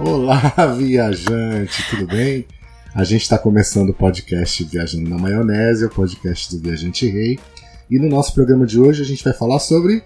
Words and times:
Olá, 0.00 0.40
viajante, 0.78 1.84
tudo 1.90 2.06
bem? 2.06 2.46
A 2.94 3.04
gente 3.04 3.20
está 3.20 3.36
começando 3.36 3.90
o 3.90 3.94
podcast 3.94 4.64
Viajando 4.64 5.10
na 5.10 5.18
Maionese, 5.18 5.84
o 5.84 5.90
podcast 5.90 6.56
do 6.56 6.62
Viajante 6.62 7.06
Rei. 7.06 7.38
E 7.90 7.98
no 7.98 8.08
nosso 8.08 8.32
programa 8.32 8.64
de 8.64 8.80
hoje 8.80 9.02
a 9.02 9.04
gente 9.04 9.22
vai 9.22 9.34
falar 9.34 9.58
sobre 9.58 10.02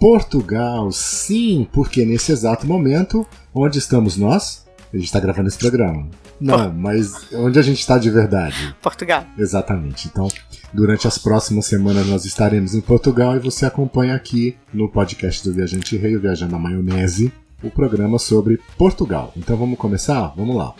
Portugal. 0.00 0.90
Sim, 0.90 1.68
porque 1.70 2.06
nesse 2.06 2.32
exato 2.32 2.66
momento, 2.66 3.26
onde 3.54 3.78
estamos 3.78 4.16
nós? 4.16 4.64
A 4.90 4.96
gente 4.96 5.04
está 5.04 5.20
gravando 5.20 5.48
esse 5.48 5.58
programa. 5.58 6.08
Não, 6.40 6.72
mas 6.72 7.30
onde 7.34 7.58
a 7.58 7.62
gente 7.62 7.80
está 7.80 7.98
de 7.98 8.10
verdade? 8.10 8.74
Portugal. 8.80 9.26
Exatamente. 9.36 10.08
Então, 10.08 10.28
durante 10.72 11.06
as 11.06 11.18
próximas 11.18 11.66
semanas 11.66 12.06
nós 12.06 12.24
estaremos 12.24 12.74
em 12.74 12.80
Portugal 12.80 13.36
e 13.36 13.40
você 13.40 13.66
acompanha 13.66 14.14
aqui 14.14 14.56
no 14.72 14.88
podcast 14.88 15.46
do 15.46 15.54
Viajante 15.54 15.94
Rei, 15.98 16.16
o 16.16 16.20
Viajando 16.20 16.52
na 16.52 16.58
Maionese, 16.58 17.30
o 17.62 17.70
programa 17.70 18.18
sobre 18.18 18.60
Portugal. 18.76 19.32
Então 19.36 19.56
vamos 19.56 19.78
começar? 19.78 20.32
Vamos 20.36 20.56
lá. 20.56 20.74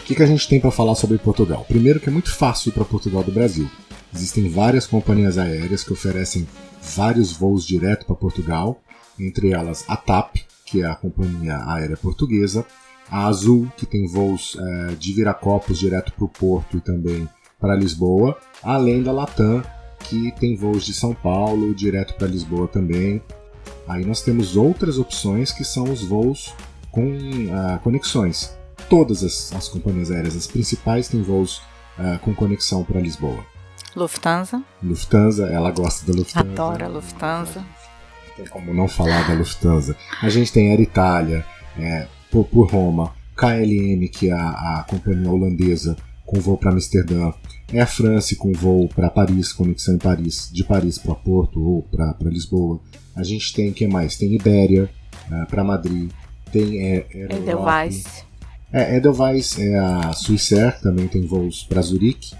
O 0.00 0.04
que, 0.04 0.14
que 0.14 0.22
a 0.22 0.26
gente 0.26 0.48
tem 0.48 0.60
para 0.60 0.70
falar 0.70 0.94
sobre 0.94 1.18
Portugal? 1.18 1.64
Primeiro 1.68 2.00
que 2.00 2.08
é 2.08 2.12
muito 2.12 2.34
fácil 2.34 2.72
para 2.72 2.84
Portugal 2.84 3.22
do 3.22 3.30
Brasil. 3.30 3.70
Existem 4.12 4.48
várias 4.48 4.86
companhias 4.86 5.38
aéreas 5.38 5.84
que 5.84 5.92
oferecem 5.92 6.46
vários 6.82 7.32
voos 7.32 7.64
direto 7.64 8.06
para 8.06 8.16
Portugal, 8.16 8.80
entre 9.18 9.52
elas 9.52 9.84
a 9.86 9.96
TAP, 9.96 10.36
que 10.66 10.82
é 10.82 10.86
a 10.86 10.96
companhia 10.96 11.62
aérea 11.66 11.96
portuguesa, 11.96 12.66
a 13.08 13.26
Azul, 13.26 13.70
que 13.76 13.86
tem 13.86 14.06
voos 14.06 14.56
é, 14.58 14.94
de 14.94 15.12
Viracopos 15.12 15.78
direto 15.78 16.12
para 16.12 16.24
o 16.24 16.28
Porto 16.28 16.76
e 16.76 16.80
também 16.80 17.28
para 17.60 17.76
Lisboa, 17.76 18.36
além 18.62 19.02
da 19.02 19.12
Latam, 19.12 19.62
que 20.00 20.32
tem 20.40 20.56
voos 20.56 20.84
de 20.84 20.94
São 20.94 21.14
Paulo 21.14 21.74
direto 21.74 22.14
para 22.14 22.26
Lisboa 22.26 22.66
também. 22.66 23.22
Aí 23.90 24.04
nós 24.04 24.22
temos 24.22 24.56
outras 24.56 24.98
opções 24.98 25.50
que 25.50 25.64
são 25.64 25.82
os 25.82 26.04
voos 26.04 26.54
com 26.92 27.02
uh, 27.10 27.78
conexões. 27.82 28.56
Todas 28.88 29.24
as, 29.24 29.52
as, 29.52 29.68
companhias 29.68 30.12
aéreas, 30.12 30.36
as 30.36 30.46
principais, 30.46 31.08
têm 31.08 31.22
voos 31.22 31.58
uh, 31.98 32.16
com 32.20 32.32
conexão 32.32 32.84
para 32.84 33.00
Lisboa. 33.00 33.44
Lufthansa. 33.96 34.62
Lufthansa, 34.80 35.46
ela 35.46 35.72
gosta 35.72 36.06
da 36.06 36.16
Lufthansa. 36.16 36.48
Adora 36.48 36.84
a 36.84 36.88
Lufthansa. 36.88 37.60
Não 37.60 38.36
tem 38.36 38.46
como 38.46 38.72
não 38.72 38.86
falar 38.86 39.26
da 39.26 39.34
Lufthansa. 39.34 39.96
A 40.22 40.28
gente 40.28 40.52
tem 40.52 40.70
Air 40.70 40.80
Itália, 40.80 41.44
é, 41.76 42.06
por, 42.30 42.44
por, 42.44 42.70
Roma, 42.70 43.12
KLM, 43.36 44.08
que 44.08 44.30
é 44.30 44.32
a, 44.32 44.78
a 44.78 44.84
companhia 44.88 45.28
holandesa 45.28 45.96
com 46.30 46.38
voo 46.38 46.56
para 46.56 46.70
Amsterdã, 46.70 47.32
Air 47.72 47.88
France 47.88 48.36
com 48.36 48.52
voo 48.52 48.88
para 48.88 49.10
Paris, 49.10 49.52
conexão 49.52 49.96
em 49.96 49.98
Paris, 49.98 50.48
de 50.52 50.62
Paris 50.62 50.96
para 50.96 51.16
Porto 51.16 51.60
ou 51.60 51.82
para 51.82 52.14
Lisboa. 52.30 52.80
A 53.16 53.24
gente 53.24 53.52
tem, 53.52 53.72
que 53.72 53.84
mais? 53.88 54.16
Tem 54.16 54.32
Ibéria 54.32 54.88
uh, 55.28 55.46
para 55.48 55.64
Madrid, 55.64 56.08
tem 56.52 56.86
é, 56.86 57.06
Edelweiss. 57.12 58.24
É, 58.72 58.96
Edelweiss 58.96 59.58
é 59.58 59.76
a 59.76 60.12
Swissair, 60.12 60.80
também 60.80 61.08
tem 61.08 61.26
voos 61.26 61.64
para 61.64 61.82
Zurique, 61.82 62.36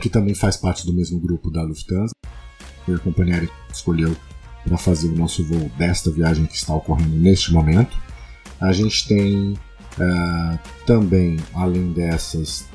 que 0.00 0.08
também 0.08 0.34
faz 0.34 0.56
parte 0.56 0.86
do 0.86 0.94
mesmo 0.94 1.20
grupo 1.20 1.50
da 1.50 1.62
Lufthansa. 1.62 2.14
Foi 2.86 2.94
a 2.94 2.98
companhia 2.98 3.34
aérea 3.34 3.48
que 3.48 3.74
escolheu 3.74 4.16
para 4.64 4.78
fazer 4.78 5.08
o 5.08 5.16
nosso 5.16 5.44
voo 5.44 5.70
desta 5.76 6.10
viagem 6.10 6.46
que 6.46 6.56
está 6.56 6.74
ocorrendo 6.74 7.14
neste 7.14 7.52
momento. 7.52 7.94
A 8.58 8.72
gente 8.72 9.06
tem 9.06 9.52
uh, 9.52 10.58
também, 10.86 11.36
além 11.52 11.92
dessas, 11.92 12.69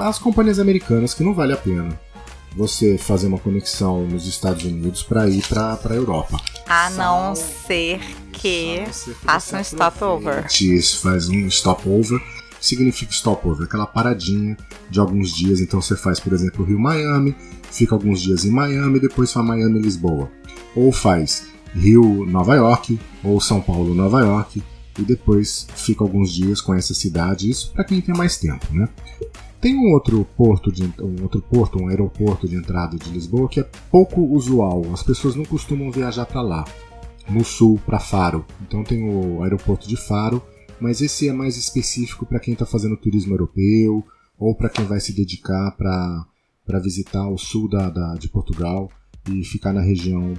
as 0.00 0.18
companhias 0.18 0.58
americanas 0.58 1.14
que 1.14 1.22
não 1.22 1.34
vale 1.34 1.52
a 1.52 1.56
pena 1.56 1.98
você 2.56 2.98
fazer 2.98 3.28
uma 3.28 3.38
conexão 3.38 4.06
nos 4.06 4.26
Estados 4.26 4.64
Unidos 4.64 5.02
para 5.02 5.28
ir 5.28 5.46
para 5.46 5.78
a 5.88 5.94
Europa. 5.94 6.36
A 6.66 6.90
não 6.90 7.34
ser 7.34 8.00
que 8.32 8.84
faça 9.24 9.58
um 9.58 9.64
stopover. 9.64 10.46
Isso, 10.60 11.00
faz 11.00 11.28
um 11.28 11.48
stopover. 11.48 12.20
Significa 12.60 13.12
stopover? 13.12 13.66
Aquela 13.66 13.86
paradinha 13.86 14.56
de 14.90 14.98
alguns 14.98 15.34
dias. 15.34 15.60
Então 15.60 15.80
você 15.80 15.96
faz, 15.96 16.18
por 16.18 16.32
exemplo, 16.32 16.64
Rio-Miami, 16.64 17.34
fica 17.70 17.94
alguns 17.94 18.20
dias 18.20 18.44
em 18.44 18.50
Miami, 18.50 18.98
depois 18.98 19.32
faz 19.32 19.46
Miami-Lisboa 19.46 20.30
ou 20.74 20.92
faz 20.92 21.46
Rio-Nova 21.74 22.56
York 22.56 22.98
ou 23.22 23.40
São 23.40 23.60
Paulo-Nova 23.60 24.20
York 24.20 24.62
e 24.98 25.02
depois 25.02 25.66
fica 25.74 26.04
alguns 26.04 26.32
dias 26.32 26.60
com 26.60 26.74
essa 26.74 26.94
cidade, 26.94 27.48
isso 27.48 27.72
para 27.72 27.84
quem 27.84 28.00
tem 28.00 28.14
mais 28.14 28.36
tempo, 28.36 28.66
né? 28.72 28.88
Tem 29.60 29.76
um 29.76 29.92
outro 29.92 30.24
porto, 30.36 30.72
de, 30.72 30.84
um 31.02 31.22
outro 31.22 31.42
porto, 31.42 31.78
um 31.78 31.88
aeroporto 31.88 32.48
de 32.48 32.56
entrada 32.56 32.96
de 32.96 33.10
Lisboa 33.10 33.48
que 33.48 33.60
é 33.60 33.68
pouco 33.90 34.22
usual. 34.22 34.82
As 34.92 35.02
pessoas 35.02 35.34
não 35.34 35.44
costumam 35.44 35.90
viajar 35.90 36.24
para 36.24 36.40
lá, 36.40 36.64
no 37.28 37.44
sul, 37.44 37.78
para 37.84 37.98
Faro. 37.98 38.44
Então 38.62 38.82
tem 38.82 39.06
o 39.06 39.42
aeroporto 39.42 39.86
de 39.86 39.96
Faro, 39.96 40.42
mas 40.80 41.02
esse 41.02 41.28
é 41.28 41.32
mais 41.32 41.58
específico 41.58 42.24
para 42.24 42.40
quem 42.40 42.54
está 42.54 42.64
fazendo 42.64 42.96
turismo 42.96 43.34
europeu 43.34 44.02
ou 44.38 44.54
para 44.54 44.70
quem 44.70 44.86
vai 44.86 44.98
se 44.98 45.12
dedicar 45.12 45.72
para 45.72 46.78
visitar 46.82 47.28
o 47.28 47.36
sul 47.36 47.68
da, 47.68 47.90
da, 47.90 48.14
de 48.14 48.30
Portugal 48.30 48.90
e 49.30 49.44
ficar 49.44 49.74
na 49.74 49.82
região 49.82 50.32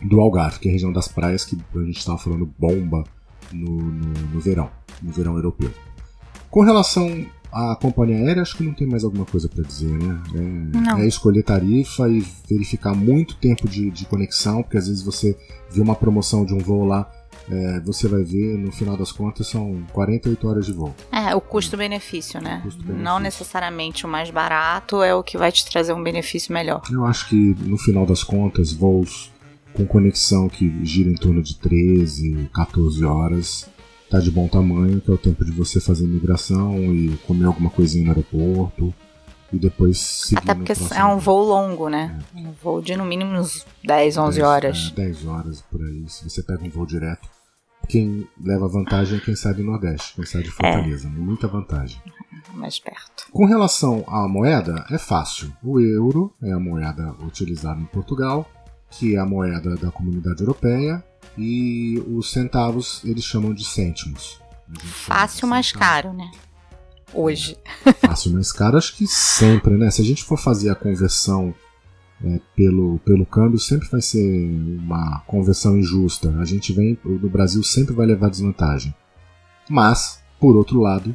do 0.00 0.20
Algarve, 0.20 0.58
que 0.58 0.68
é 0.68 0.70
a 0.70 0.72
região 0.72 0.92
das 0.92 1.06
praias 1.06 1.44
que 1.44 1.58
a 1.74 1.78
gente 1.84 1.98
estava 1.98 2.16
falando 2.16 2.46
bomba 2.58 3.04
no, 3.52 3.76
no, 3.76 4.12
no, 4.32 4.40
verão, 4.40 4.70
no 5.02 5.12
verão 5.12 5.36
europeu. 5.36 5.70
Com 6.50 6.62
relação 6.62 7.26
à 7.54 7.76
companhia 7.76 8.16
aérea, 8.16 8.42
acho 8.42 8.56
que 8.56 8.64
não 8.64 8.74
tem 8.74 8.86
mais 8.86 9.04
alguma 9.04 9.24
coisa 9.24 9.48
para 9.48 9.62
dizer, 9.62 9.92
né? 9.92 10.20
É, 10.98 11.02
é, 11.02 11.06
escolher 11.06 11.44
tarifa 11.44 12.08
e 12.08 12.20
verificar 12.50 12.94
muito 12.94 13.36
tempo 13.36 13.68
de, 13.68 13.90
de, 13.90 14.04
conexão, 14.06 14.62
porque 14.62 14.76
às 14.76 14.88
vezes 14.88 15.02
você 15.02 15.38
vê 15.70 15.80
uma 15.80 15.94
promoção 15.94 16.44
de 16.44 16.52
um 16.52 16.58
voo 16.58 16.84
lá, 16.84 17.08
é, 17.48 17.80
você 17.80 18.08
vai 18.08 18.24
ver, 18.24 18.58
no 18.58 18.72
final 18.72 18.96
das 18.96 19.12
contas, 19.12 19.46
são 19.46 19.84
48 19.92 20.48
horas 20.48 20.66
de 20.66 20.72
voo. 20.72 20.94
É, 21.12 21.34
o 21.34 21.40
custo-benefício, 21.40 22.40
né? 22.40 22.60
Custo 22.64 22.92
não 22.92 23.20
necessariamente 23.20 24.04
o 24.04 24.08
mais 24.08 24.30
barato 24.30 25.02
é 25.02 25.14
o 25.14 25.22
que 25.22 25.38
vai 25.38 25.52
te 25.52 25.64
trazer 25.64 25.92
um 25.92 26.02
benefício 26.02 26.52
melhor. 26.52 26.82
Eu 26.90 27.04
acho 27.04 27.28
que, 27.28 27.36
no 27.60 27.78
final 27.78 28.04
das 28.04 28.24
contas, 28.24 28.72
voos 28.72 29.32
com 29.74 29.84
conexão 29.84 30.48
que 30.48 30.84
gira 30.84 31.10
em 31.10 31.16
torno 31.16 31.42
de 31.42 31.56
13, 31.58 32.48
14 32.52 33.04
horas. 33.04 33.68
Tá 34.14 34.20
de 34.20 34.30
bom 34.30 34.46
tamanho, 34.46 35.00
que 35.00 35.10
é 35.10 35.12
o 35.12 35.18
tempo 35.18 35.44
de 35.44 35.50
você 35.50 35.80
fazer 35.80 36.06
migração 36.06 36.76
e 36.94 37.16
comer 37.26 37.46
alguma 37.46 37.68
coisinha 37.68 38.04
no 38.04 38.10
aeroporto 38.12 38.94
e 39.52 39.58
depois 39.58 39.98
seguir 39.98 40.38
Até 40.38 40.54
porque 40.54 40.72
é 40.94 41.04
um 41.04 41.18
voo 41.18 41.42
longo, 41.42 41.88
né? 41.88 42.16
É. 42.32 42.38
Um 42.38 42.52
voo 42.52 42.80
de 42.80 42.94
no 42.94 43.04
mínimo 43.04 43.32
uns 43.32 43.66
10, 43.82 44.16
11 44.16 44.36
10, 44.38 44.48
horas. 44.48 44.92
É, 44.92 44.94
10 45.02 45.26
horas 45.26 45.62
por 45.62 45.82
aí. 45.82 46.08
Se 46.08 46.30
você 46.30 46.44
pega 46.44 46.62
um 46.62 46.70
voo 46.70 46.86
direto, 46.86 47.28
quem 47.88 48.24
leva 48.40 48.68
vantagem 48.68 49.18
é 49.18 49.20
quem 49.20 49.34
sai 49.34 49.52
do 49.52 49.64
Nordeste, 49.64 50.14
quem 50.14 50.24
sai 50.24 50.44
de 50.44 50.50
Fortaleza. 50.52 51.08
É. 51.08 51.10
Muita 51.10 51.48
vantagem. 51.48 52.00
Mais 52.54 52.78
perto. 52.78 53.26
Com 53.32 53.46
relação 53.46 54.04
à 54.06 54.28
moeda, 54.28 54.86
é 54.92 54.96
fácil. 54.96 55.52
O 55.60 55.80
euro 55.80 56.32
é 56.40 56.52
a 56.52 56.60
moeda 56.60 57.16
utilizada 57.20 57.80
em 57.80 57.86
Portugal 57.86 58.48
que 58.98 59.16
é 59.16 59.18
a 59.18 59.26
moeda 59.26 59.76
da 59.76 59.90
comunidade 59.90 60.40
europeia, 60.40 61.02
e 61.36 62.02
os 62.06 62.30
centavos 62.30 63.02
eles 63.04 63.24
chamam 63.24 63.52
de 63.52 63.64
cêntimos. 63.64 64.40
Fácil 64.80 65.46
mais 65.46 65.72
caro, 65.72 66.12
né? 66.12 66.30
Hoje. 67.12 67.56
Fácil 68.00 68.32
mais 68.32 68.50
caro, 68.52 68.76
acho 68.76 68.96
que 68.96 69.06
sempre, 69.06 69.74
né? 69.76 69.90
Se 69.90 70.02
a 70.02 70.04
gente 70.04 70.24
for 70.24 70.38
fazer 70.38 70.70
a 70.70 70.74
conversão 70.74 71.54
é, 72.24 72.40
pelo, 72.56 72.98
pelo 73.00 73.26
câmbio, 73.26 73.58
sempre 73.58 73.88
vai 73.88 74.00
ser 74.00 74.50
uma 74.80 75.20
conversão 75.26 75.76
injusta. 75.76 76.30
A 76.38 76.44
gente 76.44 76.72
vem, 76.72 76.98
no 77.04 77.28
Brasil 77.28 77.62
sempre 77.62 77.94
vai 77.94 78.06
levar 78.06 78.30
desvantagem. 78.30 78.94
Mas, 79.68 80.22
por 80.40 80.56
outro 80.56 80.80
lado, 80.80 81.14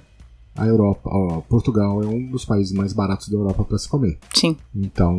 a 0.60 0.68
Europa, 0.68 1.10
ó, 1.12 1.42
Portugal 1.42 2.04
é 2.04 2.08
um 2.08 2.30
dos 2.30 2.44
países 2.44 2.74
mais 2.74 2.92
baratos 2.92 3.30
da 3.30 3.38
Europa 3.38 3.64
para 3.64 3.78
se 3.78 3.88
comer. 3.88 4.18
Sim. 4.34 4.58
Então, 4.76 5.18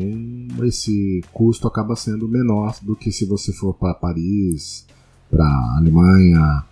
esse 0.62 1.22
custo 1.32 1.66
acaba 1.66 1.96
sendo 1.96 2.28
menor 2.28 2.76
do 2.82 2.94
que 2.94 3.10
se 3.10 3.24
você 3.24 3.52
for 3.52 3.72
para 3.72 3.94
Paris, 3.94 4.86
para 5.30 5.46
Alemanha, 5.78 6.64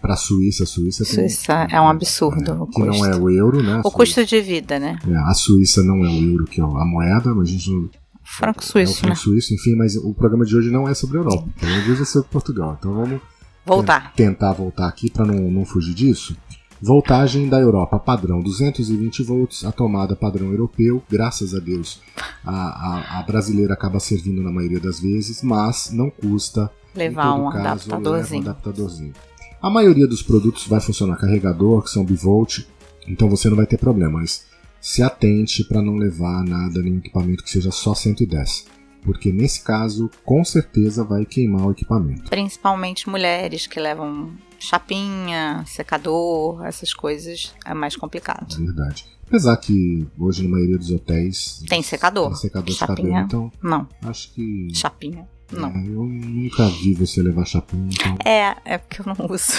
para 0.00 0.16
Suíça. 0.16 0.66
Suíça, 0.66 1.04
Suíça 1.04 1.66
tem, 1.66 1.76
é 1.76 1.80
um 1.80 1.88
absurdo. 1.88 2.50
É, 2.50 2.54
o 2.54 2.66
que 2.66 2.74
custo. 2.74 2.90
não 2.90 3.06
é 3.06 3.16
o 3.16 3.30
euro, 3.30 3.62
né? 3.62 3.80
O 3.84 3.90
custo 3.90 4.24
de 4.24 4.40
vida, 4.40 4.78
né? 4.78 4.98
É, 5.08 5.16
a 5.16 5.34
Suíça 5.34 5.82
não 5.82 6.04
é 6.04 6.08
o 6.08 6.32
euro, 6.32 6.44
que 6.44 6.60
é 6.60 6.64
a 6.64 6.84
moeda, 6.84 7.34
mas 7.34 7.48
a 7.48 7.52
gente 7.52 7.70
não. 7.70 7.88
Franco 8.22 8.64
Suíço, 8.64 8.92
é 8.92 8.96
franco 8.96 9.08
né? 9.08 9.14
Suíço, 9.16 9.54
enfim, 9.54 9.74
mas 9.74 9.96
o 9.96 10.14
programa 10.14 10.44
de 10.44 10.56
hoje 10.56 10.70
não 10.70 10.88
é 10.88 10.94
sobre 10.94 11.18
a 11.18 11.20
Europa. 11.20 11.44
O 11.44 11.58
programa 11.58 11.82
de 11.82 11.90
hoje 11.90 12.02
é 12.02 12.04
sobre 12.04 12.28
Portugal. 12.28 12.76
Então 12.78 12.94
vamos 12.94 13.20
voltar. 13.64 14.12
tentar 14.14 14.52
voltar 14.52 14.86
aqui 14.86 15.10
para 15.10 15.24
não, 15.24 15.50
não 15.50 15.64
fugir 15.64 15.94
disso. 15.94 16.36
Voltagem 16.82 17.46
da 17.46 17.60
Europa 17.60 17.98
padrão 17.98 18.40
220 18.40 19.22
volts, 19.22 19.64
a 19.64 19.72
tomada 19.72 20.16
padrão 20.16 20.50
europeu, 20.50 21.02
graças 21.10 21.54
a 21.54 21.58
Deus 21.58 22.00
a, 22.42 22.50
a, 22.52 23.18
a 23.18 23.22
brasileira 23.22 23.74
acaba 23.74 24.00
servindo 24.00 24.42
na 24.42 24.50
maioria 24.50 24.80
das 24.80 24.98
vezes, 24.98 25.42
mas 25.42 25.90
não 25.92 26.08
custa 26.08 26.70
levar 26.94 27.34
um 27.34 27.50
caso, 27.50 27.92
adaptadorzinho. 27.92 28.40
um 28.40 28.48
adaptadorzinho. 28.48 29.12
A 29.60 29.68
maioria 29.68 30.06
dos 30.06 30.22
produtos 30.22 30.66
vai 30.66 30.80
funcionar 30.80 31.16
carregador, 31.16 31.82
que 31.82 31.90
são 31.90 32.02
bivolt, 32.02 32.60
então 33.06 33.28
você 33.28 33.50
não 33.50 33.58
vai 33.58 33.66
ter 33.66 33.76
problemas. 33.76 34.46
Se 34.80 35.02
atente 35.02 35.62
para 35.64 35.82
não 35.82 35.96
levar 35.96 36.42
nada, 36.42 36.80
nenhum 36.80 36.96
equipamento 36.96 37.44
que 37.44 37.50
seja 37.50 37.70
só 37.70 37.94
110. 37.94 38.66
porque 39.02 39.32
nesse 39.32 39.62
caso, 39.62 40.10
com 40.24 40.44
certeza 40.44 41.04
vai 41.04 41.24
queimar 41.24 41.66
o 41.66 41.70
equipamento. 41.72 42.28
Principalmente 42.28 43.08
mulheres 43.08 43.66
que 43.66 43.80
levam 43.80 44.30
chapinha, 44.60 45.64
secador, 45.66 46.64
essas 46.64 46.92
coisas 46.92 47.54
é 47.64 47.74
mais 47.74 47.96
complicado. 47.96 48.56
Verdade. 48.56 49.06
Apesar 49.26 49.56
que 49.56 50.06
hoje 50.18 50.42
na 50.42 50.50
maioria 50.50 50.76
dos 50.76 50.90
hotéis 50.90 51.64
tem 51.68 51.82
secador. 51.82 52.28
Tem 52.28 52.36
secador 52.36 52.74
chapinha, 52.74 52.96
de 52.96 53.02
cabelo, 53.02 53.24
então. 53.24 53.52
Não. 53.62 53.88
Acho 54.02 54.32
que. 54.32 54.68
Chapinha. 54.74 55.26
Não. 55.52 55.68
É, 55.68 55.86
eu 55.86 56.04
nunca 56.04 56.68
vi 56.68 56.94
você 56.94 57.22
levar 57.22 57.44
chapinha, 57.44 57.88
então. 57.92 58.16
É, 58.24 58.56
é 58.64 58.78
porque 58.78 59.00
eu 59.00 59.06
não 59.06 59.26
uso. 59.32 59.52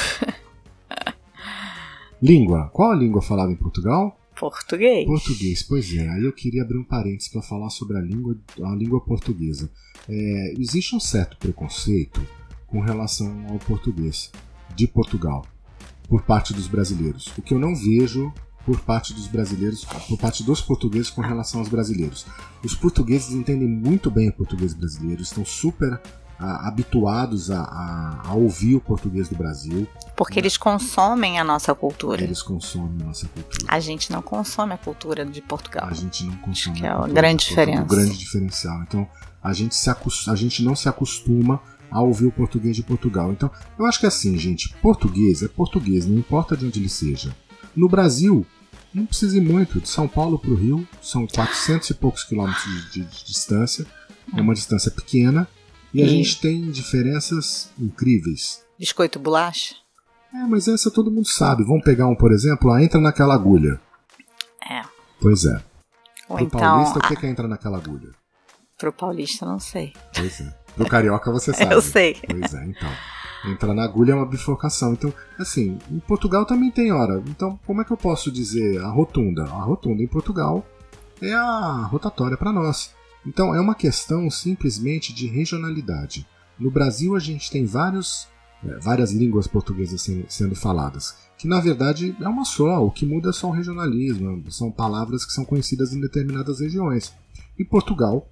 língua. 2.21 2.69
Qual 2.71 2.91
a 2.91 2.95
língua 2.95 3.21
falada 3.21 3.51
em 3.51 3.55
Portugal? 3.55 4.17
Português. 4.37 5.05
Português, 5.05 5.63
pois 5.63 5.93
é. 5.93 6.07
Aí 6.07 6.23
eu 6.23 6.33
queria 6.33 6.63
abrir 6.63 6.77
um 6.77 6.83
parênteses 6.83 7.29
para 7.29 7.41
falar 7.41 7.69
sobre 7.69 7.97
a 7.97 8.01
língua, 8.01 8.37
a 8.63 8.75
língua 8.75 9.01
portuguesa. 9.01 9.71
É, 10.07 10.53
existe 10.57 10.95
um 10.95 10.99
certo 10.99 11.37
preconceito 11.37 12.21
com 12.67 12.79
relação 12.79 13.45
ao 13.49 13.59
português 13.59 14.31
de 14.75 14.87
Portugal 14.87 15.45
por 16.07 16.21
parte 16.23 16.53
dos 16.53 16.67
brasileiros. 16.67 17.31
O 17.37 17.41
que 17.41 17.53
eu 17.53 17.59
não 17.59 17.75
vejo 17.75 18.33
por 18.65 18.79
parte 18.81 19.13
dos 19.13 19.27
brasileiros, 19.27 19.83
por 19.83 20.17
parte 20.17 20.43
dos 20.43 20.61
portugueses 20.61 21.09
com 21.09 21.21
relação 21.21 21.61
aos 21.61 21.69
brasileiros. 21.69 22.25
Os 22.63 22.75
portugueses 22.75 23.31
entendem 23.31 23.67
muito 23.67 24.11
bem 24.11 24.29
o 24.29 24.33
português 24.33 24.73
brasileiro, 24.73 25.21
estão 25.21 25.43
super 25.43 25.99
a, 26.41 26.67
habituados 26.67 27.51
a, 27.51 27.61
a, 27.61 28.21
a, 28.29 28.33
ouvir 28.33 28.75
o 28.75 28.81
português 28.81 29.29
do 29.29 29.35
Brasil. 29.35 29.87
Porque 30.15 30.35
né? 30.35 30.41
eles 30.41 30.57
consomem 30.57 31.39
a 31.39 31.43
nossa 31.43 31.73
cultura. 31.73 32.23
Eles 32.23 32.41
consomem 32.41 33.01
a 33.01 33.05
nossa 33.05 33.27
cultura. 33.27 33.65
A 33.67 33.79
gente 33.79 34.11
não 34.11 34.21
consome 34.21 34.73
a 34.73 34.77
cultura 34.77 35.25
de 35.25 35.41
Portugal. 35.41 35.87
A 35.87 35.93
gente 35.93 36.23
não 36.23 36.35
consome. 36.37 36.51
Acho 36.51 36.73
que 36.73 36.85
é 36.85 36.89
a 36.89 37.07
grande 37.07 37.45
diferença. 37.45 37.83
O 37.83 37.87
grande 37.87 38.17
diferencial. 38.17 38.81
Então, 38.83 39.07
a 39.43 39.53
gente, 39.53 39.75
se 39.75 39.89
a 39.89 40.35
gente 40.35 40.63
não 40.63 40.75
se 40.75 40.89
acostuma 40.89 41.61
a 41.91 42.01
ouvir 42.01 42.27
o 42.27 42.31
português 42.31 42.75
de 42.75 42.83
Portugal. 42.83 43.31
Então, 43.31 43.51
eu 43.77 43.85
acho 43.85 43.99
que 43.99 44.05
é 44.05 44.07
assim, 44.07 44.37
gente, 44.37 44.73
português 44.81 45.43
é 45.43 45.47
português, 45.47 46.05
não 46.05 46.17
importa 46.17 46.55
de 46.55 46.65
onde 46.65 46.79
ele 46.79 46.89
seja. 46.89 47.35
No 47.75 47.89
Brasil, 47.89 48.45
não 48.93 49.05
precisa 49.05 49.37
ir 49.37 49.41
muito. 49.41 49.79
De 49.79 49.89
São 49.89 50.07
Paulo 50.07 50.37
para 50.37 50.51
o 50.51 50.55
Rio, 50.55 50.87
são 51.01 51.27
400 51.27 51.89
e 51.89 51.93
poucos 51.93 52.23
quilômetros 52.23 52.63
de, 52.63 52.91
de, 52.91 53.05
de 53.05 53.25
distância. 53.25 53.85
É 54.35 54.41
uma 54.41 54.53
distância 54.53 54.91
pequena. 54.91 55.47
E, 55.93 55.99
e, 55.99 56.03
a 56.03 56.07
gente 56.07 56.39
tem 56.39 56.71
diferenças 56.71 57.69
incríveis. 57.79 58.63
Biscoito 58.79 59.19
bolacha? 59.19 59.75
É, 60.33 60.45
mas 60.47 60.67
essa 60.67 60.89
todo 60.89 61.11
mundo 61.11 61.27
sabe. 61.27 61.63
Vamos 61.63 61.83
pegar 61.83 62.07
um, 62.07 62.15
por 62.15 62.31
exemplo, 62.31 62.71
ah, 62.71 62.81
entra 62.81 62.99
naquela 62.99 63.33
agulha. 63.33 63.79
É. 64.69 64.81
Pois 65.19 65.45
é. 65.45 65.61
Ou 66.29 66.37
Pro 66.37 66.45
então, 66.45 66.59
paulista, 66.59 66.99
o 66.99 67.01
que, 67.01 67.15
que 67.15 67.25
é 67.25 67.29
entrar 67.29 67.47
naquela 67.47 67.77
agulha? 67.77 68.11
Pro 68.77 68.93
paulista, 68.93 69.45
não 69.45 69.59
sei. 69.59 69.93
Pois 70.15 70.39
é. 70.39 70.60
Pro 70.75 70.87
carioca, 70.87 71.31
você 71.31 71.53
sabe. 71.53 71.73
Eu 71.73 71.81
sei. 71.81 72.17
Pois 72.27 72.53
é, 72.53 72.65
então. 72.65 72.89
Entrar 73.45 73.73
na 73.73 73.83
agulha 73.83 74.11
é 74.11 74.15
uma 74.15 74.25
bifurcação. 74.25 74.93
Então, 74.93 75.13
assim, 75.39 75.77
em 75.89 75.99
Portugal 75.99 76.45
também 76.45 76.69
tem 76.69 76.91
hora. 76.91 77.21
Então, 77.27 77.59
como 77.65 77.81
é 77.81 77.85
que 77.85 77.91
eu 77.91 77.97
posso 77.97 78.31
dizer 78.31 78.79
a 78.81 78.89
rotunda? 78.89 79.43
A 79.43 79.63
rotunda 79.63 80.03
em 80.03 80.07
Portugal 80.07 80.65
é 81.21 81.33
a 81.33 81.87
rotatória 81.89 82.37
para 82.37 82.51
nós. 82.51 82.93
Então, 83.25 83.53
é 83.53 83.59
uma 83.59 83.75
questão 83.75 84.29
simplesmente 84.29 85.13
de 85.13 85.27
regionalidade. 85.27 86.27
No 86.59 86.69
Brasil, 86.69 87.15
a 87.15 87.19
gente 87.19 87.49
tem 87.49 87.65
vários, 87.65 88.27
é, 88.63 88.77
várias 88.77 89.11
línguas 89.11 89.47
portuguesas 89.47 90.07
sendo 90.27 90.55
faladas, 90.55 91.15
que 91.37 91.47
na 91.47 91.59
verdade 91.59 92.15
é 92.19 92.27
uma 92.27 92.45
só. 92.45 92.85
O 92.85 92.91
que 92.91 93.05
muda 93.05 93.29
é 93.29 93.33
só 93.33 93.47
o 93.47 93.51
regionalismo, 93.51 94.43
são 94.51 94.71
palavras 94.71 95.25
que 95.25 95.33
são 95.33 95.43
conhecidas 95.43 95.93
em 95.93 95.99
determinadas 95.99 96.59
regiões. 96.59 97.13
E 97.57 97.65
Portugal 97.65 98.29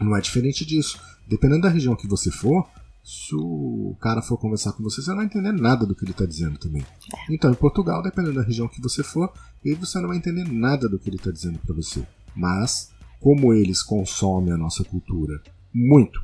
não 0.00 0.16
é 0.16 0.20
diferente 0.20 0.64
disso. 0.64 0.98
Dependendo 1.30 1.62
da 1.62 1.68
região 1.68 1.94
que 1.94 2.08
você 2.08 2.28
for, 2.28 2.68
se 3.04 3.34
o 3.36 3.96
cara 4.00 4.20
for 4.20 4.36
conversar 4.36 4.72
com 4.72 4.82
você, 4.82 5.00
você 5.00 5.10
não 5.10 5.18
vai 5.18 5.26
entender 5.26 5.52
nada 5.52 5.86
do 5.86 5.94
que 5.94 6.04
ele 6.04 6.10
está 6.10 6.26
dizendo 6.26 6.58
também. 6.58 6.82
É. 6.82 7.32
Então, 7.32 7.52
em 7.52 7.54
Portugal, 7.54 8.02
dependendo 8.02 8.34
da 8.34 8.42
região 8.42 8.66
que 8.66 8.82
você 8.82 9.04
for, 9.04 9.32
aí 9.64 9.74
você 9.74 10.00
não 10.00 10.08
vai 10.08 10.16
entender 10.16 10.44
nada 10.50 10.88
do 10.88 10.98
que 10.98 11.08
ele 11.08 11.16
está 11.16 11.30
dizendo 11.30 11.60
para 11.60 11.72
você. 11.72 12.04
Mas, 12.34 12.90
como 13.20 13.54
eles 13.54 13.80
consomem 13.80 14.52
a 14.52 14.56
nossa 14.56 14.82
cultura 14.82 15.40
muito, 15.72 16.20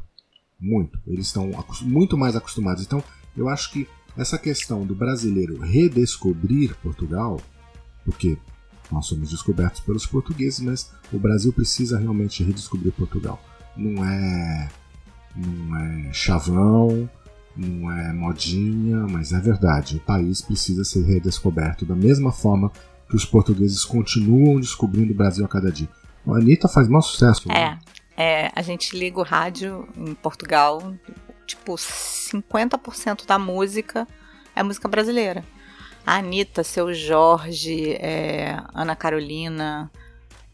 muito, 0.60 0.98
eles 1.06 1.26
estão 1.26 1.52
muito 1.82 2.18
mais 2.18 2.34
acostumados. 2.34 2.82
Então, 2.82 3.02
eu 3.36 3.48
acho 3.48 3.70
que 3.70 3.86
essa 4.16 4.36
questão 4.36 4.84
do 4.84 4.94
brasileiro 4.94 5.60
redescobrir 5.60 6.74
Portugal, 6.82 7.40
porque 8.04 8.36
nós 8.90 9.06
somos 9.06 9.30
descobertos 9.30 9.80
pelos 9.80 10.04
portugueses, 10.04 10.60
mas 10.60 10.90
o 11.12 11.18
Brasil 11.18 11.52
precisa 11.52 11.96
realmente 11.96 12.42
redescobrir 12.42 12.92
Portugal. 12.92 13.40
Não 13.76 14.04
é 14.04 14.68
não 15.36 15.76
é 15.78 16.12
chavão, 16.12 17.08
não 17.56 17.90
é 17.90 18.12
modinha, 18.12 19.06
mas 19.08 19.32
é 19.32 19.40
verdade. 19.40 19.96
O 19.96 20.00
país 20.00 20.42
precisa 20.42 20.84
ser 20.84 21.04
redescoberto 21.04 21.84
da 21.84 21.94
mesma 21.94 22.32
forma 22.32 22.70
que 23.08 23.16
os 23.16 23.24
portugueses 23.24 23.84
continuam 23.84 24.60
descobrindo 24.60 25.12
o 25.12 25.16
Brasil 25.16 25.44
a 25.44 25.48
cada 25.48 25.70
dia. 25.70 25.88
A 26.26 26.36
Anitta 26.36 26.68
faz 26.68 26.88
maior 26.88 27.02
sucesso. 27.02 27.48
Né? 27.48 27.78
É, 28.16 28.46
é, 28.46 28.52
a 28.54 28.62
gente 28.62 28.96
liga 28.96 29.20
o 29.20 29.22
rádio 29.22 29.88
em 29.96 30.14
Portugal, 30.14 30.94
tipo, 31.46 31.74
50% 31.74 33.26
da 33.26 33.38
música 33.38 34.06
é 34.54 34.62
música 34.62 34.88
brasileira. 34.88 35.44
A 36.04 36.16
Anitta, 36.16 36.64
Seu 36.64 36.92
Jorge, 36.94 37.92
é, 37.94 38.58
Ana 38.74 38.96
Carolina, 38.96 39.90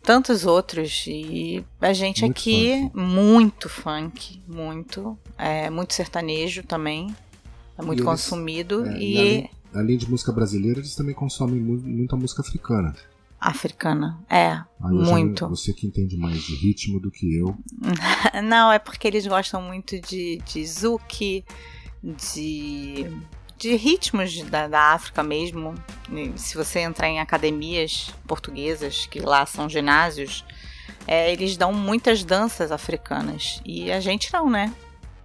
tantos 0.02 0.44
outros. 0.44 1.04
E 1.06 1.64
a 1.80 1.92
gente 1.92 2.22
muito 2.22 2.38
aqui, 2.38 2.80
funk. 2.82 2.96
muito 2.96 3.68
funk, 3.68 4.42
muito. 4.46 5.18
É, 5.38 5.70
muito 5.70 5.94
sertanejo 5.94 6.62
também. 6.62 7.14
É 7.78 7.82
muito 7.82 8.04
consumido. 8.04 8.84
É, 8.86 8.98
e, 8.98 9.18
além, 9.18 9.50
além, 9.74 9.96
de 9.96 10.10
música 10.10 10.32
brasileira, 10.32 10.80
eles 10.80 10.94
também 10.94 11.14
consomem 11.14 11.60
muita 11.60 12.16
música 12.16 12.42
africana. 12.42 12.94
Africana, 13.40 14.20
é, 14.30 14.60
muito. 14.78 15.40
Já, 15.40 15.48
você 15.48 15.72
que 15.72 15.84
entende 15.84 16.16
mais 16.16 16.40
de 16.42 16.54
ritmo 16.54 17.00
do 17.00 17.10
que 17.10 17.34
eu. 17.36 17.56
Não, 18.44 18.70
é 18.70 18.78
porque 18.78 19.08
eles 19.08 19.26
gostam 19.26 19.60
muito 19.60 20.00
de, 20.00 20.40
de 20.46 20.64
zouk, 20.64 21.44
de 22.04 23.06
de 23.62 23.76
ritmos 23.76 24.42
da, 24.42 24.66
da 24.66 24.80
África 24.92 25.22
mesmo. 25.22 25.76
Se 26.34 26.56
você 26.56 26.80
entrar 26.80 27.08
em 27.08 27.20
academias 27.20 28.12
portuguesas, 28.26 29.06
que 29.06 29.20
lá 29.20 29.46
são 29.46 29.68
ginásios, 29.68 30.44
é, 31.06 31.32
eles 31.32 31.56
dão 31.56 31.72
muitas 31.72 32.24
danças 32.24 32.72
africanas. 32.72 33.62
E 33.64 33.92
a 33.92 34.00
gente 34.00 34.32
não, 34.32 34.50
né? 34.50 34.74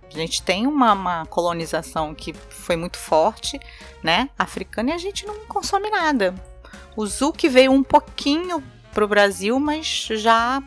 A 0.08 0.16
gente 0.16 0.44
tem 0.44 0.68
uma, 0.68 0.94
uma, 0.94 1.26
colonização 1.26 2.14
que 2.14 2.32
foi 2.32 2.76
muito 2.76 2.98
forte, 2.98 3.60
né? 4.04 4.30
Africana, 4.38 4.92
e 4.92 4.94
a 4.94 5.00
gente 5.00 5.26
não 5.26 5.48
consome 5.48 5.90
nada. 5.90 6.36
O 6.96 7.08
Zouk 7.08 7.50
veio 7.50 7.72
um 7.72 7.82
pouquinho 7.82 8.64
pro 8.94 9.08
Brasil, 9.08 9.60
mas 9.60 10.10
já 10.12 10.62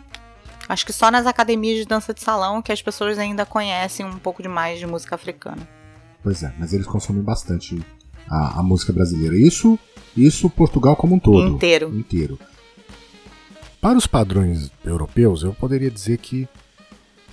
acho 0.68 0.85
que 0.85 0.92
só 0.92 1.09
nas 1.09 1.25
academias 1.25 1.78
de 1.78 1.85
dança 1.85 2.12
de 2.12 2.21
salão 2.21 2.61
que 2.61 2.73
as 2.73 2.83
pessoas 2.83 3.16
ainda 3.16 3.47
conhecem 3.47 4.04
um 4.04 4.18
pouco 4.18 4.42
de 4.42 4.49
mais 4.49 4.80
de 4.80 4.87
música 4.88 5.14
africana. 5.14 5.79
Pois 6.23 6.43
é, 6.43 6.53
mas 6.59 6.73
eles 6.73 6.87
consomem 6.87 7.23
bastante 7.23 7.81
a, 8.29 8.61
a 8.61 8.62
música 8.62 8.93
brasileira. 8.93 9.37
Isso, 9.37 9.79
isso 10.17 10.50
Portugal 10.50 10.97
como 10.97 11.15
um 11.15 11.19
todo. 11.19 11.49
Inteiro. 11.49 11.97
Inteiro. 11.97 12.39
Para 13.81 13.97
os 13.97 14.07
padrões 14.07 14.71
europeus, 14.85 15.43
eu 15.43 15.55
poderia 15.55 15.91
dizer 15.91 16.19
que 16.19 16.47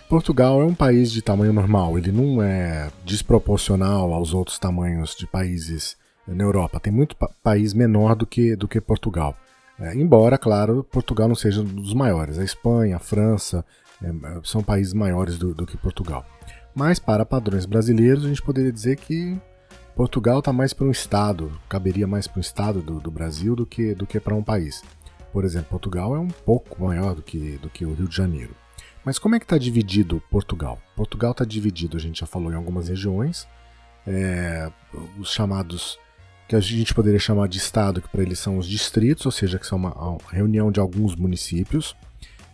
Portugal 0.07 0.61
é 0.61 0.65
um 0.65 0.73
país 0.73 1.11
de 1.11 1.21
tamanho 1.21 1.51
normal, 1.51 1.97
ele 1.97 2.13
não 2.13 2.41
é 2.41 2.89
desproporcional 3.03 4.13
aos 4.13 4.33
outros 4.33 4.57
tamanhos 4.57 5.13
de 5.13 5.27
países 5.27 5.97
na 6.25 6.43
Europa. 6.43 6.79
Tem 6.79 6.93
muito 6.93 7.15
pa 7.17 7.29
país 7.43 7.73
menor 7.73 8.15
do 8.15 8.25
que, 8.25 8.55
do 8.55 8.67
que 8.67 8.79
Portugal. 8.79 9.35
É, 9.79 9.93
embora, 9.93 10.37
claro, 10.37 10.85
Portugal 10.89 11.27
não 11.27 11.35
seja 11.35 11.61
um 11.61 11.65
dos 11.65 11.93
maiores. 11.93 12.39
A 12.39 12.43
Espanha, 12.43 12.95
a 12.95 12.99
França 12.99 13.63
é, 14.01 14.09
são 14.43 14.63
países 14.63 14.93
maiores 14.93 15.37
do, 15.37 15.53
do 15.53 15.65
que 15.65 15.77
Portugal. 15.77 16.25
Mas 16.77 16.99
para 16.99 17.25
padrões 17.25 17.65
brasileiros, 17.65 18.23
a 18.23 18.27
gente 18.27 18.39
poderia 18.43 18.71
dizer 18.71 18.97
que 18.97 19.35
Portugal 19.95 20.37
está 20.37 20.53
mais 20.53 20.73
para 20.73 20.85
um 20.85 20.91
estado, 20.91 21.51
caberia 21.67 22.05
mais 22.05 22.27
para 22.27 22.37
um 22.37 22.39
estado 22.39 22.83
do, 22.83 22.99
do, 22.99 23.09
Brasil 23.09 23.55
do 23.55 23.65
que, 23.65 23.95
do 23.95 24.05
que 24.05 24.19
para 24.19 24.35
um 24.35 24.43
país. 24.43 24.83
Por 25.33 25.43
exemplo, 25.43 25.71
Portugal 25.71 26.15
é 26.15 26.19
um 26.19 26.27
pouco 26.27 26.83
maior 26.83 27.15
do 27.15 27.23
que, 27.23 27.57
do 27.57 27.67
que 27.67 27.83
o 27.83 27.95
Rio 27.95 28.07
de 28.07 28.15
Janeiro. 28.15 28.55
Mas 29.03 29.17
como 29.17 29.33
é 29.33 29.39
que 29.39 29.45
está 29.45 29.57
dividido 29.57 30.21
Portugal? 30.29 30.79
Portugal 30.95 31.31
está 31.31 31.43
dividido, 31.43 31.97
a 31.97 31.99
gente 31.99 32.19
já 32.19 32.27
falou, 32.27 32.51
em 32.51 32.55
algumas 32.55 32.89
regiões, 32.89 33.47
é, 34.05 34.71
os 35.17 35.31
chamados 35.31 35.97
que 36.47 36.55
a 36.55 36.59
gente 36.59 36.93
poderia 36.93 37.19
chamar 37.19 37.47
de 37.47 37.57
estado, 37.57 38.03
que 38.03 38.07
para 38.07 38.21
eles 38.21 38.37
são 38.37 38.55
os 38.55 38.67
distritos, 38.67 39.25
ou 39.25 39.31
seja, 39.31 39.57
que 39.57 39.65
são 39.65 39.79
uma, 39.79 39.95
uma 39.95 40.19
reunião 40.29 40.71
de 40.71 40.79
alguns 40.79 41.15
municípios, 41.15 41.95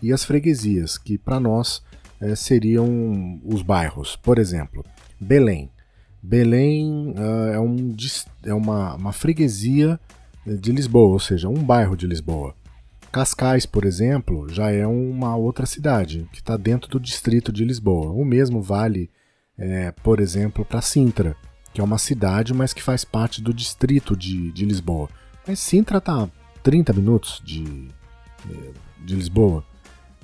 e 0.01 0.13
as 0.13 0.23
freguesias, 0.23 0.97
que 0.97 1.17
para 1.17 1.41
nós 1.41 1.83
é, 2.23 2.35
seriam 2.35 3.39
os 3.43 3.61
bairros. 3.61 4.15
Por 4.15 4.39
exemplo, 4.39 4.85
Belém. 5.19 5.69
Belém 6.21 7.13
uh, 7.17 7.53
é, 7.53 7.59
um, 7.59 7.95
é 8.45 8.53
uma, 8.53 8.95
uma 8.95 9.11
freguesia 9.11 9.99
de 10.45 10.71
Lisboa, 10.71 11.11
ou 11.11 11.19
seja, 11.19 11.49
um 11.49 11.61
bairro 11.61 11.97
de 11.97 12.07
Lisboa. 12.07 12.55
Cascais, 13.11 13.65
por 13.65 13.85
exemplo, 13.85 14.47
já 14.49 14.71
é 14.71 14.87
uma 14.87 15.35
outra 15.35 15.65
cidade 15.65 16.27
que 16.31 16.39
está 16.39 16.55
dentro 16.55 16.89
do 16.89 16.99
distrito 16.99 17.51
de 17.51 17.65
Lisboa. 17.65 18.11
O 18.11 18.23
mesmo 18.23 18.61
vale, 18.61 19.09
é, 19.57 19.91
por 19.91 20.21
exemplo, 20.21 20.63
para 20.63 20.81
Sintra, 20.81 21.35
que 21.73 21.81
é 21.81 21.83
uma 21.83 21.97
cidade, 21.97 22.53
mas 22.53 22.73
que 22.73 22.81
faz 22.81 23.03
parte 23.03 23.41
do 23.41 23.53
distrito 23.53 24.15
de, 24.15 24.51
de 24.51 24.65
Lisboa. 24.65 25.09
Mas 25.45 25.59
Sintra 25.59 25.97
está 25.97 26.29
30 26.63 26.93
minutos 26.93 27.41
de, 27.45 27.89
de 29.03 29.15
Lisboa. 29.15 29.63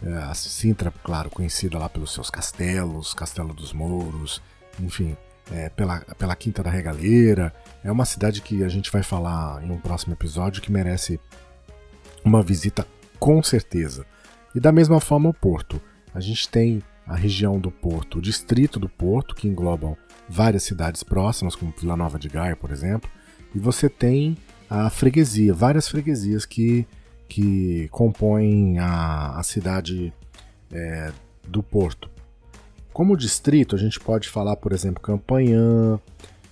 É, 0.03 0.13
a 0.13 0.33
Sintra, 0.33 0.93
claro, 1.03 1.29
conhecida 1.29 1.77
lá 1.77 1.89
pelos 1.89 2.13
seus 2.13 2.29
castelos, 2.29 3.13
Castelo 3.13 3.53
dos 3.53 3.73
Mouros, 3.73 4.41
enfim, 4.79 5.17
é, 5.51 5.69
pela, 5.69 5.99
pela 6.17 6.35
Quinta 6.35 6.63
da 6.63 6.69
Regaleira. 6.69 7.53
É 7.83 7.91
uma 7.91 8.05
cidade 8.05 8.41
que 8.41 8.63
a 8.63 8.69
gente 8.69 8.91
vai 8.91 9.03
falar 9.03 9.63
em 9.63 9.71
um 9.71 9.79
próximo 9.79 10.13
episódio 10.13 10.61
que 10.61 10.71
merece 10.71 11.19
uma 12.23 12.41
visita 12.41 12.87
com 13.19 13.43
certeza. 13.43 14.05
E 14.55 14.59
da 14.59 14.71
mesma 14.71 14.99
forma 14.99 15.29
o 15.29 15.33
Porto. 15.33 15.81
A 16.13 16.19
gente 16.19 16.49
tem 16.49 16.81
a 17.05 17.15
região 17.15 17.59
do 17.59 17.71
Porto, 17.71 18.19
o 18.19 18.21
distrito 18.21 18.79
do 18.79 18.87
Porto, 18.87 19.35
que 19.35 19.47
englobam 19.47 19.97
várias 20.27 20.63
cidades 20.63 21.03
próximas, 21.03 21.55
como 21.55 21.73
Vila 21.79 21.97
Nova 21.97 22.19
de 22.19 22.29
Gaia, 22.29 22.55
por 22.55 22.71
exemplo, 22.71 23.09
e 23.53 23.59
você 23.59 23.89
tem 23.89 24.37
a 24.69 24.89
freguesia, 24.89 25.53
várias 25.53 25.87
freguesias 25.87 26.45
que, 26.45 26.87
que 27.29 27.87
compõem 27.89 28.79
a, 28.79 29.37
a 29.37 29.43
cidade 29.43 30.11
é, 30.71 31.13
do 31.47 31.61
Porto. 31.61 32.09
Como 32.91 33.15
distrito, 33.15 33.75
a 33.75 33.79
gente 33.79 33.99
pode 33.99 34.27
falar, 34.27 34.55
por 34.55 34.73
exemplo, 34.73 35.01
Campanhã, 35.01 35.99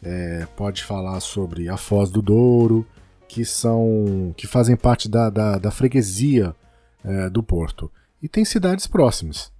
é, 0.04 0.48
pode 0.56 0.84
falar 0.84 1.20
sobre 1.20 1.68
a 1.68 1.76
Foz 1.76 2.10
do 2.10 2.22
Douro, 2.22 2.86
que 3.28 3.44
são 3.44 4.34
que 4.38 4.48
fazem 4.48 4.78
parte 4.78 5.10
da, 5.10 5.30
da, 5.30 5.58
da 5.58 5.72
freguesia 5.72 6.56
é, 7.04 7.30
do 7.30 7.44
Porto. 7.44 7.92
E 8.22 8.30
tem 8.30 8.46
cidades 8.46 8.88
próximas. 8.88 9.52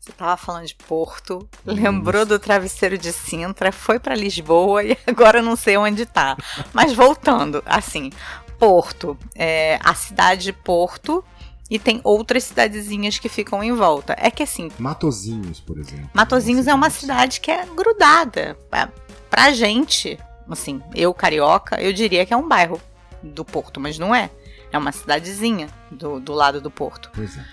Você 0.00 0.12
estava 0.12 0.36
falando 0.36 0.66
de 0.66 0.74
Porto, 0.74 1.46
lembrou 1.66 2.24
do 2.24 2.38
travesseiro 2.38 2.96
de 2.96 3.12
Sintra, 3.12 3.70
foi 3.70 3.98
para 3.98 4.14
Lisboa 4.14 4.82
e 4.82 4.96
agora 5.06 5.42
não 5.42 5.56
sei 5.56 5.76
onde 5.76 6.04
está. 6.04 6.36
Mas 6.72 6.94
voltando, 6.94 7.62
assim, 7.66 8.10
Porto, 8.58 9.16
é, 9.34 9.78
a 9.82 9.94
cidade 9.94 10.44
de 10.44 10.52
Porto 10.52 11.24
e 11.70 11.78
tem 11.78 12.00
outras 12.02 12.44
cidadezinhas 12.44 13.18
que 13.18 13.28
ficam 13.28 13.62
em 13.62 13.72
volta. 13.72 14.16
É 14.18 14.30
que 14.30 14.42
assim. 14.42 14.70
Matozinhos, 14.78 15.60
por 15.60 15.78
exemplo. 15.78 16.10
Matozinhos 16.14 16.66
é 16.66 16.74
uma 16.74 16.90
cidade 16.90 17.40
que 17.40 17.50
é 17.50 17.66
grudada. 17.66 18.56
Pra, 18.70 18.90
pra 19.28 19.52
gente, 19.52 20.18
assim, 20.48 20.80
eu 20.94 21.12
carioca, 21.12 21.80
eu 21.80 21.92
diria 21.92 22.24
que 22.24 22.32
é 22.32 22.36
um 22.36 22.48
bairro 22.48 22.80
do 23.22 23.44
Porto, 23.44 23.78
mas 23.78 23.98
não 23.98 24.14
é. 24.14 24.30
É 24.72 24.78
uma 24.78 24.92
cidadezinha 24.92 25.68
do, 25.90 26.20
do 26.20 26.32
lado 26.32 26.60
do 26.60 26.70
Porto. 26.70 27.10
Pois 27.14 27.36
é. 27.36 27.44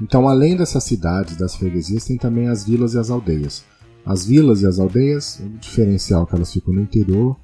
Então, 0.00 0.28
além 0.28 0.56
dessas 0.56 0.84
cidades, 0.84 1.36
das 1.36 1.56
freguesias, 1.56 2.04
tem 2.04 2.16
também 2.16 2.48
as 2.48 2.64
vilas 2.64 2.94
e 2.94 2.98
as 2.98 3.10
aldeias. 3.10 3.64
As 4.06 4.24
vilas 4.24 4.62
e 4.62 4.66
as 4.66 4.78
aldeias, 4.78 5.40
o 5.40 5.48
diferencial 5.58 6.22
é 6.22 6.26
que 6.26 6.34
elas 6.34 6.52
ficam 6.52 6.72
no 6.72 6.80
interior, 6.80 7.36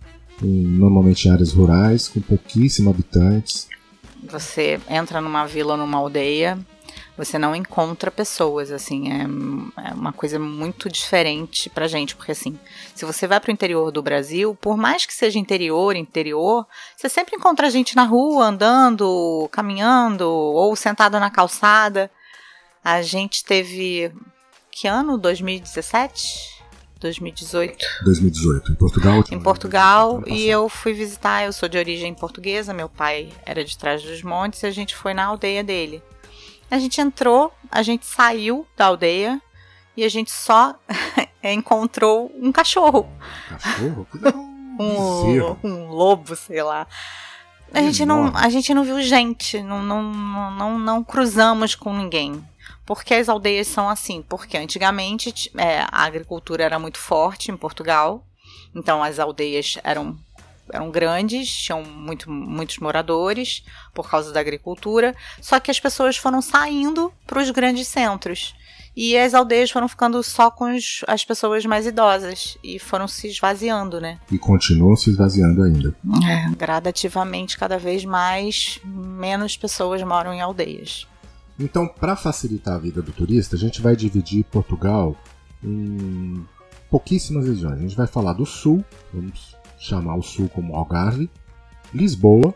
em, 0.43 0.63
normalmente 0.65 1.27
em 1.27 1.31
áreas 1.31 1.53
rurais, 1.53 2.09
com 2.09 2.21
pouquíssimos 2.21 2.93
habitantes. 2.93 3.69
Você 4.23 4.81
entra 4.89 5.21
numa 5.21 5.47
vila 5.47 5.77
numa 5.77 5.99
aldeia, 5.99 6.59
você 7.17 7.39
não 7.39 7.55
encontra 7.55 8.11
pessoas, 8.11 8.73
assim, 8.73 9.13
é, 9.13 9.23
é, 9.89 9.95
uma 9.95 10.13
coisa 10.13 10.39
muito 10.39 10.89
diferente 10.89 11.71
pra 11.71 11.87
gente, 11.87 12.17
porque 12.17 12.33
assim, 12.33 12.59
se 12.93 13.05
você 13.05 13.27
vai 13.27 13.39
pro 13.39 13.53
interior 13.53 13.93
do 13.93 14.03
Brasil, 14.03 14.57
por 14.61 14.77
mais 14.77 15.07
que 15.07 15.15
seja 15.15 15.39
interior, 15.39 15.95
interior, 15.95 16.67
você 16.97 17.09
sempre 17.09 17.37
encontra 17.37 17.71
gente 17.71 17.95
na 17.95 18.05
rua, 18.05 18.47
andando, 18.47 19.49
caminhando, 19.53 20.29
ou 20.29 20.75
sentada 20.75 21.21
na 21.21 21.31
calçada. 21.31 22.11
A 22.83 23.01
gente 23.01 23.45
teve, 23.45 24.13
que 24.71 24.89
ano? 24.89 25.17
2017? 25.17 26.54
2018. 27.05 27.87
2018, 28.03 28.73
em 28.73 28.75
Portugal? 28.75 29.25
Em 29.31 29.41
Portugal, 29.41 30.23
e 30.27 30.47
eu 30.47 30.71
fui 30.71 30.95
visitar, 30.95 31.45
eu 31.45 31.53
sou 31.53 31.69
de 31.69 31.77
origem 31.77 32.15
portuguesa, 32.15 32.73
meu 32.73 32.89
pai 32.89 33.29
era 33.45 33.63
de 33.63 33.77
Trás 33.77 34.03
dos 34.03 34.23
Montes, 34.23 34.63
e 34.63 34.67
a 34.67 34.71
gente 34.71 34.97
foi 34.97 35.13
na 35.13 35.27
aldeia 35.27 35.63
dele. 35.63 36.03
A 36.71 36.79
gente 36.79 37.01
entrou, 37.01 37.53
a 37.71 37.83
gente 37.83 38.07
saiu 38.07 38.67
da 38.75 38.87
aldeia 38.87 39.41
e 39.95 40.03
a 40.03 40.09
gente 40.09 40.33
só 40.33 40.75
encontrou 41.45 42.33
um 42.41 42.51
cachorro. 42.51 43.07
Cachorro? 43.51 44.07
um, 44.81 45.69
um 45.69 45.89
lobo, 45.89 46.35
sei 46.35 46.63
lá. 46.63 46.87
A 47.73 47.83
gente, 47.83 48.07
não, 48.07 48.33
a 48.35 48.49
gente 48.49 48.73
não 48.73 48.85
viu 48.85 49.03
gente, 49.03 49.61
não, 49.61 49.83
não, 49.83 50.03
não, 50.53 50.79
não 50.79 51.05
cruzamos 51.05 51.75
com 51.75 51.93
ninguém. 51.93 52.43
Porque 52.87 53.15
as 53.15 53.29
aldeias 53.29 53.67
são 53.67 53.89
assim? 53.89 54.23
Porque 54.23 54.57
antigamente 54.57 55.51
é, 55.57 55.81
a 55.81 56.05
agricultura 56.05 56.65
era 56.65 56.79
muito 56.79 56.99
forte 56.99 57.51
em 57.51 57.57
Portugal, 57.57 58.27
então 58.75 59.03
as 59.03 59.19
aldeias 59.19 59.79
eram 59.83 60.19
eram 60.73 60.91
grandes, 60.91 61.49
tinham 61.49 61.83
muito, 61.83 62.31
muitos 62.31 62.79
moradores 62.79 63.63
por 63.93 64.09
causa 64.09 64.33
da 64.33 64.41
agricultura, 64.41 65.15
só 65.41 65.61
que 65.61 65.71
as 65.71 65.79
pessoas 65.79 66.17
foram 66.17 66.41
saindo 66.41 67.13
para 67.27 67.41
os 67.41 67.51
grandes 67.51 67.87
centros. 67.87 68.55
E 68.97 69.19
as 69.19 69.35
aldeias 69.35 69.73
foram 69.73 69.89
ficando 69.89 70.23
só 70.23 70.51
com 70.51 70.75
os, 70.75 71.01
as 71.09 71.25
pessoas 71.25 71.65
mais 71.67 71.85
idosas 71.85 72.57
e 72.63 72.79
foram 72.79 73.09
se 73.09 73.27
esvaziando, 73.27 74.01
né? 74.01 74.21
E 74.31 74.39
continuam 74.39 74.95
se 74.95 75.11
esvaziando 75.11 75.65
ainda. 75.65 75.95
É, 76.25 76.55
gradativamente, 76.55 77.59
cada 77.59 77.77
vez 77.77 78.05
mais, 78.05 78.81
menos 78.85 79.57
pessoas 79.57 80.01
moram 80.05 80.33
em 80.33 80.41
aldeias. 80.41 81.09
Então, 81.59 81.87
para 81.87 82.17
facilitar 82.17 82.75
a 82.75 82.79
vida 82.79 83.01
do 83.01 83.13
turista, 83.13 83.57
a 83.57 83.59
gente 83.59 83.81
vai 83.81 83.95
dividir 83.95 84.45
Portugal 84.45 85.17
em 85.63 86.45
pouquíssimas 86.91 87.47
regiões. 87.47 87.79
A 87.79 87.83
gente 87.83 87.97
vai 87.97 88.07
falar 88.07 88.33
do 88.33 88.45
sul, 88.45 88.85
vamos 89.13 89.57
chamar 89.79 90.17
o 90.17 90.23
sul 90.23 90.49
como 90.49 90.75
Algarve, 90.75 91.31
Lisboa, 91.93 92.55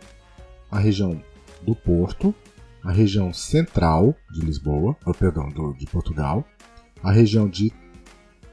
a 0.70 0.78
região 0.78 1.22
do 1.62 1.74
Porto, 1.74 2.34
a 2.82 2.92
região 2.92 3.32
central 3.32 4.14
de 4.30 4.40
Lisboa, 4.40 4.96
ou, 5.04 5.14
perdão, 5.14 5.48
do, 5.48 5.72
de 5.74 5.86
Portugal, 5.86 6.44
a 7.02 7.12
região 7.12 7.48
de 7.48 7.72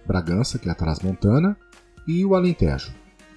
Bragança, 0.06 0.60
que 0.60 0.70
é 0.70 0.72
a 0.72 0.75
Transmontana, 0.75 1.58
e 2.08 2.24
o 2.24 2.36
Alentejo. 2.36 2.94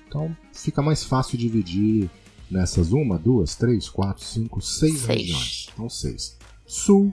Então 0.07 0.35
fica 0.53 0.83
mais 0.83 1.05
fácil 1.05 1.38
dividir 1.38 2.11
nessas 2.50 2.93
uma, 2.93 3.19
duas, 3.19 3.55
três, 3.55 3.88
quatro, 3.88 4.25
cinco, 4.25 4.61
seis, 4.61 5.00
seis. 5.00 5.07
regiões. 5.07 5.69
Então 5.73 5.88
seis. 5.88 6.38
Sul, 6.69 7.11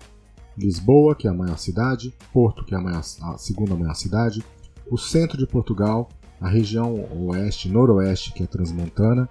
Lisboa, 0.57 1.15
que 1.15 1.27
é 1.27 1.31
a 1.31 1.33
maior 1.33 1.57
cidade, 1.57 2.13
Porto, 2.33 2.65
que 2.65 2.75
é 2.75 2.77
a, 2.77 2.81
maior, 2.81 2.99
a 2.99 3.37
segunda 3.37 3.73
maior 3.73 3.95
cidade, 3.95 4.43
o 4.91 4.97
centro 4.97 5.37
de 5.37 5.47
Portugal, 5.47 6.09
a 6.41 6.49
região 6.49 6.93
oeste, 7.25 7.69
noroeste, 7.69 8.33
que 8.33 8.43
é 8.43 8.47
transmontana, 8.47 9.29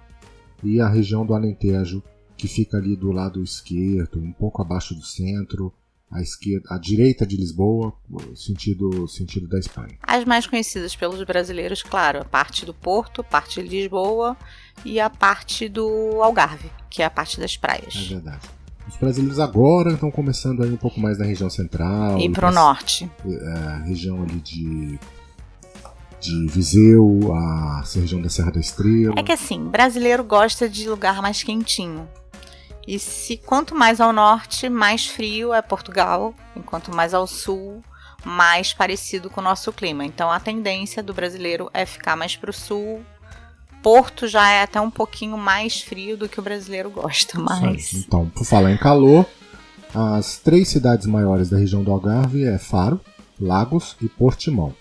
e 0.63 0.81
a 0.81 0.89
região 0.89 1.23
do 1.23 1.35
Alentejo, 1.35 2.01
que 2.35 2.47
fica 2.47 2.77
ali 2.77 2.95
do 2.95 3.11
lado 3.11 3.43
esquerdo, 3.43 4.19
um 4.19 4.31
pouco 4.31 4.63
abaixo 4.63 4.95
do 4.95 5.03
centro, 5.03 5.71
à 6.09 6.21
esquerda, 6.21 6.73
à 6.73 6.77
direita 6.79 7.25
de 7.25 7.37
Lisboa, 7.37 7.93
sentido 8.35 9.07
sentido 9.07 9.47
da 9.47 9.59
Espanha. 9.59 9.97
As 10.01 10.25
mais 10.25 10.47
conhecidas 10.47 10.95
pelos 10.95 11.21
brasileiros, 11.23 11.83
claro, 11.83 12.21
a 12.21 12.25
parte 12.25 12.65
do 12.65 12.73
Porto, 12.73 13.21
a 13.21 13.23
parte 13.23 13.61
de 13.61 13.69
Lisboa 13.69 14.35
e 14.83 14.99
a 14.99 15.09
parte 15.09 15.69
do 15.69 15.87
Algarve, 16.21 16.71
que 16.89 17.03
é 17.03 17.05
a 17.05 17.11
parte 17.11 17.39
das 17.39 17.55
praias. 17.55 17.95
É 17.95 18.13
verdade. 18.15 18.64
Os 18.87 18.95
brasileiros 18.97 19.39
agora 19.39 19.93
estão 19.93 20.11
começando 20.11 20.63
aí 20.63 20.71
um 20.71 20.77
pouco 20.77 20.99
mais 20.99 21.17
na 21.17 21.25
região 21.25 21.49
central. 21.49 22.19
E 22.19 22.29
para 22.29 22.49
o 22.49 22.51
norte. 22.51 23.09
É, 23.25 23.87
região 23.87 24.21
ali 24.21 24.39
de 24.39 24.99
de 26.25 26.47
Viseu, 26.47 27.33
a 27.35 27.83
região 27.93 28.19
da 28.19 28.29
Serra 28.29 28.51
da 28.51 28.59
Estrela. 28.59 29.13
É 29.15 29.21
que 29.21 29.31
assim, 29.31 29.63
brasileiro 29.65 30.23
gosta 30.23 30.67
de 30.67 30.89
lugar 30.89 31.21
mais 31.21 31.43
quentinho. 31.43 32.07
E 32.87 32.99
se 32.99 33.37
quanto 33.37 33.75
mais 33.75 33.99
ao 33.99 34.13
norte, 34.13 34.69
mais 34.69 35.07
frio 35.07 35.53
é 35.53 35.61
Portugal, 35.61 36.33
enquanto 36.55 36.95
mais 36.95 37.13
ao 37.13 37.25
sul, 37.25 37.83
mais 38.23 38.73
parecido 38.73 39.29
com 39.29 39.41
o 39.41 39.43
nosso 39.43 39.71
clima. 39.73 40.05
Então 40.05 40.31
a 40.31 40.39
tendência 40.39 41.01
do 41.01 41.13
brasileiro 41.13 41.69
é 41.73 41.85
ficar 41.85 42.15
mais 42.15 42.35
para 42.35 42.49
o 42.49 42.53
sul. 42.53 43.03
Porto 43.85 44.27
já 44.27 44.49
é 44.49 44.63
até 44.63 44.81
um 44.81 44.89
pouquinho 44.89 45.37
mais 45.37 45.79
frio 45.79 46.17
do 46.17 46.27
que 46.27 46.39
o 46.39 46.43
brasileiro 46.43 46.89
gosta, 46.89 47.37
mas. 47.37 47.93
Então, 47.93 48.27
por 48.31 48.43
falar 48.43 48.71
em 48.71 48.77
calor, 48.77 49.27
as 49.93 50.39
três 50.39 50.69
cidades 50.69 51.05
maiores 51.05 51.51
da 51.51 51.57
região 51.59 51.83
do 51.83 51.91
Algarve 51.91 52.45
é 52.45 52.57
Faro, 52.57 52.99
Lagos 53.39 53.95
e 54.01 54.09
Portimão. 54.09 54.73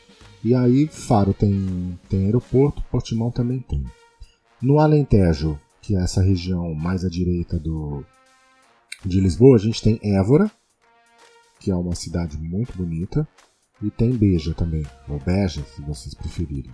E 0.43 0.55
aí 0.55 0.87
Faro 0.87 1.35
tem, 1.35 1.99
tem 2.09 2.25
aeroporto, 2.25 2.83
Portimão 2.91 3.31
também 3.31 3.59
tem. 3.59 3.85
No 4.63 4.79
Alentejo, 4.79 5.61
que 5.83 5.95
é 5.95 6.01
essa 6.01 6.23
região 6.23 6.73
mais 6.73 7.05
à 7.05 7.11
direita 7.11 7.59
do, 7.59 8.03
de 9.05 9.21
Lisboa, 9.21 9.57
a 9.57 9.61
gente 9.61 9.83
tem 9.83 10.01
Évora, 10.03 10.51
que 11.61 11.71
é 11.71 11.77
uma 11.77 11.95
cidade 11.95 12.39
muito 12.39 12.75
bonita, 12.75 13.29
e 13.83 13.91
tem 13.91 14.13
Beja 14.13 14.55
também, 14.55 14.87
ou 15.07 15.19
Beja, 15.19 15.63
se 15.63 15.83
vocês 15.83 16.15
preferirem. 16.15 16.73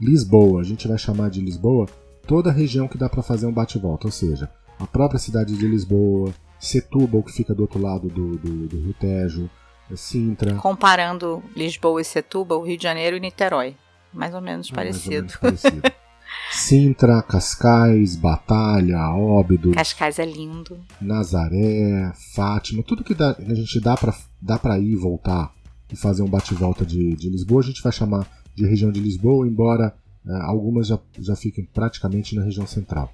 Lisboa, 0.00 0.60
a 0.60 0.64
gente 0.64 0.86
vai 0.88 0.98
chamar 0.98 1.30
de 1.30 1.40
Lisboa 1.40 1.86
toda 2.26 2.50
a 2.50 2.52
região 2.52 2.86
que 2.88 2.98
dá 2.98 3.08
para 3.08 3.22
fazer 3.22 3.46
um 3.46 3.52
bate-volta, 3.52 4.06
ou 4.06 4.12
seja, 4.12 4.50
a 4.78 4.86
própria 4.86 5.18
cidade 5.18 5.56
de 5.56 5.66
Lisboa, 5.66 6.32
Setúbal, 6.60 7.22
que 7.22 7.32
fica 7.32 7.54
do 7.54 7.62
outro 7.62 7.80
lado 7.80 8.08
do, 8.08 8.36
do, 8.36 8.66
do 8.68 8.76
Rio 8.80 8.94
Tejo, 8.94 9.48
é 9.90 9.96
Sintra. 9.96 10.54
Comparando 10.56 11.42
Lisboa 11.56 12.00
e 12.00 12.04
Setúbal, 12.04 12.62
Rio 12.62 12.76
de 12.76 12.82
Janeiro 12.82 13.16
e 13.16 13.20
Niterói. 13.20 13.74
Mais 14.12 14.34
ou 14.34 14.40
menos 14.40 14.68
Ah, 14.70 14.74
parecido. 14.74 15.26
mais 15.26 15.36
ou 15.42 15.48
menos 15.48 15.62
parecido. 15.62 15.82
Sintra, 16.52 17.22
Cascais, 17.22 18.14
Batalha, 18.16 18.98
Óbidos, 19.14 19.74
Cascais 19.74 20.18
é 20.18 20.24
lindo. 20.26 20.78
Nazaré, 21.00 22.12
Fátima, 22.34 22.82
tudo 22.82 23.02
que 23.04 23.14
dá- 23.14 23.36
a 23.38 23.54
gente 23.54 23.80
dá 23.80 23.96
pra, 23.96 24.14
dá 24.40 24.58
pra 24.58 24.78
ir 24.78 24.92
e 24.92 24.96
voltar 24.96 25.52
e 25.90 25.96
fazer 25.96 26.22
um 26.22 26.28
bate-volta 26.28 26.84
de, 26.84 27.14
de 27.16 27.30
Lisboa, 27.30 27.60
a 27.62 27.64
gente 27.64 27.82
vai 27.82 27.92
chamar 27.92 28.26
de 28.58 28.66
região 28.66 28.90
de 28.90 29.00
Lisboa, 29.00 29.46
embora 29.46 29.94
eh, 30.26 30.32
algumas 30.42 30.88
já, 30.88 30.98
já 31.18 31.36
fiquem 31.36 31.64
praticamente 31.64 32.34
na 32.34 32.42
região 32.42 32.66
central. 32.66 33.12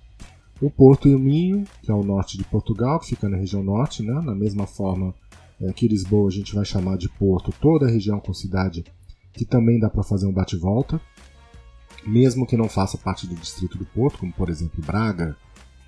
O 0.60 0.70
Porto 0.70 1.06
e 1.06 1.14
o 1.14 1.18
Minho, 1.18 1.64
que 1.82 1.90
é 1.90 1.94
o 1.94 2.02
norte 2.02 2.38
de 2.38 2.44
Portugal, 2.44 2.98
que 2.98 3.08
fica 3.08 3.28
na 3.28 3.36
região 3.36 3.62
norte, 3.62 4.02
né? 4.02 4.14
na 4.22 4.34
mesma 4.34 4.66
forma 4.66 5.14
eh, 5.60 5.72
que 5.72 5.86
Lisboa, 5.86 6.28
a 6.28 6.32
gente 6.32 6.54
vai 6.54 6.64
chamar 6.64 6.96
de 6.96 7.08
Porto 7.08 7.52
toda 7.60 7.86
a 7.86 7.90
região 7.90 8.18
com 8.18 8.32
cidade 8.32 8.84
que 9.34 9.44
também 9.44 9.78
dá 9.78 9.90
para 9.90 10.02
fazer 10.02 10.26
um 10.26 10.32
bate-volta, 10.32 11.00
mesmo 12.06 12.46
que 12.46 12.56
não 12.56 12.68
faça 12.68 12.96
parte 12.96 13.26
do 13.26 13.34
distrito 13.34 13.76
do 13.76 13.84
Porto, 13.84 14.18
como 14.18 14.32
por 14.32 14.48
exemplo 14.48 14.82
Braga, 14.84 15.36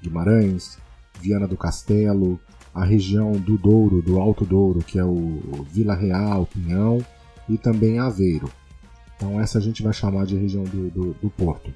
Guimarães, 0.03 0.79
Viana 1.21 1.47
do 1.47 1.57
Castelo, 1.57 2.41
a 2.75 2.85
região 2.85 3.33
do 3.33 3.57
Douro, 3.57 4.03
do 4.03 4.21
Alto 4.21 4.45
Douro, 4.45 4.81
que 4.81 4.99
é 4.99 5.05
o 5.05 5.65
Vila 5.71 5.95
Real, 5.95 6.45
Pinhão, 6.47 6.99
e 7.49 7.57
também 7.57 7.99
Aveiro. 7.99 8.51
Então 9.17 9.41
essa 9.41 9.59
a 9.59 9.61
gente 9.61 9.83
vai 9.83 9.93
chamar 9.93 10.27
de 10.27 10.37
região 10.37 10.65
do, 10.65 10.91
do, 10.91 11.15
do 11.15 11.31
Porto. 11.31 11.73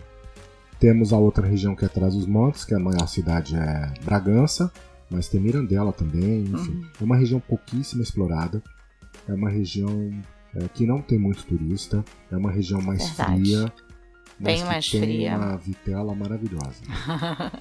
Temos 0.79 1.13
a 1.13 1.19
outra 1.19 1.47
região 1.47 1.75
que 1.75 1.85
é 1.85 1.87
atrás 1.87 2.15
dos 2.15 2.27
montes, 2.27 2.65
que 2.65 2.75
a 2.75 2.79
maior 2.79 3.07
cidade 3.07 3.55
é 3.57 3.93
Bragança, 4.03 4.73
mas 5.11 5.29
tem 5.29 5.41
Mirandela 5.41 5.93
também, 5.93 6.43
enfim. 6.45 6.71
Uhum. 6.71 6.87
É 7.01 7.05
uma 7.05 7.17
região 7.17 7.41
pouquíssimo 7.41 8.03
explorada, 8.03 8.63
é 9.29 9.35
uma 9.35 9.51
região 9.51 10.11
é, 10.55 10.67
que 10.69 10.87
não 10.87 11.03
tem 11.03 11.19
muito 11.19 11.45
turista, 11.45 12.05
é 12.31 12.37
uma 12.37 12.51
região 12.51 12.81
mais 12.81 13.07
Verdade. 13.09 13.43
fria, 13.43 13.73
Bem 14.39 14.65
mais 14.65 14.89
tem 14.89 15.01
fria. 15.03 15.37
uma 15.37 15.57
vitela 15.57 16.15
maravilhosa. 16.15 16.83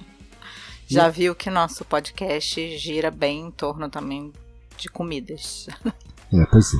Já 0.88 1.08
viu 1.08 1.34
que 1.34 1.50
nosso 1.50 1.84
podcast 1.84 2.78
gira 2.78 3.10
bem 3.10 3.46
em 3.46 3.50
torno 3.50 3.88
também 3.88 4.32
de 4.76 4.88
comidas. 4.88 5.68
É, 6.32 6.46
pois 6.46 6.72
é. 6.74 6.78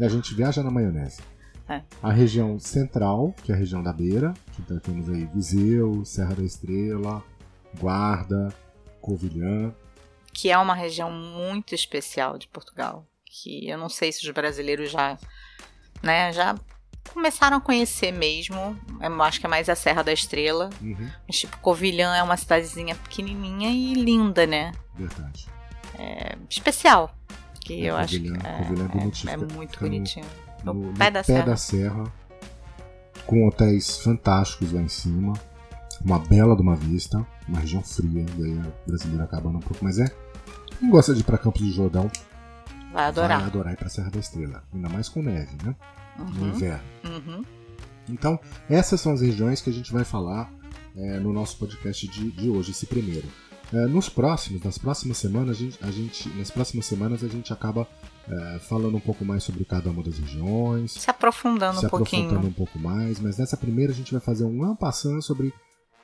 E 0.00 0.04
a 0.04 0.08
gente 0.08 0.34
viaja 0.34 0.62
na 0.62 0.70
maionese. 0.70 1.20
É. 1.68 1.82
A 2.02 2.10
região 2.12 2.58
central, 2.58 3.34
que 3.42 3.52
é 3.52 3.54
a 3.54 3.58
região 3.58 3.82
da 3.82 3.92
beira, 3.92 4.32
que 4.52 4.62
tá- 4.62 4.80
temos 4.80 5.08
aí 5.10 5.26
Viseu, 5.26 6.04
Serra 6.04 6.34
da 6.34 6.42
Estrela, 6.42 7.22
Guarda, 7.78 8.52
Covilhã. 9.00 9.72
que 10.32 10.50
é 10.50 10.56
uma 10.58 10.74
região 10.74 11.10
muito 11.10 11.74
especial 11.74 12.38
de 12.38 12.46
Portugal, 12.48 13.04
que 13.24 13.68
eu 13.68 13.76
não 13.76 13.88
sei 13.88 14.12
se 14.12 14.24
os 14.24 14.30
brasileiros 14.32 14.90
já, 14.90 15.18
né, 16.02 16.32
já 16.32 16.54
começaram 17.12 17.56
a 17.56 17.60
conhecer 17.60 18.12
mesmo. 18.12 18.78
Eu 19.00 19.22
acho 19.22 19.40
que 19.40 19.46
é 19.46 19.48
mais 19.48 19.68
a 19.68 19.74
Serra 19.74 20.02
da 20.04 20.12
Estrela. 20.12 20.70
Uhum, 20.80 21.10
Mas, 21.26 21.38
tipo, 21.38 21.58
Covilhã 21.58 22.14
é 22.14 22.22
uma 22.22 22.36
cidadezinha 22.36 22.94
pequenininha 22.94 23.70
e 23.70 23.94
linda, 23.94 24.46
né? 24.46 24.72
verdade. 24.94 25.46
É 25.98 26.36
especial. 26.48 27.12
Que 27.60 27.84
É, 27.86 27.90
eu 27.90 27.96
acho 27.96 28.20
que 28.20 28.28
Covilhã- 28.30 28.48
é, 28.48 28.58
Covilhã 28.58 28.84
é 28.84 28.88
bonitinho, 28.88 29.30
é, 29.30 29.34
é 29.34 29.36
muito 29.36 29.80
bonitinho. 29.80 30.26
No, 30.64 30.74
No 30.74 30.86
no 30.92 30.92
pé 30.98 31.10
da 31.10 31.22
serra. 31.22 31.56
serra, 31.56 32.04
com 33.26 33.46
hotéis 33.46 33.98
fantásticos 33.98 34.72
lá 34.72 34.80
em 34.80 34.88
cima, 34.88 35.32
uma 36.04 36.18
bela 36.18 36.54
de 36.56 36.62
uma 36.62 36.74
vista, 36.76 37.24
uma 37.48 37.58
região 37.60 37.82
fria, 37.82 38.24
e 38.38 38.42
aí 38.44 38.58
o 38.58 38.72
brasileiro 38.86 39.22
acaba 39.24 39.48
um 39.48 39.60
pouco, 39.60 39.84
mas 39.84 39.98
é. 39.98 40.06
Quem 40.78 40.90
gosta 40.90 41.12
de 41.14 41.20
ir 41.20 41.24
pra 41.24 41.36
Campos 41.38 41.60
do 41.62 41.70
Jordão 41.72 42.10
Vai 42.92 43.06
adorar. 43.06 43.38
vai 43.40 43.48
adorar 43.48 43.72
ir 43.72 43.76
pra 43.76 43.88
Serra 43.88 44.10
da 44.10 44.18
Estrela, 44.20 44.62
ainda 44.72 44.88
mais 44.88 45.08
com 45.08 45.22
neve, 45.22 45.56
né? 45.64 45.74
No 46.18 46.24
Uhum, 46.24 46.48
inverno. 46.48 46.80
uhum. 47.04 47.44
Então, 48.08 48.38
essas 48.70 49.00
são 49.00 49.12
as 49.12 49.20
regiões 49.20 49.60
que 49.60 49.68
a 49.70 49.72
gente 49.72 49.92
vai 49.92 50.04
falar 50.04 50.50
é, 50.96 51.18
no 51.20 51.32
nosso 51.32 51.56
podcast 51.58 52.08
de, 52.08 52.30
de 52.32 52.48
hoje, 52.48 52.70
esse 52.72 52.86
primeiro. 52.86 53.28
É, 53.72 53.86
nos 53.86 54.08
próximos, 54.08 54.62
nas 54.62 54.78
próximas 54.78 55.18
semanas, 55.18 55.50
a 55.50 55.60
gente, 55.60 55.78
a 55.84 55.90
gente- 55.90 56.28
nas 56.30 56.50
próximas 56.50 56.86
semanas 56.86 57.22
a 57.22 57.28
gente 57.28 57.52
acaba 57.52 57.86
é, 58.30 58.58
falando 58.58 58.96
um 58.96 59.00
pouco 59.00 59.24
mais 59.24 59.42
sobre 59.42 59.64
cada 59.64 59.90
uma 59.90 60.02
das 60.02 60.18
regiões, 60.18 60.92
Se 60.92 61.10
aprofundando 61.10 61.80
se 61.80 61.86
um 61.86 61.88
pouquinho. 61.88 62.26
aprofundando 62.26 62.48
um 62.48 62.52
pouco 62.52 62.78
mais, 62.78 63.18
mas 63.20 63.38
nessa 63.38 63.56
primeira 63.56 63.92
a 63.92 63.94
gente 63.94 64.12
vai 64.12 64.20
fazer 64.20 64.44
um 64.44 64.62
ampassando 64.64 65.22
sobre 65.22 65.52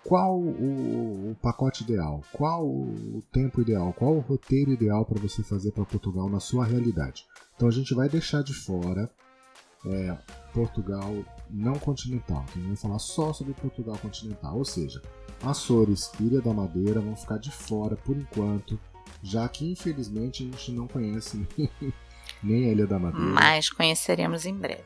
qual 0.04 0.38
o, 0.38 1.30
o 1.30 1.36
pacote 1.42 1.82
ideal, 1.82 2.22
qual 2.32 2.66
o 2.66 3.22
tempo 3.32 3.60
ideal, 3.60 3.92
qual 3.92 4.14
o 4.14 4.20
roteiro 4.20 4.72
ideal 4.72 5.04
para 5.04 5.20
você 5.20 5.42
fazer 5.42 5.72
para 5.72 5.84
Portugal 5.84 6.28
na 6.28 6.40
sua 6.40 6.64
realidade. 6.64 7.24
Então 7.56 7.68
a 7.68 7.72
gente 7.72 7.94
vai 7.94 8.08
deixar 8.08 8.42
de 8.42 8.52
fora 8.52 9.10
é, 9.86 10.16
Portugal 10.52 11.12
não 11.50 11.74
continental, 11.74 12.44
então 12.48 12.54
a 12.54 12.58
gente 12.58 12.68
vai 12.68 12.76
falar 12.76 12.98
só 12.98 13.32
sobre 13.32 13.52
Portugal 13.54 13.98
continental, 13.98 14.56
ou 14.56 14.64
seja, 14.64 15.02
Açores, 15.42 16.10
Ilha 16.18 16.40
da 16.40 16.54
Madeira 16.54 17.00
vão 17.00 17.14
ficar 17.14 17.38
de 17.38 17.50
fora 17.50 17.96
por 17.96 18.16
enquanto, 18.16 18.78
já 19.22 19.46
que 19.48 19.70
infelizmente 19.70 20.42
a 20.42 20.46
gente 20.46 20.72
não 20.72 20.86
conhece 20.86 21.46
nem 22.44 22.66
a 22.66 22.72
Ilha 22.72 22.86
da 22.86 22.98
Madeira 22.98 23.26
Mas 23.26 23.70
conheceremos 23.70 24.44
em 24.46 24.54
breve. 24.54 24.84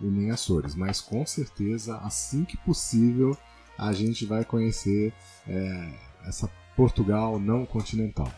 e 0.00 0.04
nem 0.04 0.30
Açores, 0.30 0.74
mas 0.74 1.00
com 1.00 1.24
certeza, 1.26 1.96
assim 1.98 2.44
que 2.44 2.56
possível, 2.58 3.36
a 3.78 3.92
gente 3.92 4.24
vai 4.26 4.44
conhecer 4.44 5.12
é, 5.48 5.94
essa 6.26 6.48
Portugal 6.76 7.38
não 7.38 7.64
continental. 7.66 8.30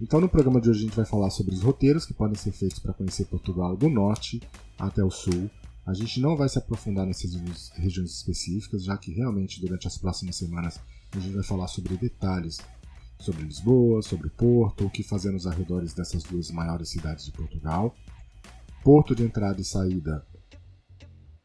Então, 0.00 0.20
no 0.20 0.28
programa 0.28 0.60
de 0.60 0.68
hoje, 0.68 0.80
a 0.80 0.82
gente 0.84 0.96
vai 0.96 1.06
falar 1.06 1.30
sobre 1.30 1.54
os 1.54 1.62
roteiros 1.62 2.04
que 2.04 2.12
podem 2.12 2.34
ser 2.36 2.52
feitos 2.52 2.78
para 2.78 2.92
conhecer 2.92 3.24
Portugal 3.26 3.74
do 3.76 3.88
norte 3.88 4.42
até 4.78 5.02
o 5.02 5.10
sul. 5.10 5.50
A 5.86 5.94
gente 5.94 6.20
não 6.20 6.36
vai 6.36 6.48
se 6.48 6.58
aprofundar 6.58 7.06
nessas 7.06 7.32
regiões- 7.32 7.72
regiões 7.76 8.10
específicas, 8.10 8.84
já 8.84 8.96
que 8.98 9.12
realmente 9.12 9.60
durante 9.60 9.86
as 9.86 9.96
próximas 9.96 10.36
semanas 10.36 10.78
a 11.12 11.18
gente 11.18 11.34
vai 11.34 11.44
falar 11.44 11.68
sobre 11.68 11.96
detalhes 11.96 12.58
sobre 13.18 13.42
Lisboa, 13.44 14.02
sobre 14.02 14.28
Porto, 14.28 14.84
o 14.84 14.90
que 14.90 15.02
fazer 15.02 15.30
nos 15.30 15.46
arredores 15.46 15.94
dessas 15.94 16.22
duas 16.22 16.50
maiores 16.50 16.90
cidades 16.90 17.24
de 17.24 17.32
Portugal. 17.32 17.94
Porto 18.86 19.16
de 19.16 19.24
entrada 19.24 19.60
e 19.60 19.64
saída 19.64 20.24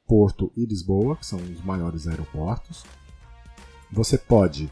Porto 0.05 0.51
e 0.55 0.63
Lisboa, 0.63 1.17
que 1.17 1.25
são 1.25 1.39
os 1.39 1.59
maiores 1.65 2.05
aeroportos. 2.07 2.83
Você 3.91 4.15
pode 4.15 4.71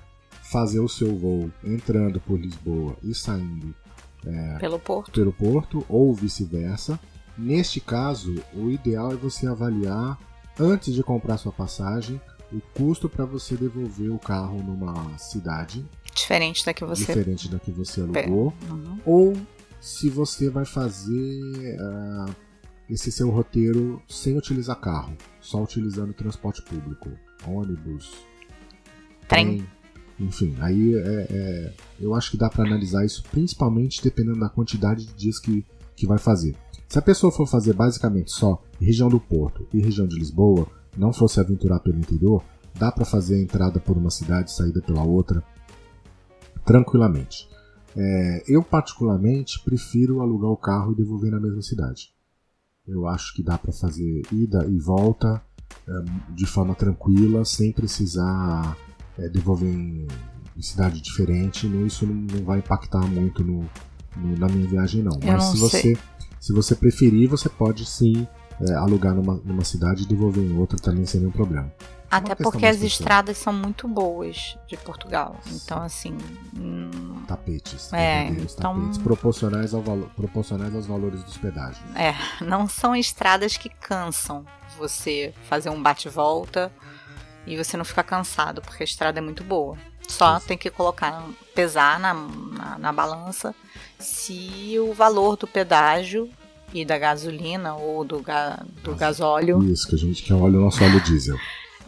fazer 0.51 0.79
o 0.79 0.87
seu 0.87 1.17
voo 1.17 1.49
entrando 1.63 2.19
por 2.19 2.39
Lisboa 2.39 2.95
e 3.01 3.15
saindo 3.15 3.73
Pelo 4.59 4.77
Porto. 4.77 5.11
pelo 5.13 5.33
Porto, 5.33 5.83
ou 5.89 6.13
vice-versa. 6.13 6.99
Neste 7.35 7.81
caso, 7.81 8.35
o 8.53 8.69
ideal 8.69 9.13
é 9.13 9.15
você 9.15 9.47
avaliar, 9.47 10.19
antes 10.59 10.93
de 10.93 11.01
comprar 11.01 11.37
sua 11.39 11.51
passagem, 11.51 12.21
o 12.53 12.61
custo 12.75 13.09
para 13.09 13.25
você 13.25 13.57
devolver 13.57 14.11
o 14.11 14.19
carro 14.19 14.61
numa 14.61 15.17
cidade 15.17 15.83
Diferente 16.13 16.63
da 16.63 16.71
que 16.71 16.85
você. 16.85 17.03
diferente 17.03 17.49
da 17.49 17.57
que 17.57 17.71
você 17.71 18.01
alugou, 18.01 18.53
Uhum. 18.69 18.99
ou 19.03 19.37
se 19.81 20.07
você 20.07 20.51
vai 20.51 20.65
fazer 20.65 21.77
ah, 21.79 22.25
esse 22.89 23.11
seu 23.11 23.29
roteiro 23.29 24.01
sem 24.07 24.37
utilizar 24.37 24.79
carro, 24.79 25.15
só 25.39 25.61
utilizando 25.63 26.13
transporte 26.13 26.61
público, 26.63 27.09
ônibus, 27.47 28.11
Trem. 29.27 29.65
enfim. 30.19 30.55
Aí 30.59 30.95
é, 30.95 31.27
é- 31.29 31.73
eu 31.99 32.15
acho 32.15 32.31
que 32.31 32.37
dá 32.37 32.49
para 32.49 32.65
analisar 32.65 33.05
isso 33.05 33.23
principalmente 33.31 34.03
dependendo 34.03 34.39
da 34.39 34.49
quantidade 34.49 35.05
de 35.05 35.13
dias 35.13 35.39
que, 35.39 35.65
que 35.95 36.07
vai 36.07 36.17
fazer. 36.17 36.55
Se 36.87 36.97
a 36.97 37.01
pessoa 37.01 37.31
for 37.31 37.45
fazer 37.47 37.73
basicamente 37.73 38.31
só 38.31 38.61
região 38.81 39.09
do 39.09 39.19
Porto 39.19 39.67
e 39.71 39.79
região 39.79 40.07
de 40.07 40.17
Lisboa, 40.17 40.67
não 40.97 41.13
for 41.13 41.27
se 41.27 41.39
aventurar 41.39 41.79
pelo 41.81 41.99
interior, 41.99 42.43
dá 42.73 42.91
para 42.91 43.05
fazer 43.05 43.35
a 43.35 43.41
entrada 43.41 43.79
por 43.79 43.95
uma 43.95 44.09
cidade, 44.09 44.51
saída 44.51 44.81
pela 44.81 45.03
outra, 45.03 45.43
tranquilamente. 46.65 47.47
É, 47.95 48.43
eu, 48.47 48.63
particularmente, 48.63 49.59
prefiro 49.63 50.21
alugar 50.21 50.49
o 50.49 50.57
carro 50.57 50.91
e 50.93 50.95
devolver 50.95 51.31
na 51.31 51.39
mesma 51.39 51.61
cidade. 51.61 52.11
Eu 52.89 53.07
acho 53.07 53.33
que 53.35 53.43
dá 53.43 53.57
para 53.57 53.71
fazer 53.71 54.23
ida 54.31 54.65
e 54.67 54.77
volta 54.79 55.41
é, 55.87 55.91
de 56.33 56.45
forma 56.45 56.73
tranquila, 56.73 57.45
sem 57.45 57.71
precisar 57.71 58.75
é, 59.17 59.29
devolver 59.29 59.69
em, 59.73 60.07
cidade 60.61 60.99
diferente. 61.01 61.67
Não, 61.67 61.85
isso 61.85 62.05
não, 62.05 62.43
vai 62.43 62.59
impactar 62.59 63.05
muito 63.07 63.43
no, 63.43 63.61
no- 64.17 64.37
na 64.37 64.47
minha 64.47 64.67
viagem, 64.67 65.01
não. 65.03 65.13
Eu 65.21 65.27
Mas 65.33 65.43
não 65.45 65.51
se 65.53 65.57
você, 65.57 65.97
se 66.39 66.51
você 66.51 66.75
preferir, 66.75 67.29
você 67.29 67.47
pode 67.47 67.85
sim 67.85 68.27
é, 68.59 68.73
alugar 68.73 69.13
numa, 69.15 69.35
numa 69.45 69.63
cidade 69.63 70.03
e 70.03 70.05
devolver 70.05 70.43
em 70.43 70.57
outra 70.57 70.77
também 70.77 71.05
sem 71.05 71.21
nenhum 71.21 71.31
problema. 71.31 71.71
Até 72.11 72.35
porque 72.35 72.65
as 72.65 72.81
estradas 72.81 73.37
são 73.37 73.53
muito 73.53 73.87
boas 73.87 74.57
de 74.67 74.75
Portugal. 74.77 75.39
Então, 75.47 75.81
assim. 75.81 76.17
hum, 76.57 76.89
Tapetes, 77.27 77.93
É, 77.93 78.23
então- 78.29 78.75
tapetes 78.75 78.97
proporcionais, 78.97 79.73
ao 79.73 79.81
valo- 79.81 80.09
proporcionais 80.15 80.73
aos 80.73 80.87
valores 80.87 81.23
dos 81.23 81.37
pedágios. 81.37 81.83
É, 81.95 82.15
não 82.43 82.67
são 82.67 82.95
estradas 82.95 83.55
que 83.57 83.69
cansam 83.69 84.43
você 84.77 85.33
fazer 85.47 85.69
um 85.69 85.81
bate-volta 85.81 86.71
e 87.45 87.55
você 87.55 87.77
não 87.77 87.85
ficar 87.85 88.03
cansado, 88.03 88.61
porque 88.61 88.81
a 88.81 88.85
estrada 88.85 89.19
é 89.19 89.21
muito 89.21 89.43
boa. 89.43 89.77
Só 90.07 90.39
Sim. 90.39 90.47
tem 90.47 90.57
que 90.57 90.71
colocar, 90.71 91.23
pesar 91.53 91.99
na, 91.99 92.13
na, 92.15 92.77
na 92.79 92.91
balança 92.91 93.53
se 93.99 94.75
o 94.79 94.91
valor 94.93 95.35
do 95.37 95.45
pedágio 95.45 96.27
e 96.73 96.83
da 96.85 96.97
gasolina 96.97 97.75
ou 97.75 98.03
do, 98.03 98.19
ga, 98.19 98.63
do 98.83 98.95
gasóleo. 98.95 99.63
Isso, 99.63 99.87
que 99.87 99.95
a 99.95 99.97
gente 99.99 100.23
quer 100.23 100.33
óleo, 100.33 100.61
nosso 100.61 100.83
óleo 100.83 100.99
diesel. 101.01 101.37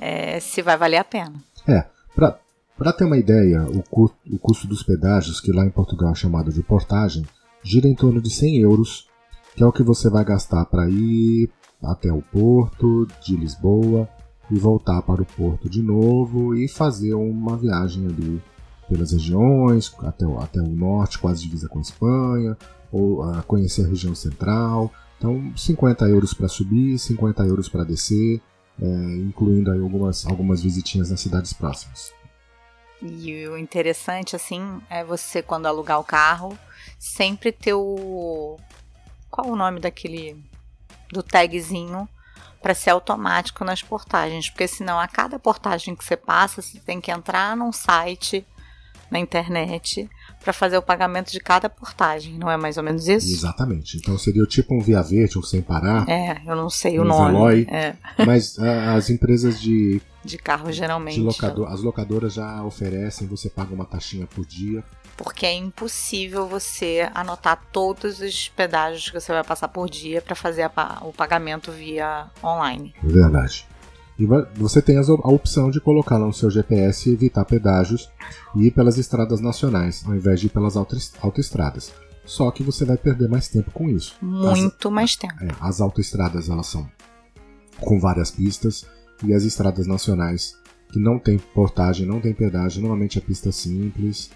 É, 0.02 0.40
se 0.40 0.62
vai 0.64 0.76
valer 0.76 0.98
a 0.98 1.04
pena. 1.04 1.36
É, 1.68 1.86
para 2.16 2.94
ter 2.94 3.06
uma 3.06 3.18
ideia, 3.18 3.64
o, 3.64 3.84
cu, 3.84 4.12
o 4.28 4.40
custo 4.40 4.68
dos 4.68 4.82
pedágios, 4.82 5.40
que 5.40 5.52
lá 5.52 5.64
em 5.64 5.70
Portugal 5.70 6.12
é 6.12 6.16
chamado 6.16 6.52
de 6.52 6.64
portagem, 6.64 7.24
gira 7.64 7.88
em 7.88 7.94
torno 7.94 8.20
de 8.20 8.32
100 8.32 8.58
euros, 8.58 9.08
que 9.56 9.62
é 9.62 9.66
o 9.66 9.72
que 9.72 9.84
você 9.84 10.10
vai 10.10 10.26
gastar 10.26 10.66
para 10.66 10.90
ir 10.90 11.48
até 11.84 12.12
o 12.12 12.24
porto 12.24 13.08
de 13.24 13.36
Lisboa 13.36 14.10
e 14.50 14.58
voltar 14.58 15.02
para 15.04 15.22
o 15.22 15.26
porto 15.26 15.70
de 15.70 15.82
novo 15.82 16.56
e 16.56 16.68
fazer 16.68 17.14
uma 17.14 17.56
viagem 17.56 18.08
ali 18.08 18.42
pelas 18.90 19.12
regiões, 19.12 19.94
até 20.00 20.26
o, 20.26 20.40
até 20.40 20.60
o 20.60 20.68
norte, 20.68 21.20
quase 21.20 21.44
divisa 21.44 21.70
com 21.70 21.80
a 21.80 21.82
Espanha, 21.82 22.58
ou 22.92 23.24
uh, 23.24 23.42
conhecer 23.44 23.86
a 23.86 23.88
região 23.88 24.14
central. 24.14 24.92
Então, 25.18 25.54
50 25.56 26.10
euros 26.10 26.34
para 26.34 26.48
subir, 26.48 26.98
50 26.98 27.46
euros 27.46 27.70
para 27.70 27.84
descer, 27.84 28.42
é, 28.82 28.86
incluindo 29.18 29.72
aí 29.72 29.80
algumas, 29.80 30.26
algumas 30.26 30.62
visitinhas 30.62 31.12
nas 31.12 31.20
cidades 31.20 31.54
próximas. 31.54 32.12
E 33.02 33.48
o 33.48 33.58
interessante, 33.58 34.36
assim, 34.36 34.82
é 34.90 35.04
você, 35.04 35.42
quando 35.42 35.66
alugar 35.66 36.00
o 36.00 36.04
carro, 36.04 36.58
sempre 37.00 37.52
ter 37.52 37.74
o. 37.74 38.58
Qual 39.30 39.48
o 39.48 39.56
nome 39.56 39.80
daquele. 39.80 40.44
do 41.12 41.24
tagzinho 41.24 42.08
para 42.62 42.76
ser 42.76 42.92
automático 42.92 43.66
nas 43.66 43.82
portagens, 43.82 44.50
porque 44.50 44.68
senão 44.68 45.00
a 45.00 45.08
cada 45.08 45.40
portagem 45.40 45.96
que 45.96 46.06
você 46.06 46.16
passa, 46.16 46.62
você 46.62 46.80
tem 46.80 47.02
que 47.02 47.10
entrar 47.10 47.58
num 47.58 47.72
site 47.72 48.46
na 49.12 49.20
internet 49.20 50.10
para 50.42 50.54
fazer 50.54 50.78
o 50.78 50.82
pagamento 50.82 51.32
de 51.32 51.40
cada 51.40 51.70
portagem, 51.70 52.34
não 52.38 52.50
é 52.50 52.58
mais 52.58 52.78
ou 52.78 52.84
menos 52.84 53.08
isso? 53.08 53.32
Exatamente. 53.32 53.98
Então 53.98 54.18
seria 54.18 54.44
tipo 54.46 54.74
um 54.74 54.80
via 54.80 55.04
verde 55.04 55.38
ou 55.38 55.44
sem 55.44 55.62
parar. 55.62 56.10
É, 56.10 56.42
eu 56.46 56.56
não 56.56 56.70
sei 56.70 56.98
um 56.98 57.04
o 57.04 57.06
nome. 57.06 57.32
Veloy, 57.34 57.68
é. 57.70 57.94
Mas 58.26 58.58
a, 58.58 58.94
as 58.96 59.10
empresas 59.10 59.62
de 59.62 60.02
de 60.24 60.38
carro 60.38 60.72
geralmente. 60.72 61.16
De 61.16 61.22
locador, 61.22 61.72
as 61.72 61.82
locadoras 61.82 62.34
já 62.34 62.64
oferecem, 62.64 63.28
você 63.28 63.50
paga 63.50 63.74
uma 63.74 63.86
taxinha 63.86 64.28
por 64.28 64.46
dia. 64.46 64.84
Porque 65.18 65.46
é 65.46 65.54
impossível 65.54 66.48
você 66.48 67.10
anotar 67.14 67.62
todos 67.72 68.20
os 68.22 68.50
pedágios 68.50 69.10
que 69.10 69.20
você 69.20 69.32
vai 69.32 69.44
passar 69.44 69.68
por 69.68 69.90
dia 69.90 70.22
para 70.22 70.36
fazer 70.36 70.64
a, 70.64 71.00
o 71.02 71.12
pagamento 71.12 71.72
via 71.72 72.28
online. 72.44 72.94
Verdade. 73.04 73.68
E 74.22 74.26
você 74.56 74.84
tem 74.84 75.00
a 75.00 75.02
opção 75.32 75.72
de 75.72 75.82
colocar 75.82 76.20
lá 76.20 76.28
no 76.28 76.34
seu 76.34 76.52
GPS 76.52 77.10
e 77.10 77.14
evitar 77.14 77.44
pedágios 77.44 78.08
e 78.56 78.68
ir 78.68 78.72
pelas 78.72 79.00
estradas 79.00 79.42
nacionais, 79.42 80.04
ao 80.06 80.14
invés 80.14 80.40
de 80.40 80.46
ir 80.46 80.50
pelas 80.52 80.76
autoestradas. 80.78 81.92
Só 82.24 82.52
que 82.52 82.62
você 82.62 82.86
vai 82.86 82.98
perder 82.98 83.28
mais 83.28 83.48
tempo 83.48 83.72
com 83.72 83.90
isso. 83.90 84.16
Muito 84.22 84.88
as, 84.88 84.94
mais 84.94 85.16
tempo. 85.16 85.44
É, 85.44 85.48
as 85.60 85.82
autoestradas 85.82 86.50
elas 86.50 86.68
são 86.68 86.88
com 87.80 88.00
várias 88.00 88.30
pistas 88.30 88.86
e 89.24 89.34
as 89.34 89.42
estradas 89.42 89.88
nacionais 89.88 90.56
que 90.92 91.00
não 91.00 91.18
tem 91.18 91.40
portagem, 91.40 92.06
não 92.06 92.22
tem 92.22 92.32
pedágio, 92.32 92.80
normalmente 92.80 93.18
é 93.18 93.22
pista 93.22 93.52
simples. 93.52 94.30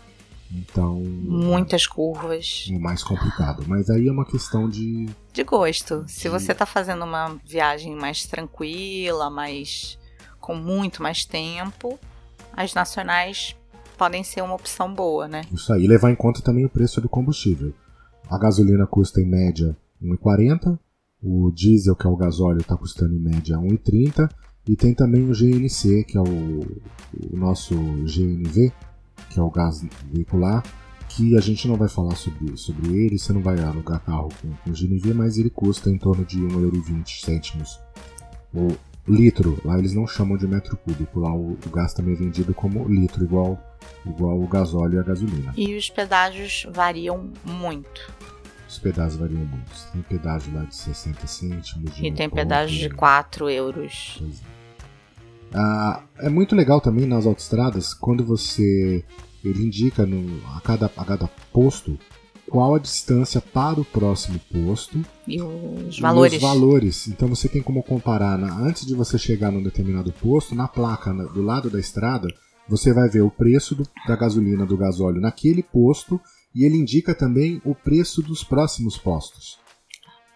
Então. 0.51 0.95
Muitas 0.95 1.87
curvas. 1.87 2.67
É 2.71 2.77
mais 2.77 3.03
complicado. 3.03 3.63
Mas 3.67 3.89
aí 3.89 4.07
é 4.07 4.11
uma 4.11 4.25
questão 4.25 4.69
de. 4.69 5.07
De 5.33 5.43
gosto. 5.43 6.05
Se 6.07 6.29
você 6.29 6.51
está 6.51 6.65
fazendo 6.65 7.03
uma 7.03 7.35
viagem 7.45 7.95
mais 7.95 8.25
tranquila, 8.25 9.29
mais. 9.29 9.97
com 10.39 10.55
muito 10.55 11.01
mais 11.01 11.25
tempo, 11.25 11.99
as 12.53 12.73
nacionais 12.73 13.55
podem 13.97 14.23
ser 14.23 14.41
uma 14.41 14.55
opção 14.55 14.93
boa, 14.93 15.27
né? 15.27 15.41
Isso 15.51 15.73
aí. 15.73 15.87
Levar 15.87 16.11
em 16.11 16.15
conta 16.15 16.41
também 16.41 16.65
o 16.65 16.69
preço 16.69 17.01
do 17.01 17.09
combustível. 17.09 17.73
A 18.29 18.37
gasolina 18.37 18.85
custa 18.85 19.21
em 19.21 19.25
média 19.25 19.75
1,40. 20.01 20.77
O 21.21 21.51
diesel, 21.51 21.95
que 21.95 22.05
é 22.05 22.09
o 22.09 22.15
gasóleo, 22.15 22.61
está 22.61 22.77
custando 22.77 23.15
em 23.15 23.19
média 23.19 23.57
1,30. 23.57 24.29
E 24.67 24.75
tem 24.75 24.93
também 24.93 25.29
o 25.29 25.33
GNC, 25.33 26.03
que 26.05 26.17
é 26.17 26.21
o, 26.21 26.59
o 27.31 27.37
nosso 27.37 27.75
GNV, 27.75 28.71
que 29.29 29.39
é 29.39 29.43
o 29.43 29.49
gás 29.49 29.85
veicular, 30.11 30.63
que 31.09 31.37
a 31.37 31.41
gente 31.41 31.67
não 31.67 31.75
vai 31.75 31.87
falar 31.87 32.15
sobre, 32.15 32.57
sobre 32.57 32.93
ele, 32.93 33.17
você 33.17 33.31
não 33.31 33.41
vai 33.41 33.57
alugar 33.61 33.99
carro 34.01 34.29
com, 34.41 34.49
com 34.49 34.71
GNV, 34.71 35.13
mas 35.13 35.37
ele 35.37 35.49
custa 35.49 35.89
em 35.89 35.97
torno 35.97 36.25
de 36.25 36.39
1,20€ 36.39 37.77
o 38.53 38.75
litro. 39.07 39.59
Lá 39.63 39.77
eles 39.77 39.93
não 39.93 40.07
chamam 40.07 40.37
de 40.37 40.47
metro 40.47 40.75
cúbico, 40.77 41.19
lá 41.19 41.33
o, 41.33 41.51
o 41.53 41.69
gás 41.69 41.93
também 41.93 42.13
é 42.13 42.17
vendido 42.17 42.53
como 42.53 42.87
litro, 42.87 43.23
igual, 43.23 43.59
igual 44.05 44.41
o 44.41 44.47
gasóleo 44.47 44.95
e 44.95 44.99
a 44.99 45.03
gasolina. 45.03 45.53
E 45.55 45.75
os 45.75 45.89
pedágios 45.89 46.65
variam 46.71 47.31
muito. 47.43 48.13
Os 48.67 48.79
pedágios 48.79 49.15
variam 49.15 49.45
muito. 49.45 49.91
Tem 49.93 50.01
pedágio 50.01 50.53
lá 50.53 50.63
de 50.63 50.75
60 50.75 51.27
cêntimos. 51.27 51.91
e 51.99 52.11
tem 52.11 52.29
pedágio 52.29 52.77
de 52.77 52.89
4 52.89 53.49
euros. 53.49 54.17
Pois 54.19 54.41
é. 54.41 54.55
Ah, 55.57 56.03
é 56.19 56.29
muito 56.29 56.55
legal 56.55 56.81
também 56.81 57.05
nas 57.05 57.25
autoestradas 57.25 57.93
quando 57.93 58.25
você 58.25 59.03
ele 59.43 59.63
indica 59.63 60.05
no, 60.05 60.41
a, 60.55 60.61
cada, 60.61 60.87
a 60.97 61.05
cada 61.05 61.27
posto 61.53 61.97
qual 62.49 62.75
a 62.75 62.79
distância 62.79 63.41
para 63.41 63.79
o 63.79 63.85
próximo 63.85 64.39
posto 64.51 65.03
e 65.27 65.41
os 65.41 65.99
valores. 65.99 66.33
E 66.33 66.35
os 66.37 66.41
valores. 66.41 67.07
Então 67.07 67.27
você 67.27 67.47
tem 67.49 67.61
como 67.61 67.81
comparar 67.81 68.37
na, 68.37 68.55
antes 68.59 68.85
de 68.85 68.93
você 68.93 69.17
chegar 69.17 69.51
num 69.51 69.63
determinado 69.63 70.11
posto, 70.11 70.53
na 70.53 70.67
placa 70.67 71.13
na, 71.13 71.23
do 71.23 71.41
lado 71.41 71.69
da 71.69 71.79
estrada, 71.79 72.27
você 72.67 72.93
vai 72.93 73.09
ver 73.09 73.21
o 73.21 73.31
preço 73.31 73.75
do, 73.75 73.87
da 74.07 74.15
gasolina, 74.15 74.65
do 74.65 74.77
gasóleo 74.77 75.21
naquele 75.21 75.63
posto 75.63 76.19
e 76.53 76.63
ele 76.63 76.77
indica 76.77 77.15
também 77.15 77.61
o 77.65 77.73
preço 77.73 78.21
dos 78.21 78.43
próximos 78.43 78.97
postos. 78.97 79.57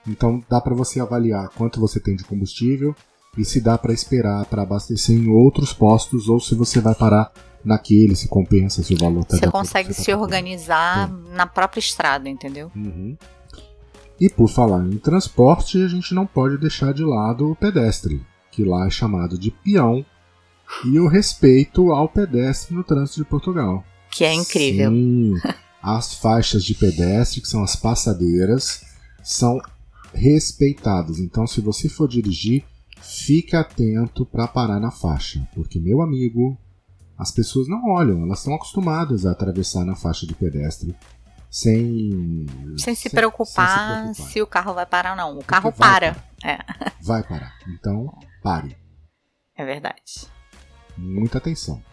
Então 0.08 0.44
dá 0.50 0.60
para 0.60 0.76
você 0.76 1.00
avaliar 1.00 1.50
quanto 1.50 1.80
você 1.80 2.00
tem 2.00 2.16
de 2.16 2.24
combustível, 2.24 2.96
e 3.38 3.46
se 3.46 3.62
dá 3.62 3.78
para 3.78 3.94
esperar 3.94 4.46
para 4.46 4.64
abastecer 4.64 5.16
em 5.16 5.30
outros 5.30 5.74
postos 5.74 6.28
ou 6.28 6.40
se 6.40 6.56
você 6.56 6.82
vai 6.82 6.96
parar 6.96 7.32
naquele, 7.64 8.16
se 8.16 8.28
compensa, 8.28 8.84
se 8.84 8.94
o 8.94 8.98
valor 8.98 9.22
está 9.22 9.38
Você 9.38 9.52
consegue 9.52 9.94
você 9.94 10.04
se 10.04 10.12
tá 10.12 10.18
organizar 10.18 11.10
é. 11.10 11.36
na 11.36 11.46
própria 11.46 11.80
estrada, 11.80 12.30
entendeu? 12.30 12.72
Uhum. 12.76 13.18
E 14.20 14.30
por 14.30 14.50
falar 14.50 14.86
em 14.86 14.98
transporte, 14.98 15.82
a 15.82 15.88
gente 15.88 16.14
não 16.14 16.26
pode 16.26 16.58
deixar 16.58 16.94
de 16.94 17.04
lado 17.04 17.50
o 17.50 17.56
pedestre, 17.56 18.22
que 18.52 18.64
lá 18.64 18.88
é 18.88 18.90
chamado 18.90 19.38
de 19.38 19.52
peão, 19.52 20.06
e 20.86 21.00
o 21.00 21.08
respeito 21.08 21.92
ao 21.92 22.08
pedestre 22.08 22.76
no 22.76 22.84
trânsito 22.84 23.24
de 23.24 23.30
Portugal. 23.30 23.84
Que 24.12 24.24
é 24.24 24.34
incrível. 24.34 24.92
Sim, 24.92 25.36
as 25.82 26.14
faixas 26.14 26.64
de 26.64 26.74
pedestre, 26.74 27.42
que 27.42 27.48
são 27.48 27.64
as 27.64 27.76
passadeiras, 27.76 28.84
são 29.24 29.60
respeitadas. 30.14 31.20
Então, 31.20 31.48
se 31.48 31.62
você 31.62 31.88
for 31.88 32.08
dirigir, 32.08 32.66
fique 33.02 33.56
atento 33.56 34.26
para 34.26 34.48
parar 34.48 34.80
na 34.80 34.92
faixa, 34.92 35.48
porque, 35.54 35.80
meu 35.80 36.02
amigo, 36.02 36.58
as 37.18 37.32
pessoas 37.32 37.68
não 37.68 37.90
olham, 37.90 38.24
elas 38.24 38.40
estão 38.40 38.56
acostumadas 38.56 39.26
a 39.26 39.32
atravessar 39.32 39.86
na 39.86 39.96
faixa 39.96 40.26
de 40.26 40.34
pedestre 40.34 40.96
sem, 41.50 42.46
sem, 42.78 42.94
se, 42.94 43.10
preocupar 43.10 44.06
sem 44.06 44.14
se 44.14 44.22
preocupar 44.22 44.32
se 44.32 44.42
o 44.42 44.48
carro 44.48 44.74
vai 44.74 44.86
parar 44.86 45.12
ou 45.12 45.18
não. 45.18 45.32
O 45.32 45.34
porque 45.36 45.48
carro 45.48 45.72
para. 45.72 46.14
Parar. 46.14 46.30
É. 46.44 46.60
Vai 47.02 47.24
parar. 47.24 47.58
Então, 47.68 48.14
pare. 48.44 48.78
É 49.56 49.66
verdade. 49.66 50.28
Muita 50.98 51.40
atenção. 51.40 51.84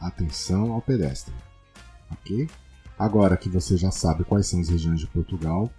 Atenção 0.00 0.72
ao 0.72 0.82
pedestre. 0.82 1.32
Ok? 2.10 2.48
Agora 2.98 3.36
que 3.36 3.48
você 3.48 3.76
já 3.76 3.90
sabe 3.90 4.24
quais 4.24 4.46
são 4.46 4.60
as 4.60 4.68
regiões 4.68 5.00
de 5.00 5.06
Portugal, 5.06 5.70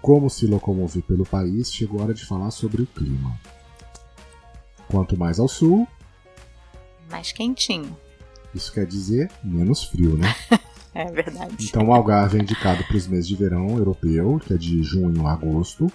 como 0.00 0.30
se 0.30 0.46
locomover 0.46 1.02
pelo 1.02 1.26
país, 1.26 1.72
chegou 1.72 2.00
a 2.00 2.04
hora 2.04 2.14
de 2.14 2.24
falar 2.24 2.50
sobre 2.50 2.82
o 2.82 2.86
clima. 2.86 3.38
Quanto 4.90 5.16
mais 5.16 5.38
ao 5.38 5.48
sul, 5.48 5.86
mais 7.10 7.32
quentinho. 7.32 7.96
Isso 8.54 8.72
quer 8.72 8.86
dizer 8.86 9.30
menos 9.42 9.84
frio, 9.84 10.16
né? 10.16 10.34
é 10.94 11.10
verdade. 11.10 11.54
Então 11.60 11.88
o 11.88 11.92
Algarve 11.92 12.38
é 12.38 12.42
indicado 12.42 12.84
para 12.84 12.96
os 12.96 13.06
meses 13.06 13.28
de 13.28 13.36
verão 13.36 13.76
europeu, 13.76 14.40
que 14.44 14.54
é 14.54 14.56
de 14.56 14.82
junho 14.82 15.26
a 15.26 15.32
agosto. 15.32 15.90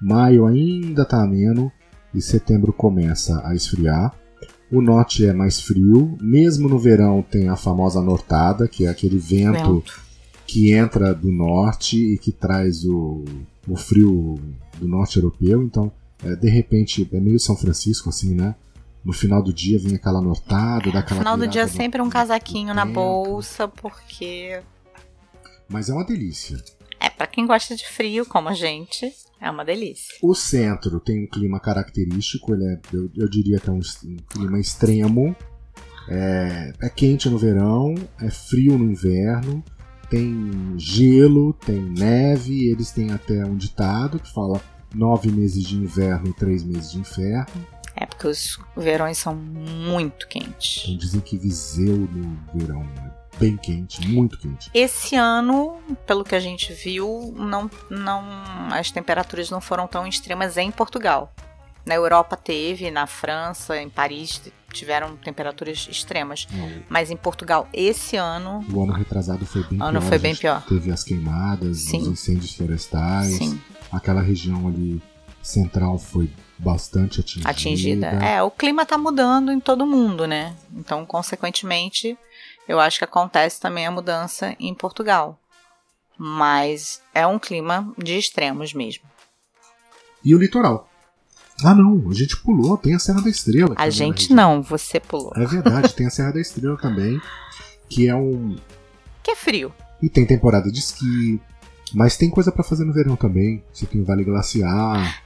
Maio 0.00 0.46
ainda 0.46 1.02
está 1.02 1.22
ameno 1.22 1.72
e 2.14 2.20
setembro 2.20 2.72
começa 2.72 3.40
a 3.46 3.54
esfriar. 3.54 4.14
O 4.70 4.82
norte 4.82 5.24
é 5.24 5.32
mais 5.32 5.60
frio, 5.60 6.16
mesmo 6.20 6.68
no 6.68 6.78
verão 6.78 7.22
tem 7.22 7.48
a 7.48 7.56
famosa 7.56 8.02
nortada, 8.02 8.68
que 8.68 8.84
é 8.84 8.88
aquele 8.88 9.18
vento, 9.18 9.76
vento. 9.76 10.00
que 10.46 10.72
entra 10.72 11.14
do 11.14 11.32
norte 11.32 11.96
e 11.96 12.18
que 12.18 12.30
traz 12.30 12.84
o, 12.84 13.24
o 13.66 13.76
frio 13.76 14.38
do 14.78 14.86
norte 14.86 15.16
europeu. 15.16 15.62
Então 15.62 15.90
é, 16.24 16.34
de 16.34 16.48
repente, 16.48 17.08
é 17.12 17.20
meio 17.20 17.38
São 17.38 17.56
Francisco, 17.56 18.08
assim, 18.08 18.34
né? 18.34 18.54
No 19.04 19.12
final 19.12 19.42
do 19.42 19.52
dia 19.52 19.78
vem 19.78 19.94
aquela 19.94 20.20
notada, 20.20 20.90
dá 20.90 20.98
aquela. 20.98 21.20
No 21.20 21.24
final 21.24 21.36
do 21.36 21.46
dia 21.46 21.68
sempre 21.68 22.02
um 22.02 22.10
casaquinho 22.10 22.74
na 22.74 22.84
bolsa, 22.84 23.68
porque. 23.68 24.60
Mas 25.68 25.88
é 25.88 25.94
uma 25.94 26.04
delícia. 26.04 26.62
É, 27.00 27.08
para 27.08 27.26
quem 27.26 27.46
gosta 27.46 27.76
de 27.76 27.86
frio, 27.86 28.26
como 28.26 28.48
a 28.48 28.54
gente, 28.54 29.12
é 29.40 29.50
uma 29.50 29.64
delícia. 29.64 30.16
O 30.20 30.34
centro 30.34 30.98
tem 30.98 31.24
um 31.24 31.26
clima 31.28 31.60
característico, 31.60 32.54
ele 32.54 32.64
é, 32.64 32.80
eu, 32.92 33.10
eu 33.16 33.28
diria 33.28 33.60
que 33.60 33.68
é 33.68 33.72
um, 33.72 33.80
um 34.04 34.16
clima 34.28 34.58
extremo. 34.58 35.34
É, 36.10 36.72
é, 36.80 36.88
quente 36.88 37.28
no 37.28 37.38
verão, 37.38 37.94
é 38.20 38.30
frio 38.30 38.78
no 38.78 38.90
inverno, 38.90 39.62
tem 40.08 40.74
gelo, 40.78 41.52
tem 41.52 41.82
neve, 41.82 42.66
eles 42.68 42.90
têm 42.90 43.10
até 43.10 43.44
um 43.44 43.56
ditado 43.56 44.18
que 44.18 44.32
fala 44.32 44.60
nove 44.94 45.30
meses 45.30 45.62
de 45.64 45.76
inverno 45.76 46.28
e 46.28 46.32
três 46.32 46.62
meses 46.64 46.92
de 46.92 46.98
inferno. 46.98 47.66
É 47.96 48.06
porque 48.06 48.26
os 48.28 48.58
verões 48.76 49.18
são 49.18 49.34
muito 49.34 50.28
quentes. 50.28 50.82
Então 50.84 50.96
dizem 50.96 51.20
que 51.20 51.36
Viseu 51.36 51.96
no 51.96 52.38
verão 52.54 52.82
é 53.04 53.38
bem 53.40 53.56
quente, 53.56 54.06
muito 54.08 54.38
quente. 54.38 54.70
Esse 54.72 55.16
ano, 55.16 55.76
pelo 56.06 56.22
que 56.24 56.34
a 56.34 56.40
gente 56.40 56.72
viu, 56.72 57.34
não, 57.36 57.68
não, 57.90 58.22
as 58.72 58.90
temperaturas 58.90 59.50
não 59.50 59.60
foram 59.60 59.86
tão 59.88 60.06
extremas 60.06 60.56
em 60.56 60.70
Portugal. 60.70 61.32
Na 61.84 61.94
Europa 61.94 62.36
teve, 62.36 62.90
na 62.90 63.06
França, 63.06 63.80
em 63.80 63.88
Paris 63.88 64.40
tiveram 64.72 65.16
temperaturas 65.16 65.88
extremas. 65.90 66.46
Não, 66.52 66.70
Mas 66.88 67.10
em 67.10 67.16
Portugal, 67.16 67.66
esse 67.72 68.14
ano, 68.16 68.64
o 68.70 68.82
ano 68.82 68.92
retrasado 68.92 69.46
foi 69.46 69.62
bem 69.64 69.78
Ano 69.80 69.98
pior. 69.98 70.08
foi 70.08 70.16
a 70.18 70.20
bem 70.20 70.36
pior. 70.36 70.62
Teve 70.66 70.92
as 70.92 71.02
queimadas, 71.02 71.78
Sim. 71.78 72.02
os 72.02 72.08
incêndios 72.08 72.54
florestais. 72.54 73.32
sim, 73.38 73.58
Aquela 73.90 74.20
região 74.20 74.68
ali 74.68 75.02
central 75.42 75.98
foi 75.98 76.30
bastante 76.58 77.20
atingida. 77.20 77.48
atingida. 77.48 78.06
É, 78.06 78.42
o 78.42 78.50
clima 78.50 78.84
tá 78.84 78.98
mudando 78.98 79.50
em 79.50 79.60
todo 79.60 79.86
mundo, 79.86 80.26
né? 80.26 80.54
Então, 80.72 81.06
consequentemente, 81.06 82.18
eu 82.68 82.78
acho 82.78 82.98
que 82.98 83.04
acontece 83.04 83.60
também 83.60 83.86
a 83.86 83.90
mudança 83.90 84.54
em 84.58 84.74
Portugal. 84.74 85.38
Mas 86.18 87.00
é 87.14 87.26
um 87.26 87.38
clima 87.38 87.92
de 87.96 88.18
extremos 88.18 88.74
mesmo. 88.74 89.04
E 90.24 90.34
o 90.34 90.38
litoral. 90.38 90.88
Ah 91.64 91.74
não, 91.74 92.08
a 92.08 92.14
gente 92.14 92.36
pulou, 92.36 92.76
tem 92.76 92.94
a 92.94 92.98
Serra 92.98 93.20
da 93.20 93.30
Estrela. 93.30 93.74
A 93.76 93.90
gente 93.90 94.32
não, 94.32 94.62
você 94.62 95.00
pulou. 95.00 95.32
É 95.34 95.44
verdade, 95.44 95.94
tem 95.94 96.06
a 96.06 96.10
Serra 96.10 96.32
da 96.32 96.40
Estrela 96.40 96.76
também, 96.76 97.20
que 97.88 98.08
é 98.08 98.14
um. 98.14 98.56
Que 99.22 99.32
é 99.32 99.36
frio. 99.36 99.72
E 100.00 100.08
tem 100.08 100.24
temporada 100.24 100.70
de 100.70 100.78
esqui. 100.78 101.40
Mas 101.94 102.16
tem 102.16 102.30
coisa 102.30 102.50
pra 102.52 102.62
fazer 102.64 102.84
no 102.84 102.92
verão 102.92 103.16
também. 103.16 103.62
Você 103.72 103.86
tem 103.86 104.00
o 104.00 104.04
Vale 104.04 104.24
Glaciar. 104.24 105.22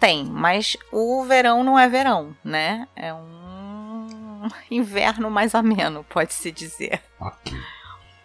Tem, 0.00 0.24
mas 0.24 0.76
o 0.90 1.22
verão 1.24 1.62
não 1.62 1.78
é 1.78 1.88
verão, 1.88 2.34
né? 2.44 2.88
É 2.96 3.14
um 3.14 4.48
inverno 4.70 5.30
mais 5.30 5.54
ameno, 5.54 6.04
pode-se 6.08 6.50
dizer. 6.50 7.00
Ok. 7.20 7.56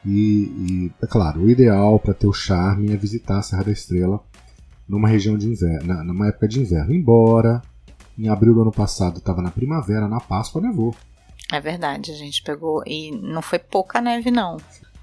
E, 0.05 0.09
e, 0.09 0.91
é 1.03 1.05
claro, 1.07 1.41
o 1.41 1.49
ideal 1.49 1.99
pra 1.99 2.13
ter 2.15 2.27
o 2.27 2.33
charme 2.33 2.91
é 2.93 2.95
visitar 2.97 3.37
a 3.39 3.41
Serra 3.43 3.65
da 3.65 3.71
Estrela 3.71 4.19
numa 4.89 5.07
região 5.07 5.37
de 5.37 5.47
inverno, 5.47 5.85
na- 5.93 6.03
numa 6.03 6.27
época 6.29 6.47
de 6.47 6.59
inverno. 6.61 6.93
Embora 6.93 7.61
em 8.17 8.27
abril 8.29 8.53
do 8.55 8.61
ano 8.61 8.71
passado 8.71 9.17
estava 9.19 9.41
na 9.41 9.51
primavera, 9.51 10.07
na 10.07 10.19
Páscoa 10.19 10.61
nevou. 10.61 10.95
É 11.51 11.59
verdade, 11.61 12.11
a 12.11 12.15
gente 12.15 12.41
pegou. 12.41 12.81
E 12.87 13.11
não 13.11 13.41
foi 13.41 13.59
pouca 13.59 14.01
neve, 14.01 14.31
não. 14.31 14.57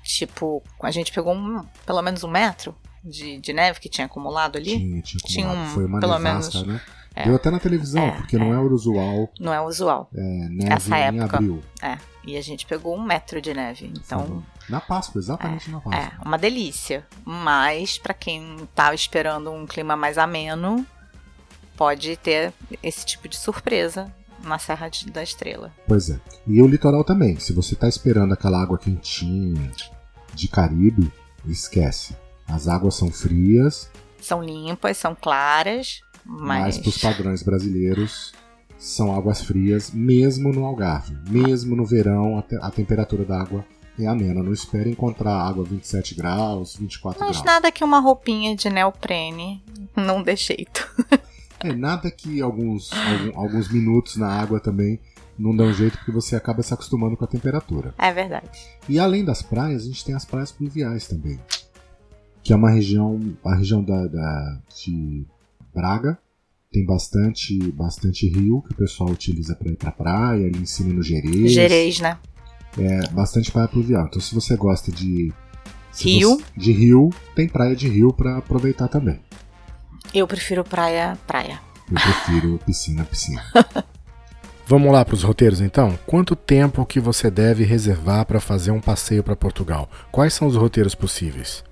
Tipo, 0.04 0.62
a 0.82 0.90
gente 0.90 1.10
pegou 1.12 1.34
um, 1.34 1.64
pelo 1.86 2.02
menos 2.02 2.22
um 2.22 2.28
metro 2.30 2.74
de, 3.02 3.38
de 3.40 3.52
neve 3.52 3.80
que 3.80 3.88
tinha 3.88 4.06
acumulado 4.06 4.56
ali. 4.56 4.78
Tinha, 4.78 5.02
tinha, 5.02 5.20
Tinha 5.24 5.46
acumulado. 5.46 5.68
um, 5.70 5.74
Foi 5.74 5.84
uma 5.86 6.00
pelo 6.00 6.18
nevasca, 6.18 6.58
menos, 6.60 6.74
né? 6.74 6.80
é. 7.16 7.24
Deu 7.24 7.34
até 7.36 7.50
na 7.50 7.58
televisão, 7.58 8.02
É, 8.02 8.10
porque 8.12 8.36
não 8.38 8.52
é 8.52 8.58
o 8.58 8.70
usual 8.72 9.30
Não 9.40 9.52
é 9.54 9.60
usual. 9.62 10.10
é, 10.14 10.20
neve 10.50 10.72
Essa 10.72 10.96
época. 10.98 11.36
abril. 11.38 11.62
É. 11.82 11.96
E 12.26 12.36
a 12.36 12.42
gente 12.42 12.64
pegou 12.66 12.96
um 12.96 13.02
metro 13.02 13.40
de 13.40 13.52
neve. 13.54 13.92
Então, 13.96 14.42
Na 14.68 14.80
Páscoa, 14.80 15.18
exatamente 15.20 15.70
na 15.70 15.80
Páscoa. 15.80 16.18
é 16.22 16.26
uma 16.26 16.38
delícia. 16.38 17.06
Mas, 17.24 17.98
pra 17.98 18.14
quem 18.14 18.68
tá 18.74 18.94
esperando 18.94 19.50
um 19.52 19.66
clima 19.66 19.94
mais 19.96 20.16
ameno, 20.18 20.86
pode 21.76 22.16
ter 22.16 22.52
esse 22.82 23.04
tipo 23.04 23.28
de 23.28 23.36
surpresa 23.36 24.10
na 24.42 24.58
Serra 24.58 24.88
de- 24.88 25.10
da 25.10 25.22
Estrela. 25.22 25.72
Pois 25.86 26.08
é. 26.10 26.18
E 26.46 26.62
o 26.62 26.66
litoral 26.66 27.04
também. 27.04 27.38
Se 27.38 27.52
você 27.52 27.74
tá 27.74 27.88
esperando 27.88 28.32
aquela 28.32 28.62
água 28.62 28.78
quentinha 28.78 29.70
de 30.34 30.48
Caribe, 30.48 31.12
esquece. 31.46 32.16
As 32.46 32.68
águas 32.68 32.94
são 32.94 33.10
frias, 33.10 33.90
São 34.20 34.42
limpas, 34.42 34.96
são 34.98 35.14
claras, 35.14 36.00
mas 36.24 36.76
mas. 36.76 36.78
para 36.78 36.88
os 36.88 36.98
padrões 36.98 37.42
brasileiros 37.42 38.32
são 38.78 39.14
águas 39.14 39.42
frias, 39.42 39.90
mesmo 39.92 40.52
no 40.52 40.64
Algarve. 40.64 41.16
Mesmo 41.28 41.74
no 41.76 41.84
verão, 41.86 42.38
a, 42.38 42.42
te- 42.42 42.56
a 42.60 42.70
temperatura 42.70 43.24
da 43.24 43.40
água 43.40 43.64
é 43.98 44.06
amena. 44.06 44.42
Não 44.42 44.52
espere 44.52 44.90
encontrar 44.90 45.32
água 45.34 45.64
27 45.64 46.14
graus, 46.14 46.76
24 46.76 47.20
Mas 47.20 47.30
graus. 47.36 47.44
nada 47.46 47.72
que 47.72 47.82
uma 47.84 47.98
roupinha 48.00 48.54
de 48.56 48.68
neoprene 48.68 49.62
não 49.96 50.22
dê 50.22 50.36
jeito. 50.36 50.86
É 51.60 51.72
nada 51.72 52.10
que 52.10 52.42
alguns, 52.42 52.90
algum- 52.92 53.38
alguns 53.40 53.68
minutos 53.70 54.16
na 54.16 54.28
água 54.28 54.60
também 54.60 55.00
não 55.38 55.54
dão 55.56 55.72
jeito, 55.72 55.96
porque 55.98 56.12
você 56.12 56.36
acaba 56.36 56.62
se 56.62 56.72
acostumando 56.72 57.16
com 57.16 57.24
a 57.24 57.28
temperatura. 57.28 57.94
É 57.98 58.12
verdade. 58.12 58.48
E 58.88 58.98
além 58.98 59.24
das 59.24 59.42
praias, 59.42 59.82
a 59.82 59.86
gente 59.86 60.04
tem 60.04 60.14
as 60.14 60.24
praias 60.24 60.52
pluviais 60.52 61.06
também. 61.08 61.38
Que 62.42 62.52
é 62.52 62.56
uma 62.56 62.70
região, 62.70 63.20
a 63.44 63.54
região 63.54 63.82
da, 63.82 64.06
da- 64.06 64.58
de 64.84 65.24
Braga, 65.74 66.18
tem 66.70 66.84
bastante, 66.84 67.58
bastante 67.72 68.28
rio 68.28 68.62
que 68.62 68.72
o 68.72 68.76
pessoal 68.76 69.10
utiliza 69.10 69.54
para 69.56 69.70
ir 69.70 69.76
pra 69.76 69.90
praia, 69.92 70.46
ali 70.46 70.58
em 70.58 70.66
cima 70.66 70.92
no 70.92 71.02
Gerês. 71.02 71.52
Gerês, 71.52 72.00
né? 72.00 72.18
É 72.76 73.08
bastante 73.10 73.50
praia 73.52 73.68
pluvial. 73.68 74.06
Então 74.06 74.20
se 74.20 74.34
você 74.34 74.56
gosta 74.56 74.90
de 74.92 75.32
Rio. 75.96 76.36
você- 76.36 76.44
de 76.56 76.72
rio, 76.72 77.10
tem 77.36 77.48
praia 77.48 77.74
de 77.76 77.88
rio 77.88 78.12
para 78.12 78.36
aproveitar 78.38 78.88
também. 78.88 79.20
Eu 80.12 80.26
prefiro 80.26 80.62
praia, 80.64 81.16
praia. 81.26 81.60
Eu 81.90 81.94
prefiro 81.94 82.58
piscina, 82.66 83.04
piscina. 83.04 83.42
Vamos 84.66 84.90
lá 84.92 85.04
para 85.04 85.14
os 85.14 85.22
roteiros 85.22 85.60
então? 85.60 85.98
Quanto 86.06 86.34
tempo 86.34 86.86
que 86.86 86.98
você 86.98 87.30
deve 87.30 87.64
reservar 87.64 88.24
para 88.24 88.40
fazer 88.40 88.70
um 88.70 88.80
passeio 88.80 89.22
para 89.22 89.36
Portugal? 89.36 89.88
Quais 90.10 90.32
são 90.32 90.48
os 90.48 90.56
roteiros 90.56 90.94
possíveis? 90.94 91.62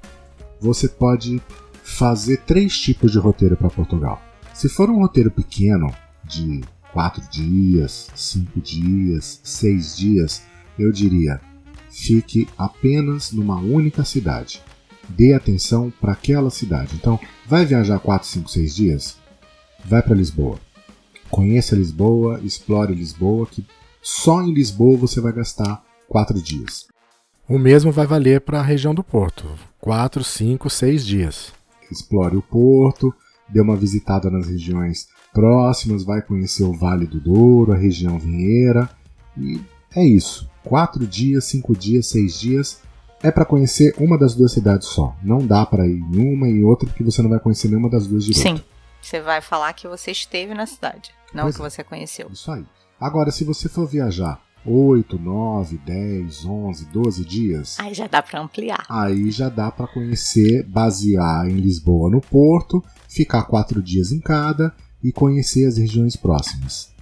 você 0.62 0.88
pode 0.88 1.42
fazer 1.82 2.38
três 2.46 2.78
tipos 2.78 3.10
de 3.10 3.18
roteiro 3.18 3.56
para 3.56 3.68
Portugal. 3.68 4.22
Se 4.54 4.68
for 4.68 4.88
um 4.88 5.00
roteiro 5.00 5.30
pequeno, 5.30 5.92
de 6.24 6.60
quatro 6.92 7.22
dias, 7.28 8.08
cinco 8.14 8.60
dias, 8.60 9.40
seis 9.42 9.96
dias, 9.96 10.42
eu 10.78 10.92
diria: 10.92 11.40
fique 11.90 12.46
apenas 12.56 13.32
numa 13.32 13.56
única 13.56 14.04
cidade. 14.04 14.62
Dê 15.08 15.34
atenção 15.34 15.92
para 16.00 16.12
aquela 16.12 16.48
cidade. 16.48 16.94
Então, 16.94 17.18
vai 17.46 17.66
viajar 17.66 17.98
quatro, 17.98 18.28
cinco, 18.28 18.48
seis 18.48 18.74
dias? 18.74 19.16
Vai 19.84 20.00
para 20.00 20.14
Lisboa. 20.14 20.60
Conheça 21.32 21.74
Lisboa, 21.74 22.38
explore 22.44 22.94
Lisboa, 22.94 23.46
que 23.46 23.66
só 24.02 24.42
em 24.42 24.52
Lisboa 24.52 24.98
você 24.98 25.18
vai 25.18 25.32
gastar 25.32 25.82
quatro 26.06 26.38
dias. 26.38 26.86
O 27.48 27.58
mesmo 27.58 27.90
vai 27.90 28.06
valer 28.06 28.42
para 28.42 28.60
a 28.60 28.62
região 28.62 28.94
do 28.94 29.02
Porto. 29.02 29.48
4, 29.80 30.22
5, 30.22 30.68
6 30.68 31.06
dias. 31.06 31.52
explore 31.90 32.36
o 32.36 32.42
porto, 32.42 33.14
dê 33.48 33.62
uma 33.62 33.74
visitada 33.76 34.30
nas 34.30 34.46
regiões 34.46 35.08
próximas, 35.32 36.04
vai 36.04 36.20
conhecer 36.20 36.64
o 36.64 36.74
Vale 36.74 37.06
do 37.06 37.18
Douro, 37.18 37.72
a 37.72 37.76
região 37.76 38.18
Vinheira. 38.18 38.90
E 39.36 39.58
é 39.96 40.04
isso. 40.04 40.46
Quatro 40.62 41.06
dias, 41.06 41.46
cinco 41.46 41.74
dias, 41.74 42.08
seis 42.08 42.38
dias 42.38 42.82
é 43.22 43.30
para 43.30 43.44
conhecer 43.44 43.94
uma 43.98 44.18
das 44.18 44.34
duas 44.34 44.52
cidades 44.52 44.88
só. 44.88 45.16
Não 45.22 45.46
dá 45.46 45.64
para 45.64 45.86
ir 45.86 46.02
em 46.12 46.34
uma 46.34 46.46
e 46.46 46.62
outra 46.62 46.86
porque 46.86 47.02
você 47.02 47.22
não 47.22 47.30
vai 47.30 47.40
conhecer 47.40 47.68
nenhuma 47.68 47.88
das 47.88 48.06
duas 48.06 48.24
direito. 48.24 48.58
Sim. 48.58 48.71
Você 49.02 49.20
vai 49.20 49.40
falar 49.40 49.72
que 49.72 49.88
você 49.88 50.12
esteve 50.12 50.54
na 50.54 50.64
cidade, 50.64 51.10
não 51.34 51.44
Pois 51.44 51.56
que 51.56 51.62
é. 51.62 51.70
você 51.70 51.84
conheceu. 51.84 52.30
Isso 52.32 52.50
aí. 52.50 52.64
Agora, 53.00 53.30
se 53.32 53.44
você 53.44 53.68
for 53.68 53.86
viajar 53.86 54.40
8, 54.64 55.18
9, 55.18 55.76
10, 55.78 56.44
11, 56.44 56.84
12 56.86 57.24
dias, 57.24 57.80
Aí 57.80 57.92
já 57.92 58.06
dá 58.06 58.22
pra 58.22 58.40
ampliar. 58.40 58.86
Aí 58.88 59.30
já 59.30 59.48
dá 59.48 59.70
para 59.72 59.88
conhecer, 59.88 60.62
basear 60.62 61.48
em 61.48 61.56
Lisboa 61.56 62.08
no 62.08 62.20
Porto, 62.20 62.82
ficar 63.08 63.42
quatro 63.42 63.82
dias 63.82 64.12
em 64.12 64.20
cada 64.20 64.72
e 65.02 65.10
conhecer 65.10 65.66
as 65.66 65.76
regiões 65.76 66.14
próximas. 66.14 66.92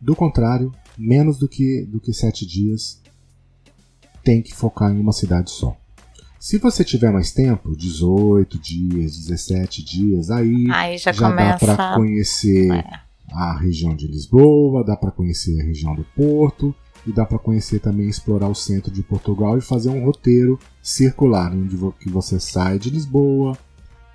Do 0.00 0.16
contrário, 0.16 0.72
menos 0.98 1.38
do 1.38 1.48
que, 1.48 1.86
do 1.86 2.00
que 2.00 2.12
sete 2.12 2.44
dias 2.44 3.00
tem 4.24 4.42
que 4.42 4.52
focar 4.52 4.90
em 4.90 4.98
uma 4.98 5.12
cidade 5.12 5.52
só. 5.52 5.76
Se 6.38 6.58
você 6.58 6.84
tiver 6.84 7.10
mais 7.10 7.32
tempo, 7.32 7.76
18 7.76 8.58
dias, 8.58 9.16
17 9.16 9.84
dias, 9.84 10.30
aí 10.30 10.66
Aí 10.70 10.98
já, 10.98 11.12
já 11.12 11.22
dá 11.22 11.30
começa. 11.30 11.74
para 11.76 11.94
conhecer 11.96 12.70
É. 12.72 12.84
a 13.32 13.56
região 13.58 13.94
de 13.96 14.06
Lisboa, 14.06 14.84
dá 14.84 14.96
para 14.96 15.10
conhecer 15.10 15.60
a 15.60 15.64
região 15.64 15.94
do 15.94 16.04
Porto 16.14 16.74
e 17.06 17.12
dá 17.12 17.24
para 17.24 17.38
conhecer 17.38 17.80
também 17.80 18.08
explorar 18.08 18.48
o 18.48 18.54
centro 18.54 18.90
de 18.92 19.02
Portugal 19.02 19.56
e 19.56 19.60
fazer 19.60 19.88
um 19.88 20.04
roteiro 20.04 20.58
circular 20.82 21.52
onde 21.52 21.74
vo- 21.76 21.92
que 21.98 22.08
você 22.10 22.38
sai 22.38 22.78
de 22.78 22.90
Lisboa, 22.90 23.56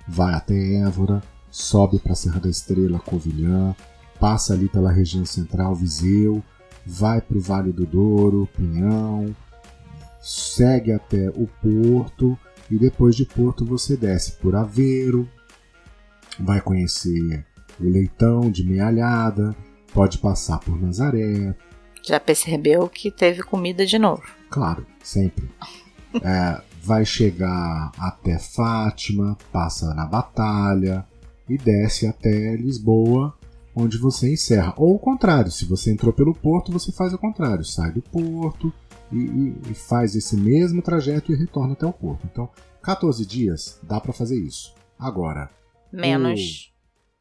vai 0.08 0.32
até 0.34 0.76
Évora, 0.76 1.22
sobe 1.50 1.98
para 1.98 2.12
a 2.12 2.16
Serra 2.16 2.40
da 2.40 2.48
Estrela, 2.48 2.98
Covilhã, 2.98 3.74
passa 4.20 4.54
ali 4.54 4.68
pela 4.68 4.92
região 4.92 5.24
central, 5.24 5.74
Viseu, 5.74 6.42
vai 6.86 7.20
para 7.20 7.36
o 7.36 7.40
Vale 7.40 7.72
do 7.72 7.84
Douro, 7.84 8.48
Pinhão, 8.56 9.34
segue 10.22 10.92
até 10.92 11.28
o 11.30 11.46
Porto 11.60 12.38
e 12.70 12.78
depois 12.78 13.16
de 13.16 13.26
Porto 13.26 13.64
você 13.64 13.96
desce 13.96 14.32
por 14.32 14.54
Aveiro, 14.54 15.28
vai 16.38 16.60
conhecer 16.60 17.44
o 17.80 17.84
Leitão 17.84 18.50
de 18.50 18.64
Mealhada, 18.64 19.54
pode 19.92 20.18
passar 20.18 20.58
por 20.60 20.80
Nazaré, 20.80 21.54
Já 22.02 22.18
percebeu 22.18 22.88
que 22.88 23.10
teve 23.10 23.42
comida 23.42 23.84
de 23.84 23.98
novo. 23.98 24.22
claro, 24.48 24.86
sempre. 25.02 25.50
É, 26.22 26.60
vai 26.82 27.06
chegar 27.06 27.90
até 27.98 28.38
Fátima, 28.38 29.34
passa 29.50 29.94
na 29.94 30.04
Batalha 30.04 31.06
e 31.48 31.56
desce 31.56 32.06
até 32.06 32.54
Lisboa, 32.54 33.34
onde 33.74 33.96
você 33.96 34.30
encerra. 34.30 34.74
Ou 34.76 34.94
o 34.94 34.98
contrário, 34.98 35.50
se 35.50 35.64
você 35.64 35.90
entrou 35.90 36.12
pelo 36.12 36.34
porto, 36.34 36.70
você 36.70 36.92
faz 36.92 37.14
o 37.14 37.18
contrário, 37.18 37.64
sai 37.64 37.92
do 37.92 38.02
porto 38.02 38.70
e, 39.12 39.70
e, 39.70 39.74
faz 39.74 40.16
esse 40.16 40.36
mesmo 40.36 40.80
trajeto 40.82 41.32
e 41.32 41.36
retorna 41.36 41.74
até 41.74 41.86
o 41.86 41.92
porto. 41.92 42.26
Então, 42.30 42.48
14 42.82 43.24
dias 43.26 43.78
dá 43.82 44.00
para 44.00 44.12
fazer 44.12 44.38
isso. 44.38 44.74
Agora. 44.98 45.50
Menos. 45.92 46.72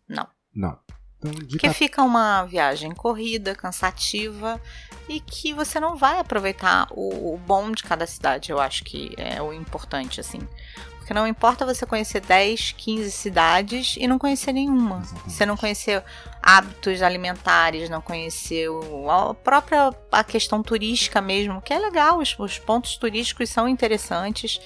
O... 0.10 0.14
Não. 0.16 0.28
Não. 0.56 0.80
Então, 1.20 1.32
Porque 1.50 1.70
fica 1.72 2.02
uma 2.02 2.44
viagem 2.46 2.92
corrida, 2.92 3.54
cansativa 3.54 4.60
e 5.08 5.20
que 5.20 5.54
você 5.54 5.80
não 5.80 5.96
vai 5.96 6.20
aproveitar 6.20 6.88
o, 6.92 7.34
o, 7.34 7.38
bom 7.38 7.72
de 7.72 7.84
cada 7.84 8.08
cidade, 8.08 8.52
eu 8.52 8.60
acho 8.60 8.84
que 8.84 9.14
é 9.18 9.40
o 9.42 9.54
importante, 9.54 10.20
assim. 10.20 10.40
Porque 11.02 11.16
não 11.16 11.28
importa 11.28 11.66
você 11.66 11.84
conhecer 11.84 12.22
10, 12.22 12.76
15 12.78 13.12
cidades 13.12 13.96
e 14.00 14.08
não 14.08 14.20
conhecer 14.20 14.54
nenhuma. 14.54 15.02
Você 15.26 15.48
não 15.48 15.58
conhecer 15.58 16.04
hábitos 16.42 17.02
alimentares, 17.02 17.90
não 17.90 18.00
conhecer 18.00 18.68
a 19.10 19.34
própria 19.34 19.92
a 20.12 20.24
questão 20.24 20.62
turística 20.62 21.20
mesmo, 21.20 21.60
que 21.60 21.74
é 21.74 21.80
legal, 21.80 22.20
os, 22.20 22.38
os 22.38 22.60
pontos 22.60 22.98
turísticos 22.98 23.50
são 23.50 23.68
interessantes. 23.68 24.62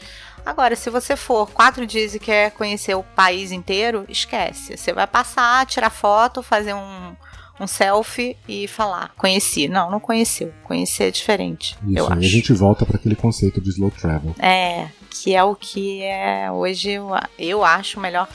Agora, 0.45 0.75
se 0.75 0.89
você 0.89 1.15
for 1.15 1.49
quatro 1.49 1.87
dias 1.87 2.13
e 2.13 2.19
quer 2.19 2.51
conhecer 2.51 2.95
o 2.95 3.01
país 3.01 3.53
inteiro, 3.53 4.05
esquece. 4.09 4.77
Você 4.77 4.91
vai 4.91 5.07
passar, 5.07 5.65
tirar 5.65 5.89
foto, 5.89 6.43
fazer 6.43 6.73
um, 6.73 7.15
um 7.59 7.65
selfie 7.65 8.37
e 8.45 8.67
falar, 8.67 9.13
conheci. 9.15 9.69
Não, 9.69 9.89
não 9.89 10.01
conheceu. 10.01 10.53
Conhecer 10.65 11.05
é 11.05 11.11
diferente. 11.11 11.77
Isso, 11.87 11.97
eu 11.97 12.05
aí 12.07 12.11
acho. 12.11 12.19
a 12.19 12.29
gente 12.29 12.53
volta 12.53 12.85
para 12.85 12.97
aquele 12.97 13.15
conceito 13.15 13.61
de 13.61 13.69
slow 13.69 13.89
travel. 13.89 14.35
É, 14.37 14.89
que 15.23 15.35
é 15.35 15.43
o 15.43 15.55
que 15.55 16.01
é 16.03 16.51
hoje 16.51 16.91
eu, 16.91 17.09
eu 17.37 17.63
acho 17.63 17.99
o 17.99 18.01
melhor 18.01 18.27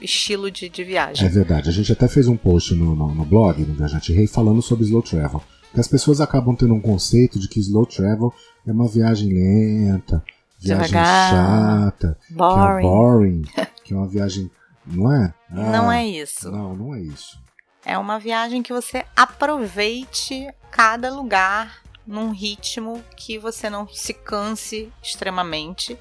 estilo 0.00 0.50
de, 0.50 0.68
de 0.68 0.84
viagem. 0.84 1.26
É 1.26 1.28
verdade. 1.28 1.68
A 1.68 1.72
gente 1.72 1.92
até 1.92 2.06
fez 2.08 2.28
um 2.28 2.36
post 2.36 2.74
no, 2.74 2.94
no, 2.94 3.14
no 3.14 3.24
blog, 3.24 3.60
no 3.64 3.74
Viajante 3.74 4.12
Rei, 4.12 4.26
falando 4.26 4.62
sobre 4.62 4.84
slow 4.84 5.02
travel. 5.02 5.42
Que 5.72 5.80
as 5.80 5.88
pessoas 5.88 6.20
acabam 6.20 6.54
tendo 6.54 6.74
um 6.74 6.80
conceito 6.80 7.38
de 7.38 7.48
que 7.48 7.60
slow 7.60 7.86
travel 7.86 8.32
é 8.66 8.72
uma 8.72 8.88
viagem 8.88 9.28
lenta, 9.28 10.22
viagem 10.58 10.86
Devagar, 10.86 11.30
chata, 11.30 12.18
boring. 12.30 12.80
que 12.80 12.86
é 12.86 12.90
boring, 12.90 13.42
que 13.84 13.94
é 13.94 13.96
uma 13.96 14.08
viagem. 14.08 14.50
Não 14.86 15.12
é? 15.12 15.34
Ah, 15.50 15.70
não 15.72 15.92
é 15.92 16.06
isso. 16.06 16.50
Não, 16.50 16.74
não 16.74 16.94
é 16.94 17.00
isso. 17.02 17.38
É 17.84 17.98
uma 17.98 18.18
viagem 18.18 18.62
que 18.62 18.72
você 18.72 19.04
aproveite 19.14 20.48
cada 20.70 21.14
lugar 21.14 21.82
num 22.06 22.30
ritmo 22.30 23.02
que 23.14 23.38
você 23.38 23.68
não 23.68 23.86
se 23.86 24.14
canse 24.14 24.90
extremamente 25.02 25.98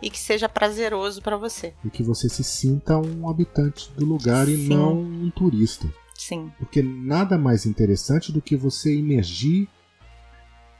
e 0.00 0.10
que 0.10 0.18
seja 0.18 0.48
prazeroso 0.48 1.20
para 1.22 1.36
você. 1.36 1.74
E 1.84 1.90
que 1.90 2.02
você 2.02 2.28
se 2.28 2.44
sinta 2.44 2.98
um 2.98 3.28
habitante 3.28 3.90
do 3.92 4.04
lugar 4.04 4.46
Sim. 4.46 4.52
e 4.54 4.68
não 4.68 5.00
um 5.00 5.30
turista. 5.30 5.88
Sim. 6.14 6.50
Porque 6.58 6.82
nada 6.82 7.38
mais 7.38 7.66
interessante 7.66 8.32
do 8.32 8.42
que 8.42 8.56
você 8.56 8.96
emergir, 8.96 9.68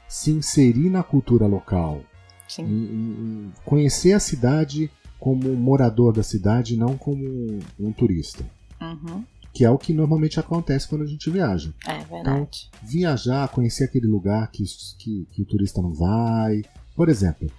se 0.07 0.31
inserir 0.31 0.89
na 0.89 1.03
cultura 1.03 1.47
local, 1.47 2.01
Sim. 2.47 2.65
E, 2.65 2.73
e 2.73 3.51
conhecer 3.63 4.13
a 4.13 4.19
cidade 4.19 4.91
como 5.19 5.53
morador 5.55 6.13
da 6.13 6.23
cidade, 6.23 6.77
não 6.77 6.97
como 6.97 7.23
um, 7.23 7.59
um 7.79 7.91
turista. 7.91 8.43
Uhum. 8.81 9.23
Que 9.53 9.65
é 9.65 9.69
o 9.69 9.77
que 9.77 9.93
normalmente 9.93 10.39
acontece 10.39 10.87
quando 10.87 11.03
a 11.03 11.07
gente 11.07 11.29
viaja. 11.29 11.73
É 11.85 11.97
verdade. 11.97 12.21
Então, 12.21 12.47
viajar, 12.81 13.49
conhecer 13.49 13.83
aquele 13.83 14.07
lugar 14.07 14.49
que, 14.51 14.63
que, 14.97 15.27
que 15.31 15.41
o 15.41 15.45
turista 15.45 15.81
não 15.81 15.93
vai. 15.93 16.63
Por 16.95 17.09
exemplo, 17.09 17.51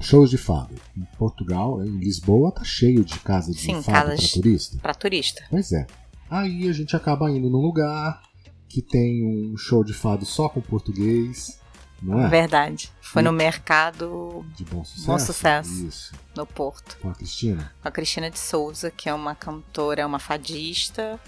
shows 0.00 0.30
de 0.30 0.38
fado. 0.38 0.74
Em 0.96 1.04
Portugal, 1.16 1.84
em 1.84 1.98
Lisboa, 1.98 2.52
tá 2.52 2.64
cheio 2.64 3.04
de 3.04 3.18
casas 3.20 3.56
de 3.56 3.62
Sim, 3.62 3.82
fado 3.82 4.16
para 4.16 4.16
turista. 4.16 4.78
Para 4.78 4.94
turista. 4.94 5.44
Pois 5.50 5.72
é. 5.72 5.86
Aí 6.30 6.68
a 6.68 6.72
gente 6.72 6.96
acaba 6.96 7.30
indo 7.30 7.48
num 7.50 7.60
lugar 7.60 8.22
que 8.68 8.82
tem 8.82 9.24
um 9.24 9.56
show 9.56 9.84
de 9.84 9.92
fado 9.92 10.24
só 10.24 10.48
com 10.48 10.60
português 10.60 11.58
não 12.04 12.22
é? 12.22 12.28
Verdade. 12.28 12.92
Foi 13.00 13.22
e... 13.22 13.24
no 13.24 13.32
mercado 13.32 14.44
de 14.54 14.64
bom 14.64 14.84
sucesso. 14.84 15.06
Bom 15.06 15.18
sucesso. 15.18 15.86
Isso. 15.86 16.14
No 16.36 16.46
Porto. 16.46 16.98
Com 17.00 17.10
a 17.10 17.14
Cristina? 17.14 17.72
Com 17.80 17.88
a 17.88 17.90
Cristina 17.90 18.30
de 18.30 18.38
Souza, 18.38 18.90
que 18.90 19.08
é 19.08 19.14
uma 19.14 19.34
cantora, 19.34 20.06
uma 20.06 20.18
fadista, 20.18 21.18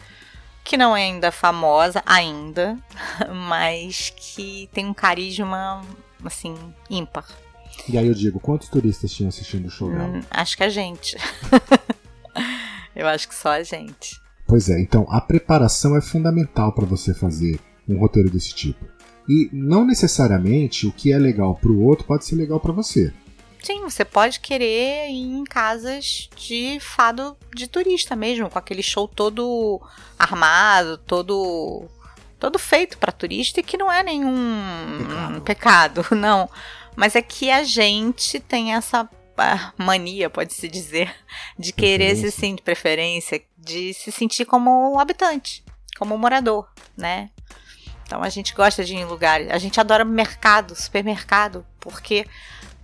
que 0.62 0.76
não 0.76 0.94
é 0.94 1.04
ainda 1.04 1.32
famosa, 1.32 2.02
ainda, 2.04 2.78
mas 3.48 4.10
que 4.10 4.68
tem 4.72 4.86
um 4.86 4.94
carisma, 4.94 5.82
assim, 6.22 6.54
ímpar. 6.90 7.26
E 7.88 7.96
aí 7.96 8.06
eu 8.06 8.14
digo, 8.14 8.40
quantos 8.40 8.68
turistas 8.68 9.12
tinham 9.12 9.28
assistindo 9.28 9.66
o 9.66 9.70
show 9.70 9.90
dela? 9.90 10.08
Hum, 10.08 10.22
acho 10.30 10.56
que 10.56 10.64
a 10.64 10.68
gente. 10.68 11.16
eu 12.94 13.06
acho 13.06 13.28
que 13.28 13.34
só 13.34 13.50
a 13.50 13.62
gente. 13.62 14.20
Pois 14.46 14.68
é, 14.68 14.80
então 14.80 15.06
a 15.10 15.20
preparação 15.20 15.96
é 15.96 16.00
fundamental 16.00 16.72
para 16.72 16.86
você 16.86 17.12
fazer 17.12 17.58
um 17.88 17.98
roteiro 17.98 18.30
desse 18.30 18.54
tipo. 18.54 18.84
E 19.28 19.50
não 19.52 19.84
necessariamente 19.84 20.86
o 20.86 20.92
que 20.92 21.12
é 21.12 21.18
legal 21.18 21.56
para 21.56 21.70
o 21.70 21.82
outro 21.82 22.04
pode 22.04 22.24
ser 22.24 22.36
legal 22.36 22.60
para 22.60 22.72
você. 22.72 23.12
Sim, 23.62 23.82
você 23.82 24.04
pode 24.04 24.38
querer 24.38 25.08
ir 25.10 25.38
em 25.38 25.42
casas 25.42 26.28
de 26.36 26.78
fado 26.80 27.36
de 27.52 27.66
turista 27.66 28.14
mesmo, 28.14 28.48
com 28.48 28.58
aquele 28.58 28.82
show 28.82 29.08
todo 29.08 29.80
armado, 30.16 30.98
todo 30.98 31.84
todo 32.38 32.58
feito 32.58 32.96
para 32.98 33.10
turista 33.10 33.58
e 33.58 33.62
que 33.64 33.76
não 33.76 33.90
é 33.90 34.04
nenhum 34.04 35.40
pecado. 35.44 36.02
pecado, 36.02 36.06
não. 36.14 36.48
Mas 36.96 37.14
é 37.14 37.22
que 37.22 37.50
a 37.50 37.62
gente 37.62 38.40
tem 38.40 38.74
essa 38.74 39.08
ah, 39.36 39.72
mania, 39.76 40.30
pode-se 40.30 40.66
dizer, 40.66 41.14
de 41.58 41.72
querer 41.72 42.16
se 42.16 42.30
sentir, 42.30 42.62
preferência, 42.62 43.42
de 43.58 43.92
se 43.92 44.10
sentir 44.10 44.46
como 44.46 44.94
um 44.94 44.98
habitante, 44.98 45.62
como 45.98 46.14
um 46.14 46.18
morador, 46.18 46.68
né? 46.96 47.30
Então 48.06 48.22
a 48.22 48.28
gente 48.28 48.54
gosta 48.54 48.84
de 48.84 48.94
ir 48.94 48.98
em 48.98 49.04
lugares. 49.04 49.50
A 49.50 49.58
gente 49.58 49.78
adora 49.78 50.04
mercado, 50.04 50.74
supermercado, 50.74 51.66
porque 51.80 52.26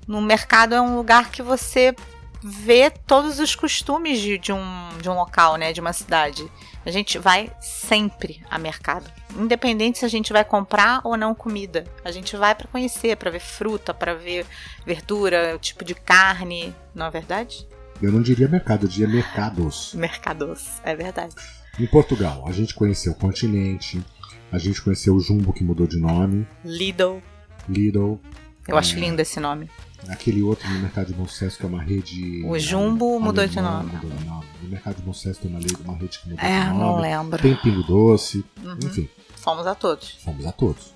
no 0.06 0.20
mercado 0.20 0.74
é 0.74 0.80
um 0.80 0.96
lugar 0.96 1.30
que 1.30 1.42
você 1.42 1.94
vê 2.42 2.90
todos 2.90 3.38
os 3.38 3.54
costumes 3.54 4.20
de, 4.20 4.36
de, 4.36 4.52
um, 4.52 4.98
de 5.00 5.08
um 5.08 5.14
local, 5.14 5.56
né? 5.56 5.72
De 5.72 5.80
uma 5.80 5.92
cidade. 5.92 6.44
A 6.84 6.90
gente 6.90 7.18
vai 7.18 7.50
sempre 7.60 8.42
a 8.50 8.58
mercado. 8.58 9.08
Independente 9.36 9.98
se 9.98 10.04
a 10.04 10.08
gente 10.08 10.32
vai 10.32 10.44
comprar 10.44 11.00
ou 11.04 11.16
não 11.16 11.34
comida. 11.34 11.84
A 12.04 12.10
gente 12.10 12.36
vai 12.36 12.54
para 12.54 12.66
conhecer, 12.68 13.16
para 13.16 13.30
ver 13.30 13.40
fruta, 13.40 13.94
para 13.94 14.14
ver 14.14 14.44
verdura, 14.84 15.58
tipo 15.60 15.84
de 15.84 15.94
carne. 15.94 16.74
Não 16.94 17.06
é 17.06 17.10
verdade? 17.10 17.66
Eu 18.00 18.10
não 18.10 18.20
diria 18.20 18.48
mercado, 18.48 18.86
eu 18.86 18.88
diria 18.88 19.06
mercados. 19.06 19.94
Mercados, 19.94 20.80
é 20.82 20.96
verdade. 20.96 21.34
Em 21.78 21.86
Portugal, 21.86 22.44
a 22.46 22.52
gente 22.52 22.74
conheceu 22.74 23.12
o 23.12 23.14
continente, 23.14 24.02
a 24.50 24.58
gente 24.58 24.82
conheceu 24.82 25.14
o 25.14 25.20
Jumbo, 25.20 25.52
que 25.52 25.62
mudou 25.62 25.86
de 25.86 25.98
nome. 25.98 26.46
Lidl. 26.64 27.22
Lidl. 27.68 28.18
Eu 28.66 28.76
é, 28.76 28.78
acho 28.78 28.98
lindo 28.98 29.20
esse 29.20 29.40
nome. 29.40 29.70
Aquele 30.08 30.42
outro 30.42 30.68
no 30.68 30.80
Mercado 30.80 31.08
de 31.08 31.14
Bom 31.14 31.26
Sucesso, 31.26 31.58
que 31.58 31.64
é 31.64 31.68
uma 31.68 31.82
rede. 31.82 32.44
O 32.44 32.58
Jumbo 32.58 33.20
mudou 33.20 33.46
de 33.46 33.60
nome. 33.60 33.92
Mudou 33.92 34.10
de 34.10 34.24
nome. 34.24 34.46
No 34.62 34.68
Mercado 34.68 34.96
de 34.96 35.02
Bom 35.02 35.12
Sucesso 35.12 35.40
tem 35.40 35.50
uma, 35.50 35.60
uma 35.84 35.96
rede 35.96 36.18
que 36.18 36.28
mudou 36.28 36.44
é, 36.44 36.60
de 36.60 36.66
nome. 36.66 36.80
não 36.80 37.00
lembro. 37.00 37.42
Tem 37.42 37.56
Pingo 37.56 37.82
Doce. 37.82 38.44
Uhum. 38.62 38.78
Enfim. 38.84 39.08
Fomos 39.36 39.66
a 39.66 39.74
todos. 39.74 40.18
Fomos 40.24 40.46
a 40.46 40.52
todos. 40.52 40.94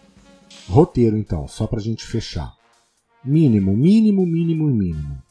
Roteiro, 0.69 1.17
então, 1.17 1.47
só 1.47 1.67
pra 1.67 1.81
gente 1.81 2.05
fechar. 2.05 2.53
Mínimo, 3.25 3.77
mínimo, 3.77 4.27
mínimo 4.27 4.71
e 4.71 4.73
mínimo. 4.73 5.23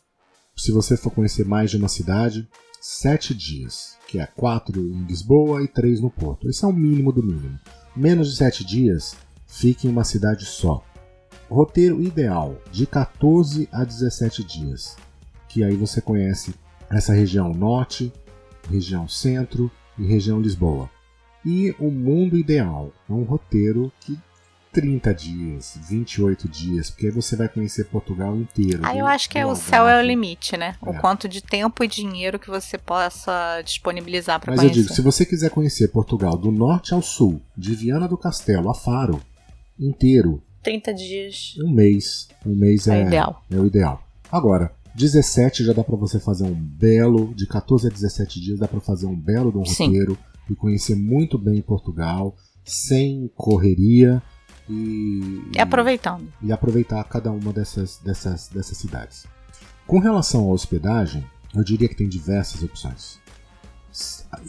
Se 0.56 0.72
você 0.72 0.96
for 0.96 1.12
conhecer 1.12 1.46
mais 1.46 1.72
de 1.72 1.78
uma 1.78 1.90
cidade, 1.90 2.48
sete 2.82 3.34
dias. 3.34 3.98
Que 4.08 4.20
é 4.20 4.26
quatro 4.26 4.80
em 4.80 5.04
Lisboa 5.06 5.64
e 5.64 5.68
três 5.68 6.00
no 6.00 6.10
Porto. 6.10 6.48
Esse 6.50 6.64
é 6.64 6.68
o 6.68 6.74
mínimo 6.74 7.12
do 7.12 7.24
mínimo 7.24 7.60
menos 7.96 8.32
de 8.32 8.38
7 8.38 8.66
dias, 8.66 9.16
fique 9.48 9.88
em 9.88 9.90
uma 9.90 10.04
cidade 10.04 10.46
só. 10.46 10.84
Roteiro 11.50 12.02
ideal, 12.02 12.56
de 12.72 12.86
14 12.86 13.70
a 13.72 13.84
17 13.84 14.44
dias, 14.44 14.98
que 15.48 15.64
aí 15.64 15.76
você 15.76 16.02
conhece 16.02 16.56
essa 16.90 17.14
região 17.14 17.54
norte, 17.54 18.12
região 18.70 19.08
centro 19.08 19.72
e 19.98 20.06
região 20.06 20.42
Lisboa. 20.42 20.90
E 21.46 21.76
o 21.80 21.92
mundo 21.92 22.38
ideal 22.38 22.92
é 23.08 23.14
um 23.14 23.24
roteiro 23.24 23.92
que 24.00 24.20
30 24.76 25.14
dias, 25.14 25.80
28 25.88 26.50
dias, 26.50 26.90
porque 26.90 27.06
aí 27.06 27.12
você 27.12 27.38
vai 27.38 27.48
conhecer 27.48 27.86
Portugal 27.86 28.36
inteiro. 28.36 28.82
Ah, 28.84 28.94
eu 28.94 29.06
acho 29.06 29.30
que 29.30 29.38
é 29.38 29.46
o 29.46 29.56
céu 29.56 29.88
é 29.88 30.02
o 30.02 30.06
limite, 30.06 30.58
né? 30.58 30.76
É. 30.86 30.90
O 30.90 31.00
quanto 31.00 31.30
de 31.30 31.42
tempo 31.42 31.82
e 31.82 31.88
dinheiro 31.88 32.38
que 32.38 32.50
você 32.50 32.78
possa 32.78 33.62
disponibilizar 33.62 34.38
para 34.38 34.54
conhecer. 34.54 34.68
Mas 34.68 34.76
eu 34.76 34.84
digo, 34.84 34.94
se 34.94 35.02
você 35.02 35.26
quiser 35.26 35.50
conhecer 35.50 35.88
Portugal 35.88 36.36
do 36.36 36.52
norte 36.52 36.94
ao 36.94 37.02
sul, 37.02 37.42
de 37.56 37.74
Viana 37.74 38.06
do 38.06 38.18
Castelo 38.18 38.70
a 38.70 38.74
Faro, 38.74 39.22
inteiro. 39.80 40.44
30 40.66 40.94
dias. 40.96 41.56
Um 41.64 41.72
mês. 41.72 42.28
Um 42.44 42.56
mês 42.56 42.88
é, 42.88 43.00
é, 43.00 43.06
ideal. 43.06 43.44
é 43.52 43.56
o 43.56 43.68
ideal. 43.68 44.04
Agora, 44.32 44.74
17 44.96 45.64
já 45.64 45.74
dá 45.74 45.84
para 45.84 45.96
você 45.96 46.20
fazer 46.20 46.44
um 46.44 46.56
belo, 46.56 47.34
de 47.36 47.46
14 47.46 47.88
a 47.88 47.90
17 47.92 48.42
dias 48.42 48.60
dá 48.60 48.68
para 48.68 48.82
fazer 48.82 49.06
um 49.06 49.16
belo 49.16 49.52
de 49.52 49.58
um 49.60 49.62
roteiro 49.62 50.18
e 50.50 50.56
conhecer 50.56 50.96
muito 50.96 51.38
bem 51.38 51.62
Portugal, 51.62 52.36
sem 52.64 53.30
correria 53.36 54.22
e, 54.68 55.44
e 55.56 55.60
aproveitando. 55.60 56.28
E 56.42 56.52
aproveitar 56.52 57.04
cada 57.04 57.32
uma 57.32 57.54
dessas, 57.54 58.00
dessas, 58.00 58.48
dessas 58.48 58.78
cidades. 58.78 59.28
Com 59.86 60.00
relação 60.00 60.50
à 60.50 60.54
hospedagem, 60.54 61.24
eu 61.54 61.64
diria 61.64 61.88
que 61.88 61.96
tem 61.96 62.10
diversas 62.10 62.64
opções. 62.64 63.20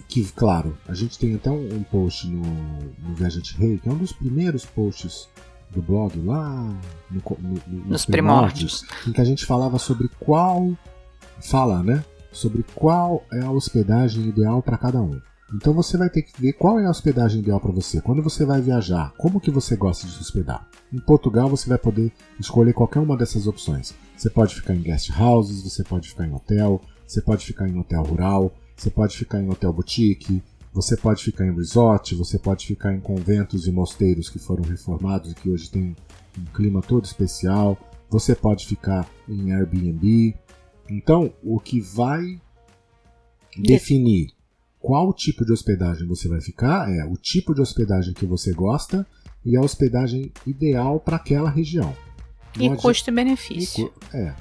Que, 0.09 0.25
claro, 0.33 0.77
a 0.89 0.95
gente 0.95 1.19
tem 1.19 1.35
até 1.35 1.51
um, 1.51 1.83
post 1.83 2.27
no, 2.27 2.43
no 2.43 3.15
Viajante 3.15 3.55
Rei, 3.57 3.79
que 3.79 3.89
é 3.89 3.93
um 3.93 3.99
dos 3.99 4.13
primeiros 4.13 4.65
posts 4.65 5.29
do 5.77 5.83
blog 5.83 6.19
lá 6.21 6.75
no, 7.11 7.23
no, 7.39 7.61
no, 7.67 7.87
nos 7.87 8.07
primórdios, 8.07 8.85
em 9.07 9.13
que 9.13 9.21
a 9.21 9.25
gente 9.25 9.45
falava 9.45 9.79
sobre 9.79 10.09
qual 10.19 10.77
fala, 11.41 11.83
né? 11.83 12.05
Sobre 12.33 12.65
qual 12.75 13.25
é 13.33 13.41
a 13.41 13.51
hospedagem 13.51 14.25
ideal 14.27 14.63
para 14.63 14.79
cada 14.79 15.01
um. 15.01 15.21
Então 15.55 15.73
você 15.73 15.97
vai 15.97 16.11
ter 16.11 16.23
que 16.23 16.41
ver 16.41 16.55
qual 16.55 16.81
é 16.81 16.87
a 16.87 16.91
hospedagem 16.91 17.41
ideal 17.41 17.61
para 17.61 17.71
você. 17.71 18.01
Quando 18.01 18.23
você 18.23 18.45
vai 18.45 18.61
viajar, 18.61 19.13
como 19.17 19.41
que 19.41 19.51
você 19.51 19.77
gosta 19.77 20.07
de 20.07 20.13
se 20.13 20.21
hospedar? 20.21 20.67
Em 20.93 20.99
Portugal 20.99 21.49
você 21.49 21.69
vai 21.69 21.79
poder 21.79 22.13
escolher 22.41 22.73
qualquer 22.73 22.99
uma 22.99 23.17
dessas 23.17 23.47
opções. 23.47 23.95
Você 24.17 24.29
pode 24.29 24.55
ficar 24.55 24.75
em 24.75 24.81
guest 24.81 25.11
houses, 25.17 25.63
você 25.63 25.85
pode 25.85 26.09
ficar 26.09 26.27
em 26.27 26.35
hotel, 26.35 26.81
você 27.07 27.21
pode 27.21 27.47
ficar 27.47 27.69
em 27.69 27.79
hotel 27.79 28.03
rural, 28.03 28.53
você 28.77 28.91
pode 28.91 29.17
ficar 29.17 29.41
em 29.41 29.49
hotel 29.49 29.73
boutique, 29.73 30.43
você 30.77 30.95
pode 30.95 31.25
ficar 31.25 31.47
em 31.47 31.55
resort, 31.55 32.15
você 32.15 32.39
pode 32.39 32.67
ficar 32.67 32.93
em 32.93 33.01
conventos 33.01 33.67
e 33.67 33.73
mosteiros 33.73 34.29
que 34.29 34.39
foram 34.39 34.63
reformados 34.63 35.33
e 35.33 35.35
que 35.35 35.49
hoje 35.49 35.71
tem 35.71 35.97
um 36.39 36.45
clima 36.53 36.83
todo 36.83 37.07
especial. 37.07 37.79
Você 38.11 38.35
pode 38.35 38.67
ficar 38.67 39.09
em 39.27 39.55
Airbnb. 39.55 40.37
Então, 40.91 41.33
o 41.43 41.59
que 41.59 41.81
vai 41.81 42.39
definir 43.57 44.33
qual 44.79 45.15
tipo 45.15 45.47
de 45.47 45.53
hospedagem 45.53 46.07
você 46.07 46.29
vai 46.29 46.43
ficar 46.43 46.93
é 46.95 47.07
o 47.07 47.17
tipo 47.17 47.55
de 47.55 47.63
hospedagem 47.63 48.13
que 48.13 48.27
você 48.27 48.53
gosta 48.53 49.07
e 49.47 49.57
a 49.57 49.63
hospedagem 49.63 50.31
ideal 50.47 51.01
para 51.01 51.17
aquela 51.17 51.49
região. 51.49 51.97
E 52.61 52.69
custo 52.77 53.09
e 53.09 53.15
benefício. 53.15 53.91
E, 54.13 54.17
é. 54.19 54.35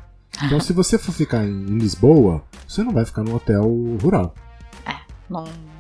Então, 0.43 0.59
se 0.59 0.73
você 0.73 0.97
for 0.97 1.13
ficar 1.13 1.45
em, 1.45 1.77
Lisboa, 1.77 2.43
você 2.67 2.83
não 2.83 2.91
vai 2.91 3.05
ficar 3.05 3.23
num 3.23 3.35
hotel 3.35 3.63
rural. 4.01 4.35
É, 4.85 4.97
não, 5.29 5.45
não 5.45 5.74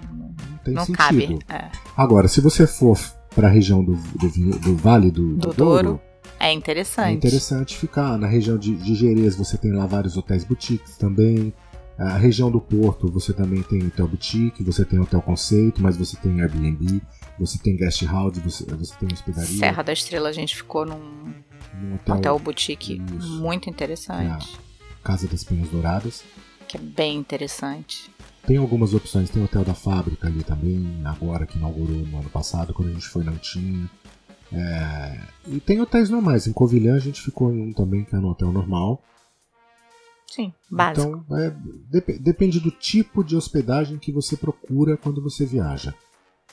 tem 0.65 0.73
não 0.73 0.85
sentido. 0.85 0.97
Cabe, 0.97 1.39
é. 1.49 1.71
Agora, 1.95 2.27
se 2.27 2.41
você 2.41 2.65
for 2.65 2.99
para 3.33 3.47
a 3.47 3.51
região 3.51 3.83
do, 3.83 3.95
do, 3.95 4.59
do, 4.59 4.75
Vale 4.75 5.11
do, 5.11 5.35
do, 5.35 5.35
do 5.35 5.53
Douro, 5.53 5.83
Douro, 5.83 6.01
é 6.39 6.51
interessante. 6.51 7.09
É 7.09 7.13
interessante 7.13 7.77
ficar. 7.77 8.17
Na 8.17 8.27
região 8.27 8.57
de, 8.57 8.75
de 8.75 8.95
Jerez, 8.95 9.35
você 9.35 9.57
tem 9.57 9.71
lá 9.71 9.85
vários 9.85 10.17
hotéis 10.17 10.43
boutiques 10.43 10.97
também. 10.97 11.53
A 11.97 12.17
região 12.17 12.51
do 12.51 12.59
Porto 12.59 13.09
você 13.09 13.31
também 13.31 13.61
tem 13.63 13.87
hotel 13.87 14.05
boutique, 14.05 14.61
você 14.61 14.83
tem 14.83 14.99
hotel 14.99 15.21
conceito, 15.21 15.81
mas 15.81 15.95
você 15.95 16.17
tem 16.17 16.41
Airbnb, 16.41 17.01
você 17.39 17.57
tem 17.57 17.77
guest 17.77 18.03
house, 18.03 18.37
você, 18.39 18.65
você 18.65 18.93
tem 18.99 19.07
hospedaria. 19.13 19.57
Serra 19.57 19.81
da 19.81 19.93
Estrela 19.93 20.27
a 20.27 20.33
gente 20.33 20.57
ficou 20.57 20.85
num, 20.85 21.33
num 21.73 21.95
hotel, 21.95 22.15
hotel 22.17 22.39
boutique 22.39 23.01
isso. 23.17 23.41
muito 23.41 23.69
interessante. 23.69 24.59
É 24.61 24.65
Casa 25.05 25.25
das 25.27 25.43
Penhas 25.45 25.69
Douradas. 25.69 26.23
Que 26.67 26.75
é 26.75 26.79
bem 26.79 27.15
interessante. 27.15 28.11
Tem 28.45 28.57
algumas 28.57 28.93
opções, 28.93 29.29
tem 29.29 29.41
o 29.41 29.45
Hotel 29.45 29.63
da 29.63 29.73
Fábrica 29.73 30.27
ali 30.27 30.43
também, 30.43 31.01
agora 31.03 31.47
que 31.47 31.57
inaugurou 31.57 31.97
no 31.97 32.19
ano 32.19 32.29
passado, 32.29 32.73
quando 32.73 32.89
a 32.89 32.93
gente 32.93 33.07
foi 33.07 33.23
não 33.23 33.35
tinha. 33.37 33.89
É... 34.53 35.19
E 35.47 35.59
tem 35.59 35.81
hotéis 35.81 36.09
normais, 36.09 36.45
em 36.45 36.53
Covilhã 36.53 36.95
a 36.95 36.99
gente 36.99 37.21
ficou 37.21 37.51
em 37.51 37.61
um 37.61 37.73
também, 37.73 38.03
que 38.05 38.15
é 38.15 38.19
no 38.19 38.29
hotel 38.29 38.51
normal. 38.51 39.01
Sim, 40.27 40.53
básico. 40.69 41.23
Então, 41.25 41.37
é, 41.37 41.55
dep 41.89 42.19
depende 42.19 42.59
do 42.59 42.69
tipo 42.69 43.23
de 43.23 43.35
hospedagem 43.35 43.97
que 43.97 44.11
você 44.11 44.37
procura 44.37 44.97
quando 44.97 45.21
você 45.21 45.45
viaja. 45.45 45.93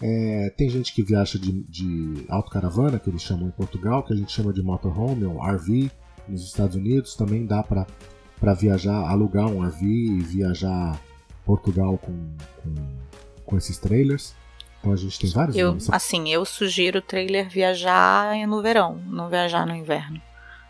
É, 0.00 0.50
tem 0.56 0.68
gente 0.70 0.94
que 0.94 1.02
viaja 1.02 1.38
de, 1.38 1.62
de 1.64 2.24
autocaravana, 2.28 2.98
que 2.98 3.10
eles 3.10 3.22
chamam 3.22 3.48
em 3.48 3.52
Portugal, 3.52 4.02
que 4.02 4.12
a 4.12 4.16
gente 4.16 4.32
chama 4.32 4.52
de 4.52 4.62
motorhome 4.62 5.24
ou 5.24 5.38
RV. 5.42 5.90
Nos 6.28 6.44
Estados 6.44 6.76
Unidos 6.76 7.14
também 7.14 7.44
dá 7.44 7.62
para 7.62 8.54
viajar, 8.54 9.08
alugar 9.08 9.46
um 9.46 9.62
RV 9.62 9.84
e 9.84 10.20
viajar 10.20 10.98
Portugal 11.44 11.98
com, 11.98 12.12
com, 12.62 12.74
com 13.44 13.56
esses 13.56 13.78
trailers. 13.78 14.34
Então 14.80 14.92
a 14.92 14.96
gente 14.96 15.18
tem 15.18 15.30
vários. 15.30 15.56
Eu, 15.56 15.76
assim, 15.90 16.28
eu 16.28 16.44
sugiro 16.44 17.00
trailer 17.00 17.48
viajar 17.48 18.34
no 18.46 18.60
verão, 18.60 19.00
não 19.06 19.28
viajar 19.28 19.66
no 19.66 19.74
inverno. 19.74 20.20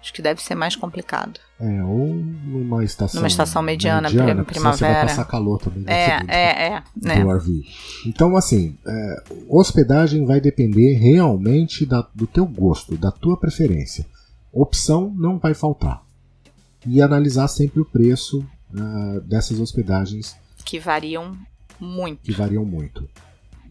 Acho 0.02 0.12
que 0.12 0.20
deve 0.20 0.42
ser 0.42 0.56
mais 0.56 0.74
complicado. 0.74 1.38
É, 1.60 1.84
ou 1.84 2.08
numa 2.08 2.82
estação. 2.84 3.20
Numa 3.20 3.28
estação 3.28 3.62
mediana, 3.62 4.10
mediana 4.10 4.44
primavera. 4.44 4.76
Você 4.76 4.84
vai 4.84 5.06
passar 5.06 5.24
calor 5.26 5.60
também. 5.60 5.84
É, 5.86 6.20
é, 6.26 6.66
é. 6.66 6.82
Do 6.96 7.08
é. 7.08 7.36
RV. 7.36 7.62
Então, 8.04 8.36
assim, 8.36 8.76
é, 8.84 9.22
hospedagem 9.48 10.26
vai 10.26 10.40
depender 10.40 10.94
realmente 10.94 11.86
da, 11.86 12.04
do 12.12 12.26
teu 12.26 12.44
gosto, 12.44 12.96
da 12.96 13.12
tua 13.12 13.36
preferência. 13.36 14.04
Opção 14.52 15.14
não 15.16 15.38
vai 15.38 15.54
faltar. 15.54 16.02
E 16.84 17.00
analisar 17.00 17.46
sempre 17.46 17.80
o 17.80 17.84
preço 17.84 18.44
uh, 18.74 19.20
dessas 19.20 19.60
hospedagens. 19.60 20.36
Que 20.64 20.78
variam 20.78 21.36
muito. 21.78 22.22
Que 22.22 22.32
variam 22.32 22.64
muito. 22.64 23.08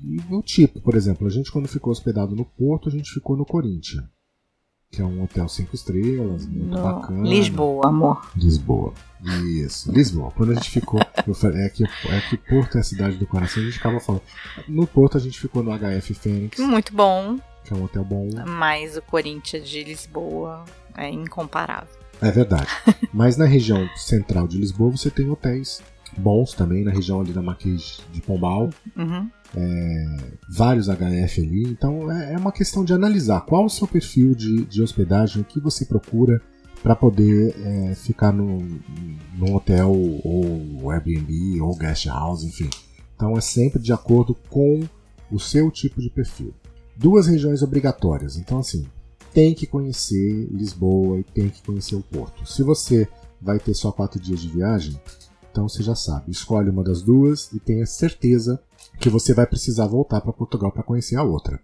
E 0.04 0.20
o 0.34 0.42
tipo, 0.42 0.82
por 0.82 0.96
exemplo, 0.96 1.28
a 1.28 1.30
gente 1.30 1.52
quando 1.52 1.68
ficou 1.68 1.92
hospedado 1.92 2.36
no 2.36 2.46
Porto, 2.46 2.90
a 2.90 2.92
gente 2.92 3.12
ficou 3.12 3.38
no 3.38 3.46
Corinthians 3.46 4.04
que 4.92 5.02
é 5.02 5.06
um 5.06 5.24
hotel 5.24 5.48
cinco 5.48 5.74
estrelas, 5.74 6.46
muito 6.46 6.76
no... 6.76 6.84
bacana. 6.84 7.28
Lisboa, 7.28 7.88
amor. 7.88 8.30
Lisboa. 8.36 8.94
Isso, 9.64 9.90
Lisboa. 9.90 10.32
Quando 10.32 10.52
a 10.52 10.56
gente 10.56 10.70
ficou, 10.70 11.00
eu 11.26 11.34
falei, 11.34 11.62
é 11.62 11.70
que, 11.70 11.86
é 11.86 12.22
que 12.30 12.36
Porto 12.38 12.78
é 12.78 12.82
a 12.82 12.84
cidade 12.84 13.16
do 13.16 13.26
coração, 13.26 13.64
a 13.64 13.66
gente 13.66 13.80
acaba 13.80 14.02
falando. 14.02 14.24
No 14.68 14.86
Porto 14.86 15.18
a 15.18 15.22
gente 15.22 15.40
ficou 15.40 15.64
no 15.64 15.72
HF 15.72 16.14
Fênix. 16.14 16.60
Muito 16.60 16.94
bom. 16.94 17.38
Que 17.64 17.74
é 17.74 17.78
um 17.78 17.84
hotel 17.86 18.04
bom. 18.04 18.28
Mas 18.46 18.98
o 18.98 19.02
Corinthians 19.02 19.70
de 19.70 19.84
Lisboa 19.84 20.66
é 20.98 21.10
incomparável. 21.10 21.96
É 22.22 22.30
verdade. 22.30 22.68
Mas 23.14 23.38
na 23.38 23.46
região 23.46 23.88
central 23.96 24.46
de 24.46 24.58
Lisboa 24.58 24.92
você 24.92 25.10
tem 25.10 25.30
hotéis 25.30 25.82
bons 26.18 26.54
também, 26.54 26.84
na 26.84 26.92
região 26.92 27.22
ali 27.22 27.34
da 27.34 27.42
Marquês 27.42 28.02
de 28.12 28.22
Pombal. 28.22 28.70
Uhum 28.96 29.30
é, 29.56 30.18
vários 30.50 30.88
HF 30.88 31.42
ali. 31.42 31.64
Então 31.64 32.12
é, 32.12 32.34
é, 32.34 32.38
uma 32.38 32.52
questão 32.52 32.84
de 32.84 32.94
analisar 32.94 33.42
qual 33.42 33.66
o 33.66 33.70
seu 33.70 33.88
perfil 33.88 34.34
de, 34.34 34.66
de 34.66 34.82
hospedagem, 34.82 35.42
o 35.42 35.46
que 35.46 35.60
você 35.60 35.86
procura 35.86 36.42
para 36.82 36.96
poder 36.96 37.56
é, 37.60 37.96
ficar 37.96 38.32
no, 38.32 38.60
no 39.36 39.56
hotel 39.56 39.92
ou 39.92 40.90
Airbnb 40.90 41.62
ou 41.62 41.76
guest 41.76 42.08
house, 42.08 42.44
enfim. 42.44 42.70
Então 43.16 43.38
é 43.38 43.42
sempre 43.42 43.82
de 43.82 43.94
acordo 43.94 44.36
com 44.50 44.82
o 45.32 45.40
seu 45.40 45.70
tipo 45.70 46.02
de 46.02 46.10
perfil. 46.10 46.54
Duas 46.96 47.28
regiões 47.28 47.62
obrigatórias. 47.62 48.36
Então 48.36 48.60
assim, 48.60 48.86
tem 49.34 49.54
que 49.54 49.68
conhecer 49.68 50.48
Lisboa 50.52 51.20
e 51.20 51.24
tem 51.24 51.50
que 51.50 51.62
conhecer 51.62 51.96
o 51.96 52.02
Porto. 52.02 52.46
Se 52.46 52.64
você 52.64 53.08
vai 53.40 53.60
ter 53.60 53.74
só 53.74 53.92
quatro 53.92 54.20
dias 54.20 54.40
de 54.40 54.48
viagem, 54.48 55.00
então 55.52 55.68
você 55.68 55.84
já 55.84 55.94
sabe, 55.94 56.32
escolhe 56.32 56.70
uma 56.70 56.84
das 56.84 57.02
duas 57.02 57.52
e 57.52 57.60
tenha 57.60 57.86
certeza 57.86 58.62
que 59.00 59.10
você 59.10 59.34
vai 59.34 59.46
precisar 59.46 59.86
voltar 59.86 60.22
para 60.22 60.32
Portugal 60.32 60.72
para 60.72 60.84
conhecer 60.84 61.18
a 61.18 61.24
outra. 61.24 61.60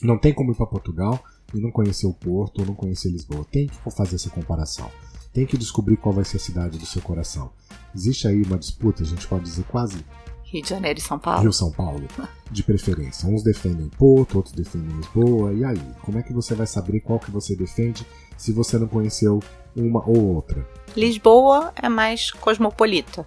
Não 0.00 0.16
tem 0.16 0.32
como 0.32 0.52
ir 0.52 0.54
para 0.54 0.66
Portugal 0.66 1.20
e 1.52 1.60
não 1.60 1.72
conhecer 1.72 2.06
o 2.06 2.14
Porto 2.14 2.60
ou 2.60 2.66
não 2.66 2.74
conhecer 2.74 3.10
Lisboa. 3.10 3.44
Tem 3.50 3.66
que 3.66 3.76
fazer 3.90 4.14
essa 4.14 4.30
comparação. 4.30 4.88
Tem 5.32 5.44
que 5.44 5.58
descobrir 5.58 5.96
qual 5.96 6.14
vai 6.14 6.24
ser 6.24 6.36
a 6.36 6.40
cidade 6.40 6.78
do 6.78 6.86
seu 6.86 7.02
coração. 7.02 7.50
Existe 7.94 8.28
aí 8.28 8.40
uma 8.42 8.58
disputa, 8.58 9.02
a 9.02 9.06
gente 9.06 9.26
pode 9.26 9.44
dizer 9.44 9.64
quase 9.64 10.04
Rio 10.50 10.62
de 10.62 10.68
Janeiro 10.70 10.98
e 10.98 11.02
São 11.02 11.18
Paulo. 11.18 11.42
Rio 11.42 11.52
São 11.52 11.70
Paulo, 11.70 12.08
de 12.50 12.62
preferência. 12.62 13.28
Uns 13.28 13.42
defendem 13.42 13.88
Porto, 13.88 14.36
outros 14.36 14.54
defendem 14.54 14.96
Lisboa. 14.96 15.52
E 15.52 15.64
aí, 15.64 15.80
como 16.02 16.18
é 16.18 16.22
que 16.22 16.32
você 16.32 16.54
vai 16.54 16.66
saber 16.66 17.00
qual 17.00 17.18
que 17.18 17.30
você 17.30 17.54
defende 17.54 18.06
se 18.36 18.50
você 18.52 18.78
não 18.78 18.88
conheceu 18.88 19.42
uma 19.76 20.02
ou 20.08 20.34
outra? 20.34 20.66
Lisboa 20.96 21.72
é 21.76 21.88
mais 21.88 22.30
cosmopolita. 22.30 23.26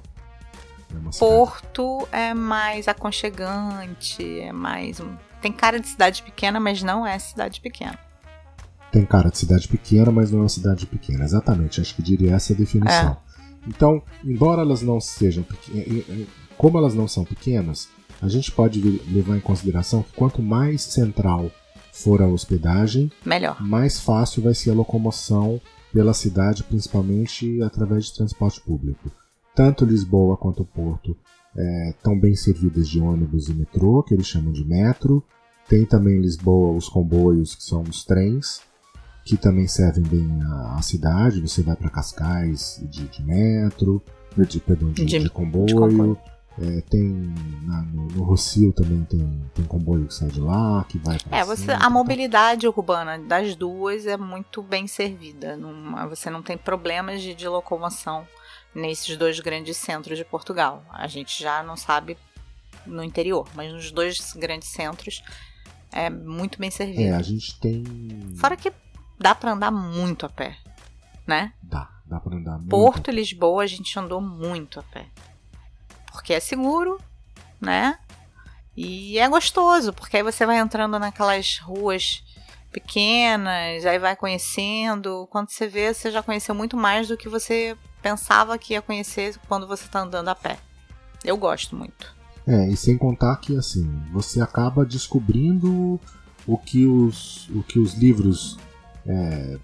É 0.89 1.19
Porto 1.19 2.07
é 2.11 2.34
mais 2.34 2.88
aconchegante, 2.88 4.39
é 4.39 4.51
mais. 4.51 4.99
Tem 5.41 5.53
cara 5.53 5.80
de 5.80 5.88
cidade 5.88 6.24
pequena, 6.24 6.59
mas 6.59 6.82
não 6.82 7.05
é 7.05 7.17
cidade 7.19 7.61
pequena. 7.61 7.97
Tem 8.91 9.05
cara 9.05 9.30
de 9.30 9.38
cidade 9.38 9.67
pequena, 9.67 10.11
mas 10.11 10.32
não 10.32 10.39
é 10.39 10.41
uma 10.43 10.49
cidade 10.49 10.86
pequena. 10.88 11.24
Exatamente, 11.24 11.80
acho 11.80 11.95
que 11.95 12.01
diria 12.01 12.34
essa 12.34 12.53
definição. 12.53 13.11
É. 13.28 13.32
Então, 13.67 14.01
embora 14.24 14.63
elas 14.63 14.82
não 14.82 14.99
sejam 14.99 15.43
pequenas, 15.43 16.28
como 16.62 16.78
elas 16.78 16.93
não 16.93 17.07
são 17.07 17.26
pequenas, 17.26 17.89
a 18.22 18.28
gente 18.28 18.51
pode 18.51 18.80
levar 19.12 19.36
em 19.36 19.41
consideração 19.41 20.03
que 20.03 20.14
quanto 20.14 20.41
mais 20.41 20.82
central 20.82 21.49
for 21.91 22.22
a 22.22 22.28
hospedagem, 22.28 23.12
melhor. 23.26 23.62
Mais 23.62 23.99
fácil 23.99 24.43
vai 24.43 24.53
ser 24.53 24.70
a 24.70 24.74
locomoção 24.76 25.59
pela 25.91 26.14
cidade, 26.14 26.64
principalmente 26.64 27.62
através 27.64 28.05
de 28.05 28.14
transporte 28.14 28.62
público 28.62 29.12
tanto 29.55 29.86
Lisboa 29.86 30.38
quanto 30.38 30.64
Porto 30.64 31.16
estão 31.91 32.14
é, 32.14 32.20
bem 32.20 32.36
servidas 32.36 32.88
de 32.88 32.99
ônibus 32.99 33.49
e 33.49 33.53
metrô, 33.53 34.01
que 34.03 34.14
eles 34.14 34.28
chamam 34.28 34.51
de 34.51 34.66
metro. 34.66 35.24
Tem 35.68 35.86
também 35.86 36.18
em 36.18 36.22
Lisboa 36.22 36.76
os 36.76 36.89
comboios, 36.89 37.55
que 37.55 37.64
são 37.64 37.82
os 37.84 38.03
trens, 38.03 38.62
que 39.26 39.38
também 39.38 39.68
servem 39.68 40.03
bem 40.03 40.41
a, 40.43 40.76
a 40.78 40.82
cidade. 40.82 41.41
Você 41.41 41.62
vai 41.62 41.76
para 41.76 41.89
Cascais 41.89 42.82
de, 42.89 43.07
de 43.07 43.24
metro, 43.24 44.01
de, 44.38 44.59
perdão, 44.59 44.91
de, 44.91 45.05
de, 45.05 45.20
de 45.20 45.30
comboio. 45.30 45.66
De 45.66 45.76
comboio. 45.76 46.18
É, 46.60 46.82
tem 46.82 47.34
na, 47.64 47.82
no, 47.84 48.08
no 48.08 48.24
Rocio 48.24 48.74
também 48.74 49.06
tem, 49.06 49.49
tem 49.54 49.66
comboio 49.66 50.06
que 50.08 50.14
sai 50.14 50.28
de 50.28 50.41
lá, 50.41 50.84
que 50.84 50.97
vai 50.97 51.18
É, 51.32 51.45
você, 51.45 51.72
a 51.72 51.89
mobilidade 51.89 52.68
urbana 52.68 53.18
das 53.18 53.56
duas 53.56 54.06
é 54.06 54.18
muito 54.18 54.62
bem 54.62 54.86
servida. 54.86 55.56
Numa, 55.56 56.08
você 56.08 56.30
não 56.30 56.41
tem 56.43 56.58
problemas 56.58 57.22
de, 57.22 57.34
de 57.34 57.47
locomoção 57.47 58.28
nesses 58.76 59.16
dois 59.16 59.39
grandes 59.39 59.78
centros 59.78 60.18
de 60.18 60.26
Portugal. 60.26 60.84
A 60.91 61.08
gente 61.08 61.41
já 61.41 61.64
não 61.64 61.78
sabe 61.78 62.18
no 62.86 63.04
interior, 63.04 63.47
mas 63.56 63.72
nos 63.72 63.91
dois 63.91 64.34
grandes 64.34 64.70
centros 64.70 65.24
é 65.91 66.10
muito 66.10 66.60
bem 66.60 66.70
servido. 66.70 67.02
É, 67.02 67.12
a 67.12 67.22
gente 67.22 67.60
tem. 67.60 67.84
Fora 68.36 68.58
que 68.58 68.74
dá 69.18 69.34
para 69.34 69.54
andar 69.54 69.72
muito 69.72 70.26
a 70.26 70.30
pé, 70.30 70.58
né? 71.26 71.54
Dá, 71.64 71.89
dá 72.06 72.20
para 72.20 72.36
andar 72.36 72.58
muito. 72.58 72.70
Porto 72.70 73.10
e 73.10 73.14
Lisboa 73.14 73.64
a 73.64 73.68
gente 73.68 73.97
andou 73.97 74.20
muito 74.20 74.80
a 74.80 74.84
pé. 74.84 75.08
Porque 76.12 76.34
é 76.34 76.39
seguro, 76.39 76.99
né? 77.59 77.97
E 78.76 79.18
é 79.20 79.28
gostoso, 79.28 79.93
porque 79.93 80.18
aí 80.18 80.24
você 80.24 80.45
vai 80.45 80.57
entrando 80.57 80.97
naquelas 80.97 81.59
ruas 81.59 82.24
pequenas, 82.72 83.86
aí 83.86 83.99
vai 83.99 84.16
conhecendo. 84.16 85.28
Quando 85.30 85.49
você 85.49 85.68
vê, 85.68 85.93
você 85.93 86.09
já 86.09 86.24
conheceu 86.24 86.55
muito 86.55 86.78
mais 86.78 87.07
do 87.07 87.18
que 87.18 87.28
você 87.28 87.76
pensava 88.01 88.57
que 88.57 88.74
ia 88.74 88.82
conhecer 88.82 89.38
quando 89.47 89.68
você 89.68 89.84
está 89.86 90.01
andando 90.01 90.30
a 90.30 90.36
pé. 90.36 90.57
Eu 91.24 91.38
gosto 91.38 91.76
muito. 91.76 92.16
É, 92.47 92.68
e 92.70 92.76
sem 92.76 92.97
contar 92.97 93.36
que 93.38 93.55
assim, 93.55 93.88
você 94.12 94.41
acaba 94.41 94.84
descobrindo 94.84 95.99
o 96.47 96.57
que 96.57 96.88
os, 96.88 97.47
o 97.49 97.62
que 97.62 97.78
os 97.78 97.93
livros 97.93 98.57
é, 99.05 99.59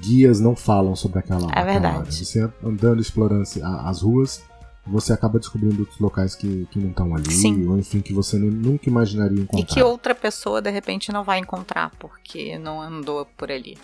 guias 0.00 0.40
não 0.40 0.54
falam 0.54 0.94
sobre 0.94 1.18
aquela, 1.18 1.50
é 1.52 1.58
aquela 1.58 1.88
área. 1.88 2.10
Você 2.10 2.48
andando, 2.62 3.00
explorando 3.00 3.44
as 3.86 4.02
ruas, 4.02 4.42
você 4.86 5.12
acaba 5.12 5.38
descobrindo 5.38 5.80
outros 5.80 5.98
locais 5.98 6.34
que, 6.34 6.66
que 6.70 6.78
não 6.78 6.90
estão 6.90 7.14
ali, 7.14 7.30
Sim. 7.30 7.66
ou 7.66 7.78
enfim, 7.78 8.00
que 8.00 8.12
você 8.12 8.36
nunca 8.38 8.88
imaginaria 8.88 9.40
encontrar. 9.40 9.60
E 9.60 9.64
que 9.64 9.82
outra 9.82 10.14
pessoa 10.14 10.60
de 10.60 10.70
repente 10.70 11.12
não 11.12 11.22
vai 11.22 11.38
encontrar, 11.38 11.90
porque 11.98 12.58
não 12.58 12.80
andou 12.80 13.24
por 13.36 13.50
ali. 13.50 13.78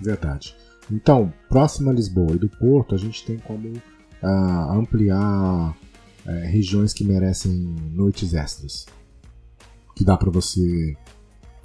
Verdade. 0.00 0.56
Então, 0.90 1.32
próximo 1.48 1.90
a 1.90 1.92
Lisboa 1.92 2.34
e 2.34 2.38
do 2.38 2.48
Porto, 2.48 2.94
a 2.94 2.98
gente 2.98 3.24
tem 3.24 3.38
como 3.38 3.68
uh, 3.68 4.72
ampliar 4.72 5.70
uh, 5.70 6.30
regiões 6.50 6.92
que 6.92 7.04
merecem 7.04 7.52
noites 7.92 8.34
extras. 8.34 8.86
Que 9.94 10.04
dá 10.04 10.16
para 10.16 10.30
você 10.30 10.96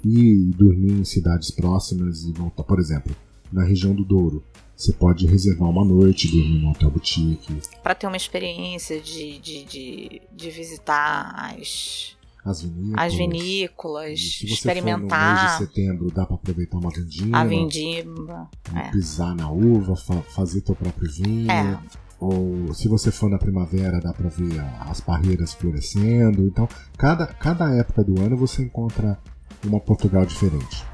ir 0.04 0.50
e 0.50 0.50
dormir 0.52 0.92
em 0.92 1.04
cidades 1.04 1.50
próximas 1.50 2.22
e 2.22 2.32
voltar. 2.32 2.62
Por 2.62 2.78
exemplo, 2.78 3.14
na 3.52 3.64
região 3.64 3.94
do 3.94 4.04
Douro, 4.04 4.44
você 4.78 4.92
pode 4.92 5.26
reservar 5.26 5.68
uma 5.68 5.84
noite, 5.84 6.30
dormir 6.30 6.60
no 6.60 6.70
hotel 6.70 6.88
boutique. 6.88 7.60
Para 7.82 7.96
ter 7.96 8.06
uma 8.06 8.16
experiência 8.16 9.00
de, 9.00 9.38
de, 9.40 9.64
de, 9.64 10.22
de 10.32 10.50
visitar 10.50 11.34
as 11.52 12.16
as 12.44 12.62
vinícolas. 12.62 13.00
As 13.04 13.14
vinícolas, 13.14 14.20
se 14.20 14.46
experimentar. 14.46 15.08
For 15.08 15.42
no 15.42 15.42
mês 15.42 15.52
de 15.52 15.58
setembro 15.58 16.10
dá 16.12 16.24
para 16.24 16.36
aproveitar 16.36 16.78
uma 16.78 16.90
vindima. 16.90 17.38
A 17.38 17.44
vindima. 17.44 18.50
É. 18.74 18.90
Pisar 18.90 19.34
na 19.34 19.50
uva, 19.50 19.96
fa 19.96 20.22
fazer 20.22 20.60
teu 20.60 20.76
próprio 20.76 21.10
vinho. 21.10 21.50
É. 21.50 21.78
Ou 22.20 22.72
se 22.72 22.88
você 22.88 23.10
for 23.10 23.28
na 23.28 23.38
primavera, 23.38 24.00
dá 24.00 24.12
para 24.12 24.28
ver 24.28 24.60
as 24.80 25.00
parreiras 25.00 25.52
florescendo. 25.54 26.46
Então, 26.46 26.68
cada, 26.96 27.26
cada 27.26 27.68
época 27.74 28.02
do 28.04 28.20
ano 28.20 28.36
você 28.36 28.62
encontra 28.62 29.18
uma 29.64 29.80
Portugal 29.80 30.24
diferente. 30.24 30.87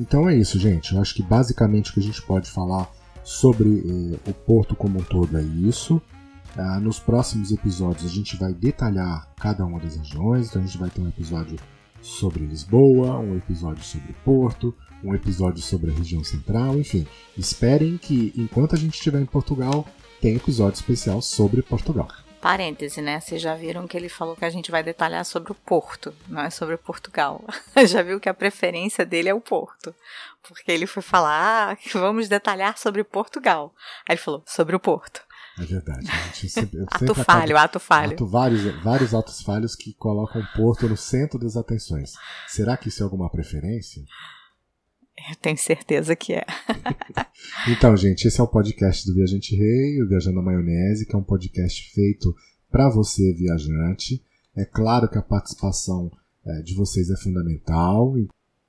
Então 0.00 0.26
é 0.26 0.34
isso, 0.34 0.58
gente. 0.58 0.94
Eu 0.94 1.00
acho 1.00 1.14
que 1.14 1.22
basicamente 1.22 1.90
o 1.90 1.94
que 1.94 2.00
a 2.00 2.02
gente 2.02 2.22
pode 2.22 2.50
falar 2.50 2.90
sobre 3.22 3.68
eh, 3.68 4.30
o 4.30 4.32
Porto 4.32 4.74
como 4.74 4.98
um 4.98 5.02
todo 5.02 5.36
é 5.36 5.42
isso. 5.42 6.00
Ah, 6.56 6.80
nos 6.80 6.98
próximos 6.98 7.52
episódios 7.52 8.10
a 8.10 8.14
gente 8.14 8.36
vai 8.36 8.52
detalhar 8.52 9.28
cada 9.36 9.64
uma 9.64 9.78
das 9.78 9.96
regiões, 9.96 10.48
então 10.48 10.62
a 10.62 10.64
gente 10.64 10.78
vai 10.78 10.88
ter 10.90 11.02
um 11.02 11.08
episódio 11.08 11.56
sobre 12.00 12.44
Lisboa, 12.46 13.18
um 13.18 13.36
episódio 13.36 13.84
sobre 13.84 14.14
Porto, 14.24 14.74
um 15.04 15.14
episódio 15.14 15.62
sobre 15.62 15.90
a 15.90 15.94
região 15.94 16.24
central, 16.24 16.78
enfim. 16.78 17.06
Esperem 17.36 17.98
que 17.98 18.32
enquanto 18.36 18.74
a 18.74 18.78
gente 18.78 18.94
estiver 18.94 19.20
em 19.20 19.26
Portugal, 19.26 19.86
tem 20.20 20.34
episódio 20.34 20.78
especial 20.78 21.20
sobre 21.20 21.62
Portugal. 21.62 22.08
Parêntese, 22.40 23.02
né? 23.02 23.20
Vocês 23.20 23.40
já 23.40 23.54
viram 23.54 23.86
que 23.86 23.96
ele 23.96 24.08
falou 24.08 24.34
que 24.34 24.44
a 24.44 24.50
gente 24.50 24.70
vai 24.70 24.82
detalhar 24.82 25.24
sobre 25.24 25.52
o 25.52 25.54
Porto, 25.54 26.14
não 26.26 26.40
é 26.40 26.50
sobre 26.50 26.76
Portugal. 26.76 27.44
já 27.86 28.02
viu 28.02 28.18
que 28.18 28.28
a 28.28 28.34
preferência 28.34 29.04
dele 29.04 29.28
é 29.28 29.34
o 29.34 29.40
Porto. 29.40 29.94
Porque 30.42 30.72
ele 30.72 30.86
foi 30.86 31.02
falar, 31.02 31.72
ah, 31.72 31.78
vamos 31.92 32.28
detalhar 32.28 32.78
sobre 32.78 33.04
Portugal. 33.04 33.74
Aí 34.08 34.14
ele 34.14 34.22
falou, 34.22 34.42
sobre 34.46 34.74
o 34.74 34.80
Porto. 34.80 35.22
É 35.58 35.64
verdade. 35.64 36.06
Sempre, 36.48 36.82
ato 36.90 37.14
falho, 37.14 37.58
ato 37.58 37.78
falho. 37.78 38.14
Ato 38.14 38.26
vários, 38.26 38.62
vários 38.82 39.14
atos 39.14 39.42
falhos 39.42 39.76
que 39.76 39.92
colocam 39.92 40.40
o 40.40 40.52
Porto 40.56 40.88
no 40.88 40.96
centro 40.96 41.38
das 41.38 41.56
atenções. 41.56 42.14
Será 42.48 42.76
que 42.76 42.88
isso 42.88 43.02
é 43.02 43.04
alguma 43.04 43.28
preferência? 43.28 44.02
Eu 45.16 45.36
tenho 45.40 45.56
certeza 45.56 46.16
que 46.16 46.32
é. 46.32 46.44
então, 47.68 47.96
gente, 47.96 48.26
esse 48.26 48.40
é 48.40 48.42
o 48.42 48.48
podcast 48.48 49.06
do 49.06 49.14
Viajante 49.14 49.54
Rei, 49.54 50.02
o 50.02 50.08
Viajando 50.08 50.36
na 50.36 50.42
Maionese, 50.42 51.06
que 51.06 51.14
é 51.14 51.18
um 51.18 51.22
podcast 51.22 51.90
feito 51.92 52.34
para 52.70 52.88
você, 52.88 53.32
viajante. 53.34 54.22
É 54.56 54.64
claro 54.64 55.08
que 55.08 55.18
a 55.18 55.22
participação 55.22 56.10
é, 56.44 56.62
de 56.62 56.74
vocês 56.74 57.10
é 57.10 57.16
fundamental. 57.16 58.14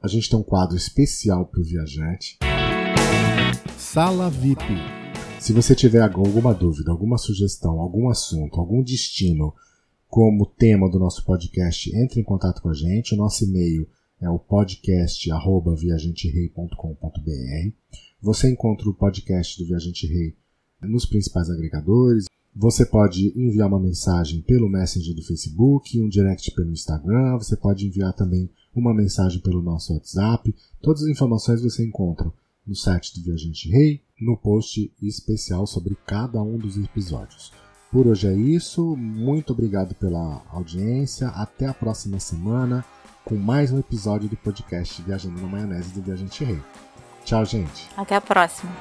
A 0.01 0.07
gente 0.07 0.29
tem 0.29 0.37
um 0.37 0.43
quadro 0.43 0.75
especial 0.75 1.45
para 1.45 1.61
o 1.61 1.63
viajante. 1.63 2.37
Sala 3.77 4.29
VIP. 4.29 4.63
Se 5.39 5.53
você 5.53 5.73
tiver 5.73 6.01
alguma 6.01 6.53
dúvida, 6.53 6.91
alguma 6.91 7.17
sugestão, 7.17 7.79
algum 7.79 8.09
assunto, 8.09 8.59
algum 8.59 8.83
destino 8.83 9.53
como 10.07 10.45
tema 10.45 10.89
do 10.89 10.99
nosso 10.99 11.25
podcast, 11.25 11.95
entre 11.95 12.19
em 12.19 12.23
contato 12.23 12.61
com 12.61 12.69
a 12.69 12.73
gente. 12.73 13.13
O 13.13 13.17
nosso 13.17 13.43
e-mail 13.45 13.87
o 14.29 14.37
podcast 14.37 15.29
viajanterei.com.br. 15.75 17.73
Você 18.21 18.51
encontra 18.51 18.89
o 18.89 18.93
podcast 18.93 19.57
do 19.57 19.67
Viajante 19.67 20.05
Rei 20.05 20.35
nos 20.81 21.05
principais 21.05 21.49
agregadores. 21.49 22.25
Você 22.55 22.85
pode 22.85 23.33
enviar 23.35 23.67
uma 23.67 23.79
mensagem 23.79 24.41
pelo 24.41 24.69
Messenger 24.69 25.15
do 25.15 25.23
Facebook, 25.23 25.99
um 26.01 26.09
direct 26.09 26.51
pelo 26.51 26.71
Instagram, 26.71 27.37
você 27.37 27.55
pode 27.55 27.87
enviar 27.87 28.13
também 28.13 28.49
uma 28.75 28.93
mensagem 28.93 29.41
pelo 29.41 29.61
nosso 29.61 29.93
WhatsApp. 29.93 30.53
Todas 30.81 31.03
as 31.03 31.09
informações 31.09 31.61
você 31.61 31.83
encontra 31.85 32.31
no 32.67 32.75
site 32.75 33.15
do 33.15 33.23
Viajante 33.23 33.69
Rei, 33.69 34.01
no 34.19 34.37
post 34.37 34.93
especial 35.01 35.65
sobre 35.65 35.97
cada 36.05 36.41
um 36.43 36.57
dos 36.57 36.77
episódios. 36.77 37.51
Por 37.91 38.07
hoje 38.07 38.27
é 38.27 38.35
isso, 38.35 38.95
muito 38.95 39.51
obrigado 39.51 39.95
pela 39.95 40.45
audiência, 40.49 41.27
até 41.29 41.67
a 41.67 41.73
próxima 41.73 42.19
semana 42.19 42.85
com 43.23 43.35
mais 43.35 43.71
um 43.71 43.79
episódio 43.79 44.27
do 44.27 44.37
podcast 44.37 45.01
Viajando 45.01 45.41
na 45.41 45.47
Maionese 45.47 45.93
do 45.93 46.01
Viajante 46.01 46.43
Rei. 46.43 46.61
Tchau, 47.23 47.45
gente. 47.45 47.89
Até 47.95 48.15
a 48.15 48.21
próxima. 48.21 48.71